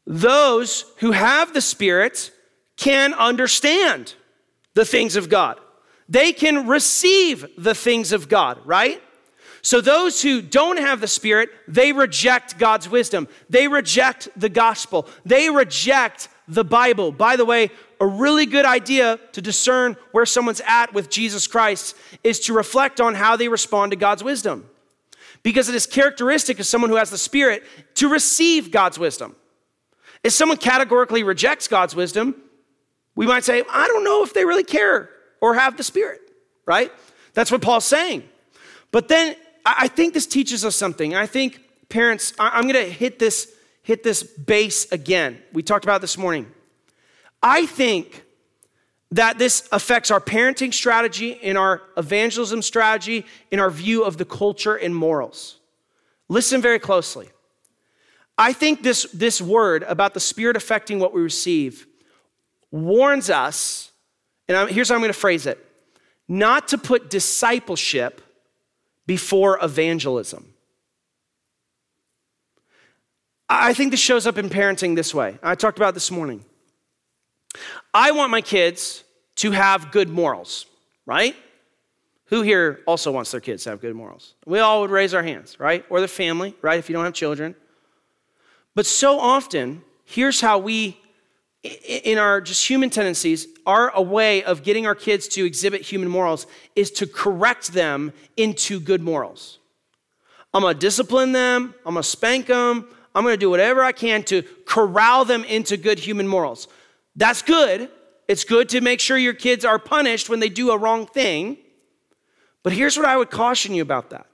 those 0.07 0.87
who 0.99 1.13
have 1.13 1.53
the 1.53 1.61
Spirit 1.61 2.33
can 2.77 3.13
understand 3.15 4.15
the 4.75 4.87
things 4.87 5.15
of 5.15 5.29
God. 5.29 5.61
They 6.09 6.33
can 6.33 6.67
receive 6.67 7.47
the 7.57 7.75
things 7.75 8.11
of 8.13 8.29
God, 8.29 8.59
right? 8.65 9.01
So 9.63 9.81
those 9.81 10.23
who 10.23 10.41
don't 10.41 10.79
have 10.79 11.01
the 11.01 11.09
Spirit, 11.09 11.51
they 11.69 11.93
reject 11.93 12.59
God's 12.59 12.89
wisdom. 12.89 13.29
They 13.49 13.69
reject 13.69 14.29
the 14.37 14.49
gospel. 14.49 15.09
They 15.25 15.51
reject 15.51 16.29
the 16.49 16.65
Bible. 16.65 17.13
By 17.13 17.37
the 17.37 17.45
way, 17.45 17.71
a 18.01 18.07
really 18.07 18.47
good 18.47 18.65
idea 18.65 19.19
to 19.33 19.43
discern 19.43 19.97
where 20.13 20.25
someone's 20.25 20.63
at 20.67 20.95
with 20.95 21.11
Jesus 21.11 21.47
Christ 21.47 21.95
is 22.25 22.41
to 22.41 22.55
reflect 22.55 23.01
on 23.01 23.15
how 23.15 23.37
they 23.37 23.49
respond 23.49 23.93
to 23.93 23.97
God's 23.97 24.25
wisdom. 24.25 24.69
Because 25.43 25.69
it 25.69 25.75
is 25.75 25.87
characteristic 25.87 26.59
of 26.59 26.67
someone 26.67 26.91
who 26.91 26.97
has 26.97 27.11
the 27.11 27.19
Spirit 27.19 27.63
to 27.95 28.09
receive 28.09 28.71
God's 28.71 28.99
wisdom. 28.99 29.37
If 30.23 30.33
someone 30.33 30.59
categorically 30.59 31.23
rejects 31.23 31.69
God's 31.69 31.95
wisdom, 31.95 32.35
we 33.15 33.27
might 33.27 33.45
say, 33.45 33.63
I 33.71 33.87
don't 33.87 34.05
know 34.05 34.23
if 34.23 34.33
they 34.33 34.45
really 34.45 34.65
care 34.65 35.11
or 35.41 35.55
have 35.55 35.77
the 35.77 35.83
Spirit, 35.83 36.21
right? 36.67 36.93
That's 37.35 37.51
what 37.51 37.63
Paul's 37.63 37.85
saying. 37.85 38.25
But 38.93 39.09
then 39.09 39.37
I 39.65 39.89
think 39.89 40.15
this 40.15 40.27
teaches 40.27 40.65
us 40.65 40.77
something. 40.77 41.15
I 41.15 41.27
think 41.27 41.61
parents, 41.89 42.33
I'm 42.39 42.63
going 42.63 42.85
to 42.85 42.91
hit 42.91 43.19
this 43.19 43.53
hit 43.83 44.03
this 44.03 44.23
base 44.23 44.91
again. 44.93 45.39
We 45.53 45.63
talked 45.63 45.85
about 45.85 46.01
this 46.01 46.17
morning. 46.17 46.47
I 47.43 47.67
think 47.67 48.25
that 49.11 49.39
this 49.39 49.69
affects 49.73 50.11
our 50.11 50.21
parenting 50.21 50.73
strategy, 50.73 51.31
in 51.31 51.57
our 51.57 51.83
evangelism 51.97 52.63
strategy, 52.63 53.27
in 53.51 53.59
our 53.59 53.71
view 53.71 54.05
of 54.05 54.17
the 54.19 54.25
culture 54.25 54.77
and 54.77 54.95
morals. 54.95 55.59
Listen 56.29 56.63
very 56.63 56.79
closely. 56.79 57.31
I 58.39 58.53
think 58.53 58.83
this, 58.83 59.09
this 59.13 59.41
word 59.43 59.83
about 59.83 60.15
the 60.15 60.21
Spirit 60.21 60.57
affecting 60.57 61.01
what 61.01 61.13
we 61.13 61.21
receive 61.21 61.87
warns 62.71 63.29
us, 63.29 63.91
and 64.47 64.57
I'm, 64.57 64.69
here's 64.69 64.91
how 64.91 64.95
I'm 64.95 65.01
going 65.01 65.13
to 65.13 65.19
phrase 65.19 65.47
it 65.47 65.59
not 66.29 66.69
to 66.69 66.79
put 66.79 67.11
discipleship 67.11 68.21
before 69.11 69.59
evangelism. 69.61 70.55
I 73.49 73.75
think 73.75 73.91
this 73.91 73.99
shows 73.99 74.25
up 74.25 74.39
in 74.39 74.49
parenting 74.49 74.95
this 74.95 75.13
way. 75.13 75.37
I 75.43 75.57
talked 75.57 75.79
about 75.79 75.95
this 75.95 76.13
morning. 76.13 76.45
I 77.93 78.13
want 78.13 78.31
my 78.31 78.41
kids 78.41 79.03
to 79.43 79.51
have 79.51 79.91
good 79.91 80.09
morals, 80.09 80.65
right? 81.07 81.35
Who 82.27 82.43
here 82.43 82.83
also 82.87 83.11
wants 83.11 83.33
their 83.33 83.41
kids 83.41 83.65
to 83.65 83.71
have 83.71 83.81
good 83.81 83.97
morals? 83.97 84.35
We 84.47 84.61
all 84.61 84.83
would 84.83 84.93
raise 84.93 85.13
our 85.13 85.25
hands, 85.25 85.59
right? 85.59 85.85
Or 85.91 86.01
the 86.01 86.07
family, 86.07 86.55
right? 86.63 86.79
If 86.79 86.89
you 86.89 86.93
don't 86.93 87.05
have 87.05 87.13
children. 87.13 87.57
But 88.77 88.87
so 88.87 89.19
often, 89.19 89.83
here's 90.05 90.41
how 90.41 90.59
we 90.59 91.00
in 91.63 92.17
our 92.17 92.41
just 92.41 92.67
human 92.69 92.89
tendencies, 92.89 93.47
our 93.67 93.91
a 93.95 94.01
way 94.01 94.43
of 94.43 94.63
getting 94.63 94.87
our 94.87 94.95
kids 94.95 95.29
to 95.29 95.45
exhibit 95.45 95.83
human 95.83 96.09
morals 96.09 96.47
is 96.75 96.91
to 96.93 97.07
correct 97.07 97.73
them 97.73 98.13
into 98.37 98.81
good 98.81 99.03
morals. 99.03 99.59
I'm 100.55 100.63
gonna 100.63 100.75
discipline 100.75 101.33
them, 101.33 101.75
I'm 101.85 101.95
gonna 101.95 102.03
spank 102.03 102.47
them, 102.47 102.89
I'm 103.15 103.25
gonna 103.25 103.37
do 103.37 103.51
whatever 103.51 103.85
I 103.85 103.93
can 103.93 104.23
to 104.25 104.43
corral 104.65 105.25
them 105.25 105.45
into 105.45 105.77
good 105.77 105.99
human 105.99 106.27
morals. 106.27 106.67
That's 107.15 107.43
good. 107.43 107.91
It's 108.27 108.45
good 108.45 108.69
to 108.71 108.81
make 108.81 109.01
sure 109.01 109.19
your 109.19 109.35
kids 109.35 109.65
are 109.65 109.79
punished 109.79 110.29
when 110.29 110.41
they 110.41 110.49
do 110.49 110.71
a 110.71 110.79
wrong 110.79 111.07
thing. 111.07 111.59
But 112.63 112.73
here's 112.73 112.97
what 112.97 113.07
I 113.07 113.17
would 113.17 113.31
caution 113.31 113.75
you 113.75 113.83
about 113.83 114.11
that. 114.11 114.27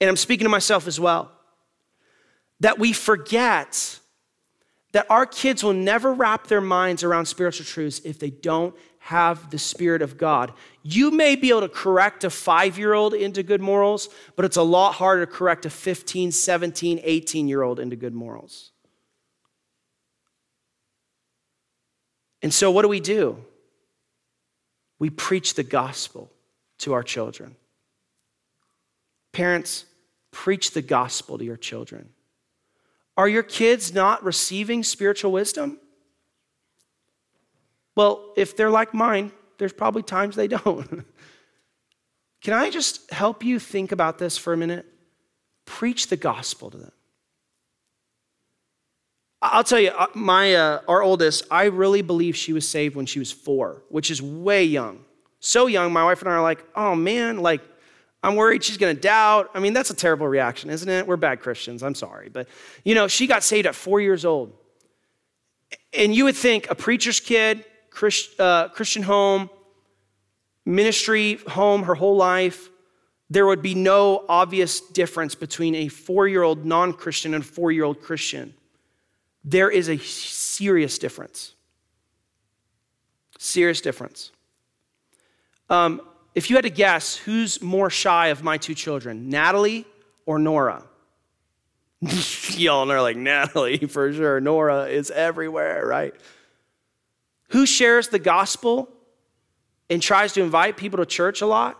And 0.00 0.10
I'm 0.10 0.16
speaking 0.16 0.44
to 0.44 0.50
myself 0.50 0.86
as 0.86 0.98
well 0.98 1.30
that 2.60 2.78
we 2.78 2.92
forget 2.92 3.98
that 4.92 5.06
our 5.10 5.26
kids 5.26 5.64
will 5.64 5.72
never 5.72 6.12
wrap 6.12 6.46
their 6.46 6.60
minds 6.60 7.02
around 7.02 7.26
spiritual 7.26 7.66
truths 7.66 8.00
if 8.04 8.18
they 8.18 8.30
don't 8.30 8.74
have 8.98 9.50
the 9.50 9.58
Spirit 9.58 10.00
of 10.00 10.16
God. 10.16 10.52
You 10.82 11.10
may 11.10 11.34
be 11.34 11.48
able 11.48 11.62
to 11.62 11.68
correct 11.68 12.24
a 12.24 12.30
five 12.30 12.78
year 12.78 12.92
old 12.92 13.14
into 13.14 13.42
good 13.42 13.60
morals, 13.60 14.08
but 14.36 14.44
it's 14.44 14.56
a 14.56 14.62
lot 14.62 14.92
harder 14.92 15.26
to 15.26 15.32
correct 15.32 15.66
a 15.66 15.70
15, 15.70 16.30
17, 16.30 17.00
18 17.02 17.48
year 17.48 17.62
old 17.62 17.80
into 17.80 17.96
good 17.96 18.14
morals. 18.14 18.70
And 22.42 22.52
so, 22.52 22.70
what 22.70 22.82
do 22.82 22.88
we 22.88 23.00
do? 23.00 23.38
We 24.98 25.10
preach 25.10 25.54
the 25.54 25.62
gospel 25.62 26.30
to 26.78 26.92
our 26.92 27.02
children. 27.02 27.56
Parents, 29.32 29.84
preach 30.30 30.72
the 30.72 30.82
gospel 30.82 31.38
to 31.38 31.44
your 31.44 31.56
children. 31.56 32.10
Are 33.16 33.28
your 33.28 33.42
kids 33.42 33.92
not 33.92 34.24
receiving 34.24 34.82
spiritual 34.82 35.32
wisdom? 35.32 35.78
Well, 37.94 38.32
if 38.36 38.56
they're 38.56 38.70
like 38.70 38.94
mine, 38.94 39.32
there's 39.58 39.72
probably 39.72 40.02
times 40.02 40.34
they 40.34 40.48
don't. 40.48 41.04
Can 42.42 42.54
I 42.54 42.70
just 42.70 43.10
help 43.10 43.44
you 43.44 43.58
think 43.58 43.92
about 43.92 44.18
this 44.18 44.36
for 44.36 44.52
a 44.52 44.56
minute? 44.56 44.86
Preach 45.64 46.08
the 46.08 46.16
gospel 46.16 46.70
to 46.70 46.76
them. 46.76 46.92
I'll 49.40 49.64
tell 49.64 49.80
you, 49.80 49.90
uh, 49.90 50.06
my, 50.14 50.54
uh, 50.54 50.80
our 50.88 51.02
oldest, 51.02 51.44
I 51.50 51.64
really 51.64 52.02
believe 52.02 52.36
she 52.36 52.52
was 52.52 52.66
saved 52.68 52.94
when 52.94 53.06
she 53.06 53.18
was 53.18 53.32
four, 53.32 53.82
which 53.88 54.10
is 54.10 54.22
way 54.22 54.64
young. 54.64 55.04
So 55.40 55.66
young, 55.66 55.92
my 55.92 56.04
wife 56.04 56.20
and 56.22 56.30
I 56.30 56.34
are 56.34 56.42
like, 56.42 56.64
oh 56.76 56.94
man, 56.94 57.38
like 57.38 57.60
I'm 58.22 58.36
worried 58.36 58.62
she's 58.62 58.78
going 58.78 58.94
to 58.94 59.00
doubt. 59.00 59.50
I 59.54 59.60
mean, 59.60 59.72
that's 59.72 59.90
a 59.90 59.94
terrible 59.94 60.28
reaction, 60.28 60.70
isn't 60.70 60.88
it? 60.88 61.06
We're 61.06 61.16
bad 61.16 61.40
Christians. 61.40 61.82
I'm 61.82 61.94
sorry. 61.94 62.28
But, 62.28 62.48
you 62.84 62.94
know, 62.94 63.08
she 63.08 63.26
got 63.26 63.42
saved 63.42 63.66
at 63.66 63.74
four 63.74 64.00
years 64.00 64.24
old. 64.24 64.52
And 65.92 66.14
you 66.14 66.24
would 66.24 66.36
think 66.36 66.70
a 66.70 66.74
preacher's 66.74 67.18
kid, 67.18 67.64
Christ, 67.90 68.38
uh, 68.38 68.68
Christian 68.68 69.02
home, 69.02 69.50
ministry 70.64 71.40
home 71.48 71.82
her 71.84 71.94
whole 71.94 72.16
life, 72.16 72.70
there 73.28 73.46
would 73.46 73.62
be 73.62 73.74
no 73.74 74.24
obvious 74.28 74.80
difference 74.80 75.34
between 75.34 75.74
a 75.74 75.88
four 75.88 76.28
year 76.28 76.42
old 76.42 76.64
non 76.64 76.92
Christian 76.92 77.34
and 77.34 77.42
a 77.42 77.46
four 77.46 77.72
year 77.72 77.84
old 77.84 78.02
Christian. 78.02 78.54
There 79.42 79.70
is 79.70 79.88
a 79.88 79.98
serious 79.98 80.98
difference. 80.98 81.54
Serious 83.38 83.80
difference. 83.80 84.30
Um, 85.68 86.02
if 86.34 86.48
you 86.48 86.56
had 86.56 86.64
to 86.64 86.70
guess 86.70 87.16
who's 87.16 87.60
more 87.60 87.90
shy 87.90 88.28
of 88.28 88.42
my 88.42 88.56
two 88.56 88.74
children, 88.74 89.28
Natalie 89.28 89.84
or 90.24 90.38
Nora? 90.38 90.84
Y'all 92.50 92.90
are 92.90 93.02
like, 93.02 93.16
Natalie 93.16 93.78
for 93.88 94.12
sure. 94.12 94.40
Nora 94.40 94.84
is 94.84 95.10
everywhere, 95.10 95.86
right? 95.86 96.14
Who 97.50 97.66
shares 97.66 98.08
the 98.08 98.18
gospel 98.18 98.88
and 99.90 100.00
tries 100.00 100.32
to 100.34 100.42
invite 100.42 100.76
people 100.76 100.98
to 100.98 101.06
church 101.06 101.42
a 101.42 101.46
lot? 101.46 101.78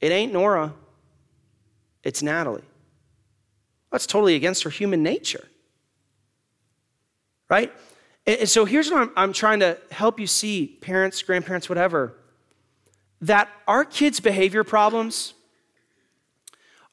It 0.00 0.12
ain't 0.12 0.32
Nora, 0.32 0.74
it's 2.02 2.22
Natalie. 2.22 2.62
That's 3.90 4.06
totally 4.06 4.36
against 4.36 4.62
her 4.62 4.70
human 4.70 5.02
nature, 5.02 5.46
right? 7.50 7.72
And 8.26 8.48
so 8.48 8.64
here's 8.64 8.90
what 8.90 9.02
I'm, 9.02 9.12
I'm 9.16 9.32
trying 9.32 9.60
to 9.60 9.76
help 9.90 10.18
you 10.18 10.26
see, 10.26 10.78
parents, 10.80 11.20
grandparents, 11.22 11.68
whatever 11.68 12.16
that 13.22 13.48
our 13.68 13.84
kids' 13.84 14.20
behavior 14.20 14.64
problems 14.64 15.32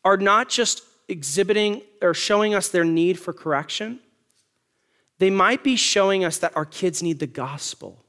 are 0.06 0.16
not 0.16 0.48
just 0.48 0.84
exhibiting 1.10 1.82
or 2.02 2.14
showing 2.14 2.54
us 2.54 2.70
their 2.70 2.86
need 2.86 3.20
for 3.20 3.34
correction, 3.34 4.00
they 5.18 5.32
might 5.32 5.64
be 5.64 5.76
showing 5.76 6.24
us 6.24 6.38
that 6.38 6.56
our 6.56 6.66
kids 6.66 7.04
need 7.04 7.20
the 7.20 7.28
gospel. 7.28 8.06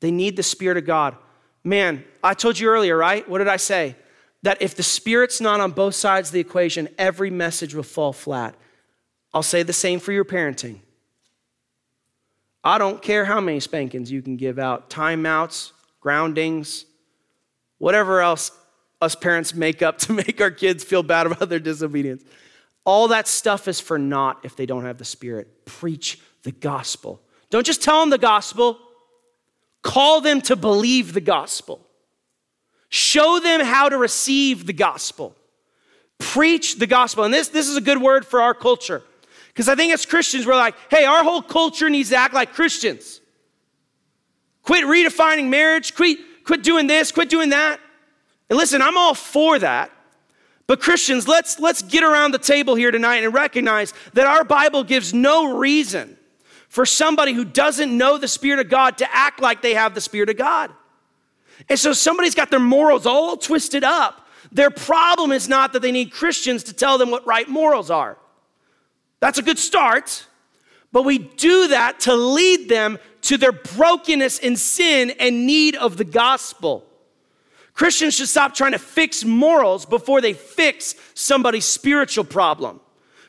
They 0.00 0.10
need 0.10 0.36
the 0.36 0.42
Spirit 0.42 0.78
of 0.78 0.86
God. 0.86 1.16
Man, 1.62 2.02
I 2.22 2.34
told 2.34 2.58
you 2.58 2.68
earlier, 2.68 2.96
right? 2.96 3.28
What 3.28 3.38
did 3.38 3.48
I 3.48 3.56
say? 3.58 3.94
That 4.42 4.60
if 4.60 4.74
the 4.74 4.82
Spirit's 4.82 5.40
not 5.40 5.60
on 5.60 5.70
both 5.70 5.94
sides 5.94 6.30
of 6.30 6.32
the 6.32 6.40
equation, 6.40 6.88
every 6.98 7.30
message 7.30 7.74
will 7.74 7.82
fall 7.82 8.12
flat. 8.12 8.54
I'll 9.32 9.42
say 9.42 9.62
the 9.62 9.72
same 9.72 10.00
for 10.00 10.12
your 10.12 10.24
parenting. 10.24 10.80
I 12.62 12.78
don't 12.78 13.02
care 13.02 13.26
how 13.26 13.40
many 13.40 13.60
spankings 13.60 14.10
you 14.10 14.22
can 14.22 14.36
give 14.36 14.58
out, 14.58 14.88
timeouts, 14.88 15.72
groundings, 16.04 16.84
whatever 17.78 18.20
else 18.20 18.52
us 19.00 19.14
parents 19.14 19.54
make 19.54 19.80
up 19.80 19.98
to 20.04 20.12
make 20.12 20.40
our 20.40 20.50
kids 20.50 20.84
feel 20.84 21.02
bad 21.02 21.26
about 21.26 21.48
their 21.48 21.58
disobedience. 21.58 22.22
All 22.84 23.08
that 23.08 23.26
stuff 23.26 23.66
is 23.66 23.80
for 23.80 23.98
naught 23.98 24.40
if 24.44 24.54
they 24.54 24.66
don't 24.66 24.84
have 24.84 24.98
the 24.98 25.04
Spirit. 25.06 25.64
Preach 25.64 26.20
the 26.42 26.52
gospel. 26.52 27.22
Don't 27.48 27.64
just 27.64 27.82
tell 27.82 28.00
them 28.00 28.10
the 28.10 28.18
gospel, 28.18 28.78
call 29.82 30.20
them 30.20 30.42
to 30.42 30.56
believe 30.56 31.14
the 31.14 31.22
gospel. 31.22 31.80
Show 32.90 33.40
them 33.40 33.60
how 33.60 33.88
to 33.88 33.96
receive 33.96 34.66
the 34.66 34.74
gospel. 34.74 35.34
Preach 36.18 36.78
the 36.78 36.86
gospel. 36.86 37.24
And 37.24 37.32
this, 37.32 37.48
this 37.48 37.68
is 37.68 37.76
a 37.76 37.80
good 37.80 38.00
word 38.00 38.26
for 38.26 38.42
our 38.42 38.52
culture. 38.54 39.02
Because 39.48 39.68
I 39.70 39.74
think 39.74 39.92
as 39.92 40.04
Christians, 40.04 40.46
we're 40.46 40.54
like, 40.54 40.74
hey, 40.90 41.06
our 41.06 41.24
whole 41.24 41.40
culture 41.40 41.88
needs 41.88 42.10
to 42.10 42.16
act 42.16 42.34
like 42.34 42.52
Christians. 42.52 43.20
Quit 44.64 44.84
redefining 44.84 45.48
marriage, 45.48 45.94
quit, 45.94 46.18
quit 46.44 46.62
doing 46.62 46.86
this, 46.86 47.12
quit 47.12 47.28
doing 47.28 47.50
that. 47.50 47.80
And 48.50 48.58
listen, 48.58 48.82
I'm 48.82 48.98
all 48.98 49.14
for 49.14 49.58
that. 49.58 49.90
But 50.66 50.80
Christians, 50.80 51.28
let's, 51.28 51.60
let's 51.60 51.82
get 51.82 52.02
around 52.02 52.32
the 52.32 52.38
table 52.38 52.74
here 52.74 52.90
tonight 52.90 53.22
and 53.22 53.34
recognize 53.34 53.92
that 54.14 54.26
our 54.26 54.44
Bible 54.44 54.82
gives 54.82 55.12
no 55.12 55.56
reason 55.58 56.16
for 56.68 56.86
somebody 56.86 57.34
who 57.34 57.44
doesn't 57.44 57.96
know 57.96 58.16
the 58.18 58.26
Spirit 58.26 58.60
of 58.60 58.70
God 58.70 58.98
to 58.98 59.14
act 59.14 59.40
like 59.40 59.60
they 59.60 59.74
have 59.74 59.94
the 59.94 60.00
Spirit 60.00 60.30
of 60.30 60.36
God. 60.36 60.72
And 61.68 61.78
so 61.78 61.92
somebody's 61.92 62.34
got 62.34 62.50
their 62.50 62.58
morals 62.58 63.06
all 63.06 63.36
twisted 63.36 63.84
up. 63.84 64.26
Their 64.50 64.70
problem 64.70 65.32
is 65.32 65.48
not 65.48 65.72
that 65.72 65.82
they 65.82 65.92
need 65.92 66.10
Christians 66.10 66.64
to 66.64 66.72
tell 66.72 66.96
them 66.96 67.10
what 67.10 67.26
right 67.26 67.48
morals 67.48 67.90
are. 67.90 68.18
That's 69.20 69.38
a 69.38 69.42
good 69.42 69.58
start, 69.58 70.26
but 70.94 71.02
we 71.02 71.18
do 71.18 71.66
that 71.68 71.98
to 71.98 72.14
lead 72.14 72.68
them 72.68 73.00
to 73.22 73.36
their 73.36 73.50
brokenness 73.50 74.38
and 74.38 74.56
sin 74.56 75.10
and 75.18 75.44
need 75.44 75.74
of 75.74 75.96
the 75.96 76.04
gospel. 76.04 76.86
Christians 77.72 78.14
should 78.14 78.28
stop 78.28 78.54
trying 78.54 78.72
to 78.72 78.78
fix 78.78 79.24
morals 79.24 79.86
before 79.86 80.20
they 80.20 80.34
fix 80.34 80.94
somebody's 81.14 81.64
spiritual 81.64 82.22
problem. 82.22 82.78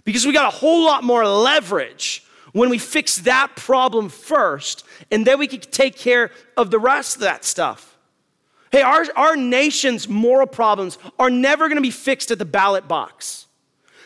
Because 0.04 0.28
we 0.28 0.32
got 0.32 0.46
a 0.46 0.56
whole 0.56 0.86
lot 0.86 1.04
more 1.04 1.26
leverage 1.28 2.24
when 2.54 2.70
we 2.70 2.78
fix 2.78 3.18
that 3.22 3.56
problem 3.56 4.10
first, 4.10 4.86
and 5.10 5.26
then 5.26 5.40
we 5.40 5.48
can 5.48 5.60
take 5.60 5.98
care 5.98 6.30
of 6.56 6.70
the 6.70 6.78
rest 6.78 7.16
of 7.16 7.22
that 7.22 7.44
stuff. 7.44 7.98
Hey, 8.72 8.84
our, 8.84 9.06
our 9.16 9.36
nation's 9.36 10.08
moral 10.08 10.46
problems 10.46 11.00
are 11.18 11.32
never 11.32 11.68
gonna 11.68 11.82
be 11.82 11.90
fixed 11.90 12.30
at 12.30 12.38
the 12.38 12.46
ballot 12.46 12.88
box. 12.88 13.45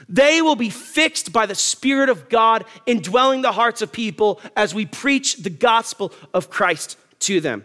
They 0.10 0.42
will 0.42 0.56
be 0.56 0.72
fixed 0.72 1.32
by 1.32 1.46
the 1.46 1.56
Spirit 1.56 2.10
of 2.10 2.30
God 2.30 2.66
indwelling 2.88 3.44
the 3.44 3.52
hearts 3.52 3.84
of 3.84 3.92
people 3.92 4.42
as 4.58 4.74
we 4.74 4.88
preach 4.88 5.38
the 5.38 5.52
gospel 5.52 6.12
of 6.34 6.50
Christ 6.50 6.98
to 7.20 7.40
them. 7.40 7.64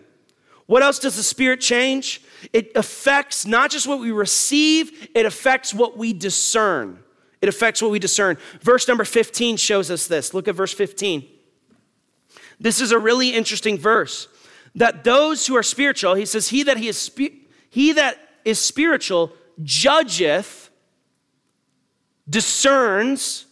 What 0.66 0.82
else 0.82 0.98
does 0.98 1.16
the 1.16 1.22
Spirit 1.22 1.62
change? 1.62 2.20
It 2.52 2.72
affects 2.74 3.46
not 3.46 3.70
just 3.70 3.86
what 3.86 3.98
we 3.98 4.12
receive, 4.12 5.08
it 5.14 5.24
affects 5.24 5.72
what 5.72 5.96
we 5.96 6.12
discern. 6.12 6.98
It 7.40 7.48
affects 7.48 7.80
what 7.82 7.90
we 7.90 7.98
discern. 7.98 8.38
Verse 8.60 8.88
number 8.88 9.04
15 9.04 9.56
shows 9.56 9.90
us 9.90 10.06
this. 10.06 10.34
Look 10.34 10.48
at 10.48 10.54
verse 10.54 10.72
15. 10.72 11.26
This 12.60 12.80
is 12.80 12.92
a 12.92 12.98
really 12.98 13.30
interesting 13.30 13.78
verse. 13.78 14.28
That 14.74 15.04
those 15.04 15.46
who 15.46 15.56
are 15.56 15.62
spiritual, 15.62 16.14
he 16.14 16.26
says, 16.26 16.48
he 16.48 16.62
that 16.64 16.76
he 16.76 16.88
is 16.88 17.10
he 17.70 17.92
that 17.92 18.18
is 18.44 18.58
spiritual 18.58 19.32
judgeth, 19.62 20.63
discerns 22.28 23.46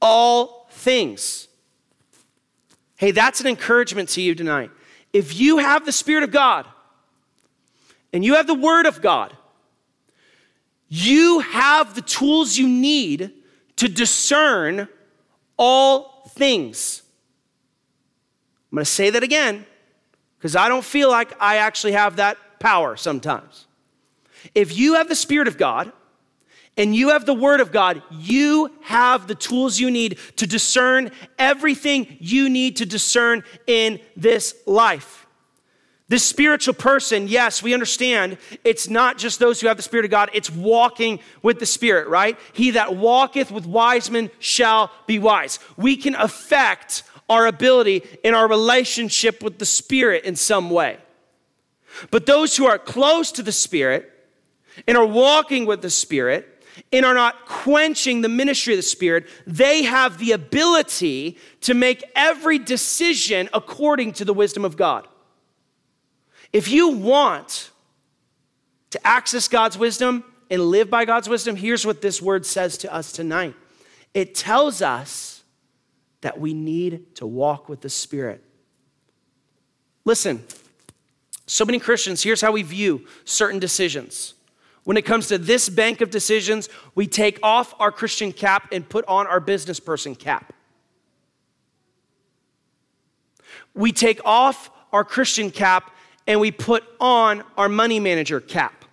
all 0.00 0.68
things. 0.70 1.48
Hey, 2.96 3.10
that's 3.10 3.40
an 3.40 3.46
encouragement 3.46 4.08
to 4.10 4.22
you 4.22 4.34
tonight. 4.34 4.70
If 5.12 5.38
you 5.38 5.58
have 5.58 5.84
the 5.84 5.92
Spirit 5.92 6.24
of 6.24 6.30
God, 6.30 6.66
and 8.12 8.24
you 8.24 8.34
have 8.36 8.46
the 8.46 8.54
Word 8.54 8.86
of 8.86 9.02
God, 9.02 9.36
you 10.88 11.40
have 11.40 11.94
the 11.94 12.00
tools 12.00 12.56
you 12.56 12.68
need 12.68 13.32
to 13.76 13.88
discern 13.88 14.88
all 15.58 16.22
things. 16.30 17.02
I'm 18.70 18.76
going 18.76 18.84
to 18.84 18.90
say 18.90 19.10
that 19.10 19.22
again 19.22 19.66
because 20.38 20.56
I 20.56 20.68
don't 20.68 20.84
feel 20.84 21.10
like 21.10 21.32
I 21.40 21.56
actually 21.56 21.92
have 21.92 22.16
that 22.16 22.38
power 22.58 22.96
sometimes. 22.96 23.66
If 24.54 24.76
you 24.76 24.94
have 24.94 25.08
the 25.08 25.14
Spirit 25.14 25.48
of 25.48 25.58
God 25.58 25.92
and 26.76 26.94
you 26.94 27.10
have 27.10 27.24
the 27.24 27.34
Word 27.34 27.60
of 27.60 27.72
God, 27.72 28.02
you 28.10 28.70
have 28.82 29.26
the 29.26 29.34
tools 29.34 29.80
you 29.80 29.90
need 29.90 30.18
to 30.36 30.46
discern 30.46 31.10
everything 31.38 32.16
you 32.20 32.48
need 32.48 32.76
to 32.76 32.86
discern 32.86 33.44
in 33.66 34.00
this 34.16 34.54
life. 34.66 35.26
This 36.08 36.24
spiritual 36.24 36.74
person, 36.74 37.26
yes, 37.26 37.64
we 37.64 37.74
understand 37.74 38.38
it's 38.62 38.88
not 38.88 39.18
just 39.18 39.40
those 39.40 39.60
who 39.60 39.66
have 39.66 39.76
the 39.76 39.82
Spirit 39.82 40.04
of 40.04 40.10
God, 40.10 40.30
it's 40.32 40.50
walking 40.50 41.18
with 41.42 41.58
the 41.58 41.66
Spirit, 41.66 42.06
right? 42.08 42.38
He 42.52 42.72
that 42.72 42.94
walketh 42.94 43.50
with 43.50 43.66
wise 43.66 44.08
men 44.08 44.30
shall 44.38 44.92
be 45.06 45.18
wise. 45.18 45.58
We 45.76 45.96
can 45.96 46.14
affect 46.14 47.02
our 47.28 47.46
ability 47.46 48.04
in 48.22 48.34
our 48.34 48.48
relationship 48.48 49.42
with 49.42 49.58
the 49.58 49.66
Spirit 49.66 50.24
in 50.24 50.36
some 50.36 50.70
way. 50.70 50.98
But 52.12 52.26
those 52.26 52.56
who 52.56 52.66
are 52.66 52.78
close 52.78 53.32
to 53.32 53.42
the 53.42 53.50
Spirit 53.50 54.12
and 54.86 54.96
are 54.96 55.06
walking 55.06 55.66
with 55.66 55.82
the 55.82 55.90
Spirit, 55.90 56.55
and 56.92 57.04
are 57.04 57.14
not 57.14 57.46
quenching 57.46 58.20
the 58.20 58.28
ministry 58.28 58.74
of 58.74 58.78
the 58.78 58.82
Spirit, 58.82 59.26
they 59.46 59.82
have 59.82 60.18
the 60.18 60.32
ability 60.32 61.38
to 61.62 61.74
make 61.74 62.04
every 62.14 62.58
decision 62.58 63.48
according 63.52 64.12
to 64.12 64.24
the 64.24 64.34
wisdom 64.34 64.64
of 64.64 64.76
God. 64.76 65.06
If 66.52 66.68
you 66.68 66.88
want 66.88 67.70
to 68.90 69.06
access 69.06 69.48
God's 69.48 69.76
wisdom 69.76 70.24
and 70.50 70.62
live 70.62 70.88
by 70.88 71.04
God's 71.04 71.28
wisdom, 71.28 71.56
here's 71.56 71.84
what 71.84 72.02
this 72.02 72.22
word 72.22 72.46
says 72.46 72.78
to 72.78 72.92
us 72.92 73.12
tonight 73.12 73.54
it 74.14 74.34
tells 74.34 74.80
us 74.80 75.44
that 76.22 76.40
we 76.40 76.54
need 76.54 77.14
to 77.16 77.26
walk 77.26 77.68
with 77.68 77.82
the 77.82 77.90
Spirit. 77.90 78.42
Listen, 80.06 80.42
so 81.46 81.64
many 81.64 81.78
Christians, 81.78 82.22
here's 82.22 82.40
how 82.40 82.52
we 82.52 82.62
view 82.62 83.06
certain 83.24 83.58
decisions. 83.58 84.34
When 84.86 84.96
it 84.96 85.04
comes 85.04 85.26
to 85.28 85.36
this 85.36 85.68
bank 85.68 86.00
of 86.00 86.10
decisions, 86.10 86.68
we 86.94 87.08
take 87.08 87.40
off 87.42 87.74
our 87.80 87.90
Christian 87.90 88.32
cap 88.32 88.68
and 88.70 88.88
put 88.88 89.04
on 89.08 89.26
our 89.26 89.40
business 89.40 89.80
person 89.80 90.14
cap. 90.14 90.52
We 93.74 93.90
take 93.90 94.20
off 94.24 94.70
our 94.92 95.02
Christian 95.02 95.50
cap 95.50 95.90
and 96.28 96.38
we 96.38 96.52
put 96.52 96.84
on 97.00 97.42
our 97.56 97.68
money 97.68 97.98
manager 97.98 98.40
cap. 98.40 98.84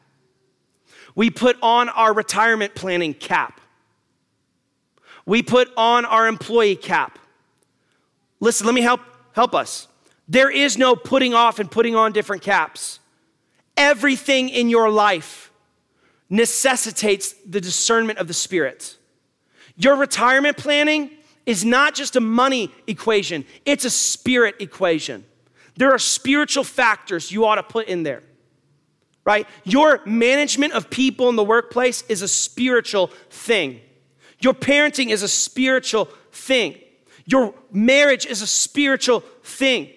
We 1.13 1.29
put 1.29 1.57
on 1.61 1.89
our 1.89 2.11
retirement 2.11 2.73
planning 2.73 3.13
cap. 3.13 3.61
We 5.27 5.43
put 5.43 5.71
on 5.77 6.05
our 6.05 6.27
employee 6.27 6.75
cap. 6.75 7.19
Listen, 8.39 8.65
let 8.65 8.73
me 8.73 8.81
help 8.81 9.01
help 9.33 9.53
us. 9.53 9.87
There 10.27 10.49
is 10.49 10.75
no 10.75 10.95
putting 10.95 11.35
off 11.35 11.59
and 11.59 11.69
putting 11.69 11.95
on 11.95 12.13
different 12.13 12.41
caps. 12.41 12.99
Everything 13.77 14.49
in 14.49 14.69
your 14.69 14.89
life 14.89 15.42
necessitates 16.33 17.33
the 17.47 17.61
discernment 17.61 18.17
of 18.17 18.27
the 18.27 18.33
Spirit. 18.33 18.97
Your 19.75 19.95
retirement 19.95 20.57
planning 20.57 21.11
is 21.45 21.63
not 21.63 21.93
just 21.93 22.15
a 22.15 22.19
money 22.19 22.73
equation, 22.87 23.45
it's 23.65 23.85
a 23.85 23.89
spirit 23.89 24.55
equation. 24.59 25.25
There 25.77 25.91
are 25.91 25.99
spiritual 25.99 26.63
factors 26.63 27.31
you 27.31 27.45
ought 27.45 27.55
to 27.55 27.63
put 27.63 27.87
in 27.87 28.01
there, 28.01 28.23
right? 29.23 29.47
Your 29.63 30.01
management 30.05 30.73
of 30.73 30.89
people 30.89 31.29
in 31.29 31.35
the 31.35 31.43
workplace 31.43 32.03
is 32.09 32.23
a 32.23 32.27
spiritual 32.27 33.07
thing. 33.29 33.79
Your 34.39 34.55
parenting 34.55 35.09
is 35.09 35.21
a 35.21 35.27
spiritual 35.27 36.05
thing. 36.31 36.79
Your 37.25 37.53
marriage 37.71 38.25
is 38.25 38.41
a 38.41 38.47
spiritual 38.47 39.19
thing. 39.43 39.89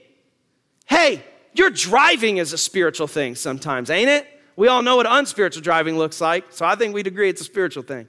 Hey, 0.84 1.24
your 1.54 1.70
driving 1.70 2.36
is 2.36 2.52
a 2.52 2.58
spiritual 2.58 3.06
thing 3.06 3.36
sometimes, 3.36 3.88
ain't 3.88 4.10
it? 4.10 4.26
We 4.56 4.68
all 4.68 4.82
know 4.82 4.96
what 4.96 5.06
unspiritual 5.06 5.62
driving 5.62 5.98
looks 5.98 6.20
like, 6.20 6.46
so 6.50 6.64
I 6.64 6.74
think 6.74 6.94
we'd 6.94 7.06
agree 7.06 7.28
it's 7.28 7.42
a 7.42 7.44
spiritual 7.44 7.82
thing. 7.82 8.08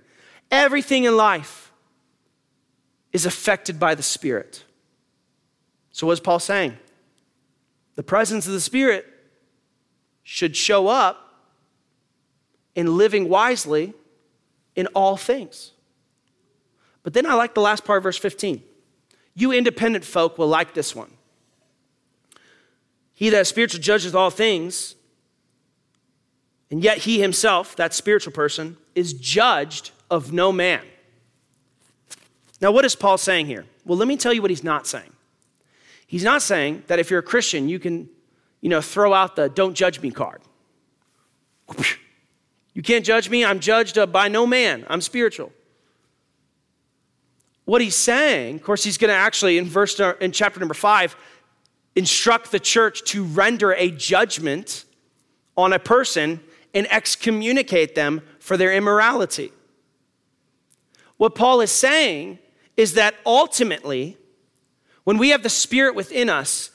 Everything 0.49 1.03
in 1.03 1.17
life 1.17 1.73
is 3.11 3.25
affected 3.25 3.79
by 3.79 3.95
the 3.95 4.03
Spirit. 4.03 4.63
So, 5.91 6.07
what's 6.07 6.21
Paul 6.21 6.39
saying? 6.39 6.77
The 7.95 8.03
presence 8.03 8.47
of 8.47 8.53
the 8.53 8.61
Spirit 8.61 9.05
should 10.23 10.55
show 10.55 10.87
up 10.87 11.45
in 12.75 12.97
living 12.97 13.27
wisely 13.27 13.93
in 14.75 14.87
all 14.87 15.17
things. 15.17 15.71
But 17.03 17.13
then 17.13 17.25
I 17.25 17.33
like 17.33 17.55
the 17.55 17.61
last 17.61 17.83
part 17.83 17.97
of 17.97 18.03
verse 18.03 18.17
15. 18.17 18.61
You 19.33 19.51
independent 19.51 20.05
folk 20.05 20.37
will 20.37 20.47
like 20.47 20.73
this 20.73 20.95
one. 20.95 21.11
He 23.13 23.29
that 23.29 23.47
spiritual 23.47 23.81
judges 23.81 24.13
all 24.13 24.29
things, 24.29 24.95
and 26.69 26.83
yet 26.83 26.99
he 26.99 27.21
himself, 27.21 27.75
that 27.75 27.93
spiritual 27.93 28.33
person, 28.33 28.77
is 28.95 29.13
judged 29.13 29.91
of 30.09 30.33
no 30.33 30.51
man. 30.51 30.81
Now, 32.59 32.71
what 32.71 32.85
is 32.85 32.95
Paul 32.95 33.17
saying 33.17 33.45
here? 33.45 33.65
Well, 33.85 33.97
let 33.97 34.07
me 34.07 34.17
tell 34.17 34.33
you 34.33 34.41
what 34.41 34.51
he's 34.51 34.63
not 34.63 34.87
saying. 34.87 35.11
He's 36.07 36.23
not 36.23 36.41
saying 36.41 36.83
that 36.87 36.99
if 36.99 37.09
you're 37.09 37.19
a 37.19 37.23
Christian, 37.23 37.69
you 37.69 37.79
can, 37.79 38.09
you 38.61 38.69
know, 38.69 38.81
throw 38.81 39.13
out 39.13 39.35
the 39.35 39.49
don't 39.49 39.75
judge 39.75 40.01
me 40.01 40.11
card. 40.11 40.41
You 42.73 42.81
can't 42.81 43.03
judge 43.03 43.29
me. 43.29 43.43
I'm 43.43 43.59
judged 43.59 43.97
uh, 43.97 44.05
by 44.05 44.27
no 44.27 44.45
man. 44.45 44.85
I'm 44.89 45.01
spiritual. 45.01 45.51
What 47.65 47.81
he's 47.81 47.95
saying, 47.95 48.55
of 48.55 48.63
course, 48.63 48.83
he's 48.83 48.97
going 48.97 49.09
to 49.09 49.15
actually, 49.15 49.57
in 49.57 49.65
verse 49.65 49.99
uh, 49.99 50.13
in 50.21 50.31
chapter 50.31 50.59
number 50.59 50.73
five, 50.73 51.15
instruct 51.95 52.51
the 52.51 52.59
church 52.59 53.03
to 53.11 53.23
render 53.23 53.73
a 53.73 53.91
judgment 53.91 54.85
on 55.57 55.73
a 55.73 55.79
person 55.79 56.39
and 56.77 56.85
excommunicate 56.91 57.95
them 57.95 58.21
for 58.37 58.55
their 58.55 58.71
immorality. 58.71 59.51
What 61.17 61.33
Paul 61.33 61.59
is 61.61 61.71
saying 61.71 62.37
is 62.77 62.93
that 62.93 63.15
ultimately, 63.25 64.15
when 65.03 65.17
we 65.17 65.29
have 65.29 65.41
the 65.41 65.49
Spirit 65.49 65.95
within 65.95 66.29
us, 66.29 66.69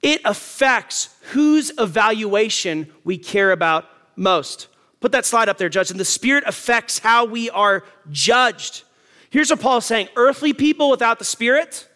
it 0.00 0.20
affects 0.24 1.16
whose 1.32 1.72
evaluation 1.76 2.86
we 3.02 3.18
care 3.18 3.50
about 3.50 3.86
most. 4.14 4.68
Put 5.00 5.10
that 5.10 5.26
slide 5.26 5.48
up 5.48 5.58
there, 5.58 5.68
Judge. 5.68 5.90
And 5.90 5.98
the 5.98 6.04
Spirit 6.04 6.44
affects 6.46 7.00
how 7.00 7.24
we 7.24 7.50
are 7.50 7.82
judged. 8.12 8.84
Here's 9.30 9.50
what 9.50 9.60
Paul 9.60 9.78
is 9.78 9.86
saying 9.86 10.08
earthly 10.14 10.52
people 10.52 10.88
without 10.88 11.18
the 11.18 11.24
Spirit, 11.24 11.88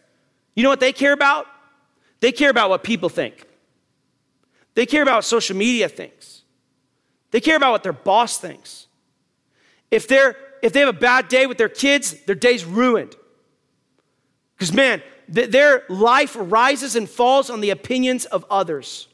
you 0.57 0.65
know 0.65 0.69
what 0.69 0.81
they 0.81 0.93
care 0.93 1.13
about? 1.13 1.47
They 2.19 2.33
care 2.33 2.51
about 2.51 2.71
what 2.71 2.83
people 2.83 3.09
think. 3.09 3.47
They 4.75 4.85
care 4.85 5.03
about 5.03 5.19
what 5.19 5.25
social 5.27 5.57
media 5.57 5.89
thinks. 5.89 6.42
They 7.33 7.41
care 7.41 7.57
about 7.57 7.73
what 7.73 7.83
their 7.83 7.93
boss 7.93 8.39
thinks. 8.39 8.87
If 9.91 10.07
they're 10.07 10.37
if 10.63 10.73
they 10.73 10.81
have 10.81 10.89
a 10.89 10.99
bad 10.99 11.29
day 11.29 11.47
with 11.47 11.59
their 11.59 11.69
kids, 11.69 12.15
their 12.25 12.37
day's 12.37 12.65
ruined. 12.65 13.17
Because, 14.57 14.73
man, 14.73 15.03
th- 15.35 15.51
their 15.51 15.83
life 15.89 16.37
rises 16.39 16.95
and 16.95 17.11
falls 17.11 17.51
on 17.51 17.61
the 17.61 17.71
opinions 17.71 18.25
of 18.27 18.47
others. 18.49 19.09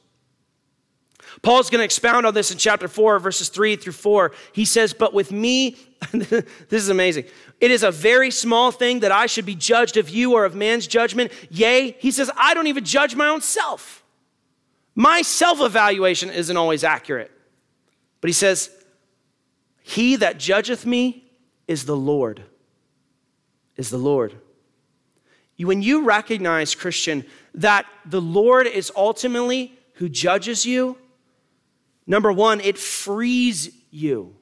Paul's 1.41 1.71
going 1.71 1.81
to 1.81 1.85
expound 1.85 2.27
on 2.27 2.35
this 2.35 2.51
in 2.51 2.59
chapter 2.59 2.87
4, 2.87 3.19
verses 3.19 3.49
3 3.49 3.77
through 3.77 3.95
4. 3.95 4.33
He 4.53 4.67
says, 4.67 4.93
But 4.93 5.15
with 5.15 5.33
me, 5.33 5.77
this 6.13 6.45
is 6.71 6.91
amazing. 6.91 7.25
It 7.61 7.71
is 7.71 7.83
a 7.83 7.91
very 7.91 8.31
small 8.31 8.71
thing 8.71 9.01
that 9.01 9.13
I 9.13 9.27
should 9.27 9.47
be 9.47 9.55
judged 9.55 9.97
of 9.97 10.11
you 10.11 10.35
or 10.35 10.45
of 10.45 10.55
man's 10.55 10.87
judgment. 10.87 11.33
Yea, 11.51 11.93
he 11.93 12.11
says, 12.11 12.31
I 12.37 12.53
don't 12.53 12.67
even 12.67 12.85
judge 12.85 13.15
my 13.15 13.29
own 13.29 13.41
self. 13.41 14.05
My 14.95 15.23
self 15.23 15.61
evaluation 15.61 16.29
isn't 16.29 16.57
always 16.57 16.85
accurate. 16.85 17.31
But 18.21 18.29
he 18.29 18.35
says, 18.35 18.71
He 19.83 20.17
that 20.17 20.39
judgeth 20.39 20.85
me 20.85 21.25
is 21.67 21.85
the 21.85 21.97
Lord. 21.97 22.43
Is 23.77 23.91
the 23.91 23.99
Lord. 23.99 24.35
When 25.59 25.83
you 25.83 26.05
recognize, 26.05 26.75
Christian, 26.75 27.25
that 27.55 27.87
the 28.07 28.21
Lord 28.21 28.67
is 28.67 28.93
ultimately 28.95 29.77
who 29.95 30.09
judges 30.09 30.65
you, 30.65 30.97
number 32.07 32.33
one, 32.33 32.61
it 32.61 32.79
frees 32.79 33.71
you 33.91 34.37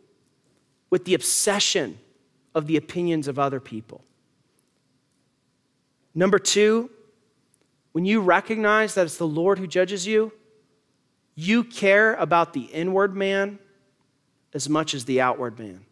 with 0.90 1.04
the 1.04 1.14
obsession 1.14 1.98
of 2.54 2.66
the 2.66 2.76
opinions 2.76 3.28
of 3.28 3.38
other 3.38 3.60
people. 3.60 4.04
Number 6.14 6.38
two, 6.38 6.90
when 7.92 8.04
you 8.04 8.20
recognize 8.20 8.94
that 8.94 9.06
it's 9.06 9.18
the 9.18 9.26
Lord 9.26 9.58
who 9.58 9.66
judges 9.66 10.06
you, 10.06 10.32
you 11.34 11.64
care 11.64 12.14
about 12.14 12.52
the 12.52 12.62
inward 12.62 13.14
man 13.14 13.58
as 14.56 14.70
much 14.70 14.94
as 14.94 15.04
the 15.04 15.20
outward 15.20 15.58
man. 15.58 15.84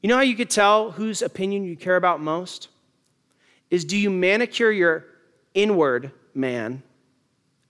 You 0.00 0.08
know 0.08 0.16
how 0.16 0.22
you 0.22 0.34
could 0.34 0.48
tell 0.48 0.92
whose 0.92 1.20
opinion 1.20 1.64
you 1.64 1.76
care 1.76 1.96
about 1.96 2.18
most? 2.18 2.68
Is 3.70 3.84
do 3.84 3.94
you 3.94 4.08
manicure 4.08 4.70
your 4.70 5.04
inward 5.52 6.12
man 6.34 6.82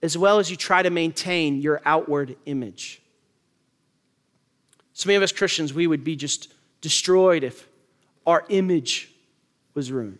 as 0.01 0.17
well 0.17 0.39
as 0.39 0.49
you 0.49 0.55
try 0.55 0.81
to 0.81 0.89
maintain 0.89 1.61
your 1.61 1.81
outward 1.83 2.37
image? 2.45 3.01
So 4.93 5.07
many 5.07 5.17
of 5.17 5.23
us 5.23 5.33
Christians, 5.33 5.73
we 5.73 5.85
would 5.85 6.05
be 6.05 6.15
just 6.15 6.53
destroyed 6.79 7.43
if 7.43 7.67
our 8.25 8.45
image 8.47 9.11
was 9.73 9.91
ruined. 9.91 10.19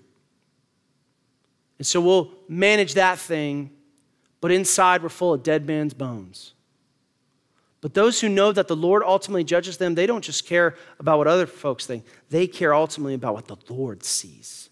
And 1.77 1.87
so 1.87 2.01
we'll 2.01 2.31
manage 2.49 2.95
that 2.95 3.17
thing, 3.17 3.69
but 4.41 4.51
inside 4.51 5.03
we're 5.03 5.07
full 5.07 5.33
of 5.33 5.41
dead 5.41 5.65
man's 5.65 5.93
bones. 5.93 6.53
But 7.83 7.93
those 7.93 8.21
who 8.21 8.29
know 8.29 8.53
that 8.53 8.69
the 8.69 8.77
Lord 8.77 9.03
ultimately 9.05 9.43
judges 9.43 9.75
them, 9.75 9.93
they 9.93 10.07
don't 10.07 10.23
just 10.23 10.45
care 10.47 10.77
about 10.99 11.17
what 11.17 11.27
other 11.27 11.45
folks 11.45 11.85
think, 11.85 12.05
they 12.29 12.47
care 12.47 12.73
ultimately 12.73 13.13
about 13.13 13.33
what 13.33 13.47
the 13.47 13.57
Lord 13.73 14.05
sees. 14.05 14.69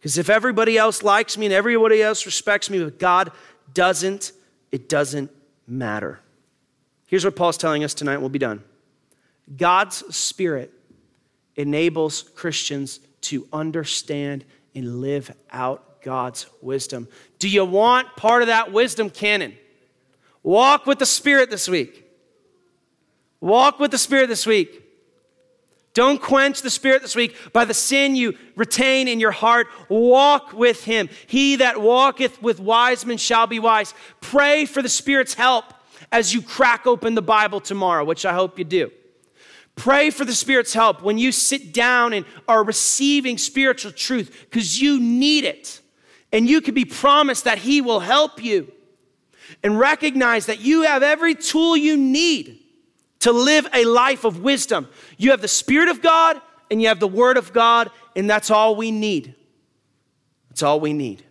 Because 0.00 0.18
if 0.18 0.28
everybody 0.28 0.76
else 0.76 1.04
likes 1.04 1.38
me 1.38 1.46
and 1.46 1.52
everybody 1.52 2.02
else 2.02 2.26
respects 2.26 2.68
me, 2.68 2.82
but 2.82 2.98
God 2.98 3.30
doesn't, 3.74 4.32
it 4.72 4.88
doesn't 4.88 5.30
matter. 5.68 6.18
Here's 7.06 7.24
what 7.24 7.36
Paul's 7.36 7.56
telling 7.56 7.84
us 7.84 7.94
tonight, 7.94 8.16
we'll 8.16 8.28
be 8.28 8.40
done. 8.40 8.64
God's 9.56 9.98
Spirit 10.16 10.72
enables 11.54 12.22
Christians 12.22 12.98
to 13.20 13.46
understand 13.52 14.44
and 14.74 15.00
live 15.00 15.32
out 15.52 16.02
God's 16.02 16.46
wisdom. 16.60 17.06
Do 17.38 17.48
you 17.48 17.64
want 17.64 18.16
part 18.16 18.42
of 18.42 18.48
that 18.48 18.72
wisdom 18.72 19.10
canon? 19.10 19.56
Walk 20.44 20.86
with 20.86 21.00
the 21.00 21.06
Spirit 21.06 21.50
this 21.50 21.68
week. 21.68 22.04
Walk 23.40 23.80
with 23.80 23.90
the 23.90 23.98
Spirit 23.98 24.28
this 24.28 24.46
week. 24.46 24.82
Don't 25.94 26.20
quench 26.20 26.60
the 26.60 26.70
Spirit 26.70 27.02
this 27.02 27.16
week 27.16 27.52
by 27.52 27.64
the 27.64 27.72
sin 27.72 28.14
you 28.14 28.36
retain 28.54 29.08
in 29.08 29.20
your 29.20 29.30
heart. 29.30 29.68
Walk 29.88 30.52
with 30.52 30.84
Him. 30.84 31.08
He 31.26 31.56
that 31.56 31.80
walketh 31.80 32.42
with 32.42 32.60
wise 32.60 33.06
men 33.06 33.16
shall 33.16 33.46
be 33.46 33.58
wise. 33.58 33.94
Pray 34.20 34.66
for 34.66 34.82
the 34.82 34.88
Spirit's 34.88 35.34
help 35.34 35.64
as 36.12 36.34
you 36.34 36.42
crack 36.42 36.86
open 36.86 37.14
the 37.14 37.22
Bible 37.22 37.60
tomorrow, 37.60 38.04
which 38.04 38.26
I 38.26 38.34
hope 38.34 38.58
you 38.58 38.64
do. 38.64 38.90
Pray 39.76 40.10
for 40.10 40.24
the 40.24 40.34
Spirit's 40.34 40.74
help 40.74 41.02
when 41.02 41.16
you 41.16 41.32
sit 41.32 41.72
down 41.72 42.12
and 42.12 42.26
are 42.46 42.64
receiving 42.64 43.38
spiritual 43.38 43.92
truth 43.92 44.46
because 44.50 44.80
you 44.80 45.00
need 45.00 45.44
it. 45.44 45.80
And 46.32 46.48
you 46.48 46.60
can 46.60 46.74
be 46.74 46.84
promised 46.84 47.44
that 47.44 47.58
He 47.58 47.80
will 47.80 48.00
help 48.00 48.42
you 48.42 48.70
and 49.62 49.78
recognize 49.78 50.46
that 50.46 50.60
you 50.60 50.82
have 50.82 51.02
every 51.02 51.34
tool 51.34 51.76
you 51.76 51.96
need 51.96 52.60
to 53.20 53.32
live 53.32 53.66
a 53.72 53.84
life 53.84 54.24
of 54.24 54.40
wisdom. 54.40 54.88
You 55.16 55.30
have 55.30 55.40
the 55.40 55.48
Spirit 55.48 55.88
of 55.88 56.02
God 56.02 56.40
and 56.70 56.82
you 56.82 56.88
have 56.88 57.00
the 57.00 57.08
Word 57.08 57.36
of 57.36 57.52
God, 57.52 57.90
and 58.16 58.28
that's 58.28 58.50
all 58.50 58.76
we 58.76 58.90
need. 58.90 59.34
That's 60.50 60.62
all 60.62 60.80
we 60.80 60.92
need. 60.92 61.22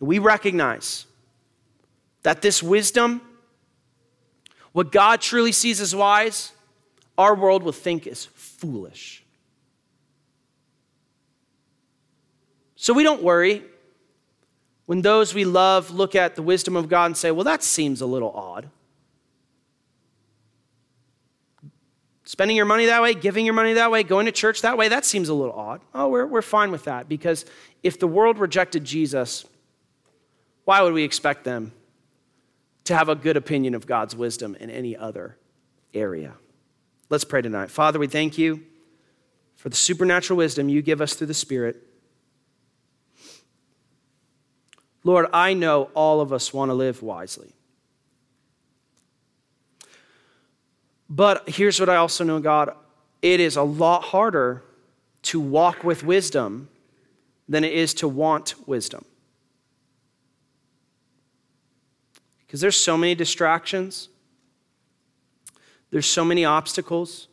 We 0.00 0.18
recognize 0.18 1.06
that 2.22 2.42
this 2.42 2.62
wisdom, 2.62 3.20
what 4.72 4.92
God 4.92 5.20
truly 5.20 5.52
sees 5.52 5.80
as 5.80 5.94
wise, 5.94 6.52
our 7.16 7.34
world 7.34 7.62
will 7.62 7.72
think 7.72 8.06
is 8.06 8.26
foolish. 8.34 9.24
So 12.74 12.92
we 12.92 13.02
don't 13.02 13.22
worry 13.22 13.62
when 14.86 15.02
those 15.02 15.34
we 15.34 15.44
love 15.44 15.90
look 15.90 16.14
at 16.14 16.36
the 16.36 16.42
wisdom 16.42 16.76
of 16.76 16.88
God 16.88 17.06
and 17.06 17.16
say, 17.16 17.30
well, 17.30 17.44
that 17.44 17.62
seems 17.62 18.00
a 18.00 18.06
little 18.06 18.30
odd. 18.30 18.70
Spending 22.24 22.56
your 22.56 22.66
money 22.66 22.86
that 22.86 23.02
way, 23.02 23.14
giving 23.14 23.44
your 23.44 23.54
money 23.54 23.74
that 23.74 23.90
way, 23.90 24.02
going 24.02 24.26
to 24.26 24.32
church 24.32 24.62
that 24.62 24.76
way, 24.76 24.88
that 24.88 25.04
seems 25.04 25.28
a 25.28 25.34
little 25.34 25.54
odd. 25.54 25.80
Oh, 25.94 26.08
we're, 26.08 26.26
we're 26.26 26.42
fine 26.42 26.70
with 26.70 26.84
that 26.84 27.08
because 27.08 27.44
if 27.82 27.98
the 27.98 28.08
world 28.08 28.38
rejected 28.38 28.84
Jesus, 28.84 29.44
why 30.64 30.82
would 30.82 30.92
we 30.92 31.04
expect 31.04 31.44
them 31.44 31.72
to 32.84 32.96
have 32.96 33.08
a 33.08 33.14
good 33.14 33.36
opinion 33.36 33.74
of 33.74 33.86
God's 33.86 34.16
wisdom 34.16 34.56
in 34.58 34.70
any 34.70 34.96
other 34.96 35.36
area? 35.94 36.34
Let's 37.08 37.24
pray 37.24 37.42
tonight. 37.42 37.70
Father, 37.70 38.00
we 38.00 38.08
thank 38.08 38.38
you 38.38 38.62
for 39.54 39.68
the 39.68 39.76
supernatural 39.76 40.36
wisdom 40.36 40.68
you 40.68 40.82
give 40.82 41.00
us 41.00 41.14
through 41.14 41.28
the 41.28 41.34
Spirit. 41.34 41.85
Lord, 45.06 45.26
I 45.32 45.54
know 45.54 45.88
all 45.94 46.20
of 46.20 46.32
us 46.32 46.52
want 46.52 46.70
to 46.70 46.74
live 46.74 47.00
wisely. 47.00 47.52
But 51.08 51.48
here's 51.48 51.78
what 51.78 51.88
I 51.88 51.94
also 51.94 52.24
know, 52.24 52.40
God 52.40 52.74
it 53.22 53.38
is 53.38 53.54
a 53.54 53.62
lot 53.62 54.02
harder 54.02 54.64
to 55.22 55.38
walk 55.38 55.84
with 55.84 56.02
wisdom 56.02 56.68
than 57.48 57.62
it 57.62 57.72
is 57.72 57.94
to 57.94 58.08
want 58.08 58.56
wisdom. 58.66 59.04
Because 62.40 62.60
there's 62.60 62.76
so 62.76 62.96
many 62.96 63.14
distractions, 63.14 64.08
there's 65.92 66.06
so 66.06 66.24
many 66.24 66.44
obstacles. 66.44 67.28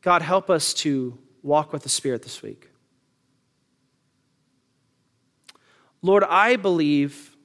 God, 0.00 0.22
help 0.22 0.50
us 0.50 0.74
to 0.74 1.16
walk 1.44 1.72
with 1.72 1.84
the 1.84 1.88
Spirit 1.88 2.22
this 2.22 2.42
week. 2.42 2.69
Lord, 6.02 6.24
I 6.24 6.56
believe 6.56 7.36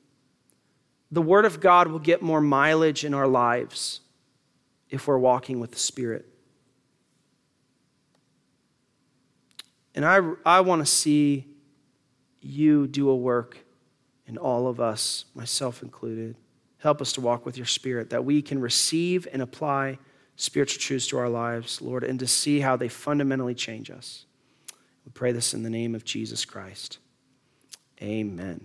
the 1.12 1.22
Word 1.22 1.46
of 1.46 1.60
God 1.60 1.88
will 1.88 2.00
get 2.00 2.22
more 2.22 2.42
mileage 2.42 3.04
in 3.04 3.14
our 3.14 3.28
lives 3.28 4.02
if 4.90 5.08
we're 5.08 5.18
walking 5.18 5.60
with 5.60 5.72
the 5.72 5.80
Spirit. 5.80 6.26
And 9.94 10.06
I, 10.06 10.20
I 10.46 10.62
want 10.62 10.82
to 10.82 10.86
see 10.86 11.48
you 12.42 12.88
do 12.88 13.10
a 13.10 13.16
work 13.16 13.58
in 14.28 14.38
all 14.38 14.68
of 14.68 14.80
us, 14.80 15.26
myself 15.34 15.82
included. 15.82 16.36
Help 16.80 17.02
us 17.02 17.14
to 17.14 17.22
walk 17.22 17.46
with 17.46 17.58
your 17.58 17.66
Spirit, 17.66 18.10
that 18.10 18.26
we 18.26 18.42
can 18.42 18.60
receive 18.60 19.28
and 19.32 19.42
apply 19.42 19.98
spiritual 20.36 20.82
truths 20.82 21.08
to 21.08 21.18
our 21.18 21.30
lives, 21.30 21.82
Lord, 21.82 22.04
and 22.04 22.20
to 22.20 22.28
see 22.28 22.60
how 22.60 22.76
they 22.76 22.90
fundamentally 22.90 23.56
change 23.56 23.90
us. 23.90 24.26
We 25.06 25.12
pray 25.14 25.32
this 25.32 25.54
in 25.54 25.64
the 25.64 25.70
name 25.70 25.96
of 25.96 26.04
Jesus 26.04 26.46
Christ. 26.46 26.98
Amen. 28.02 28.54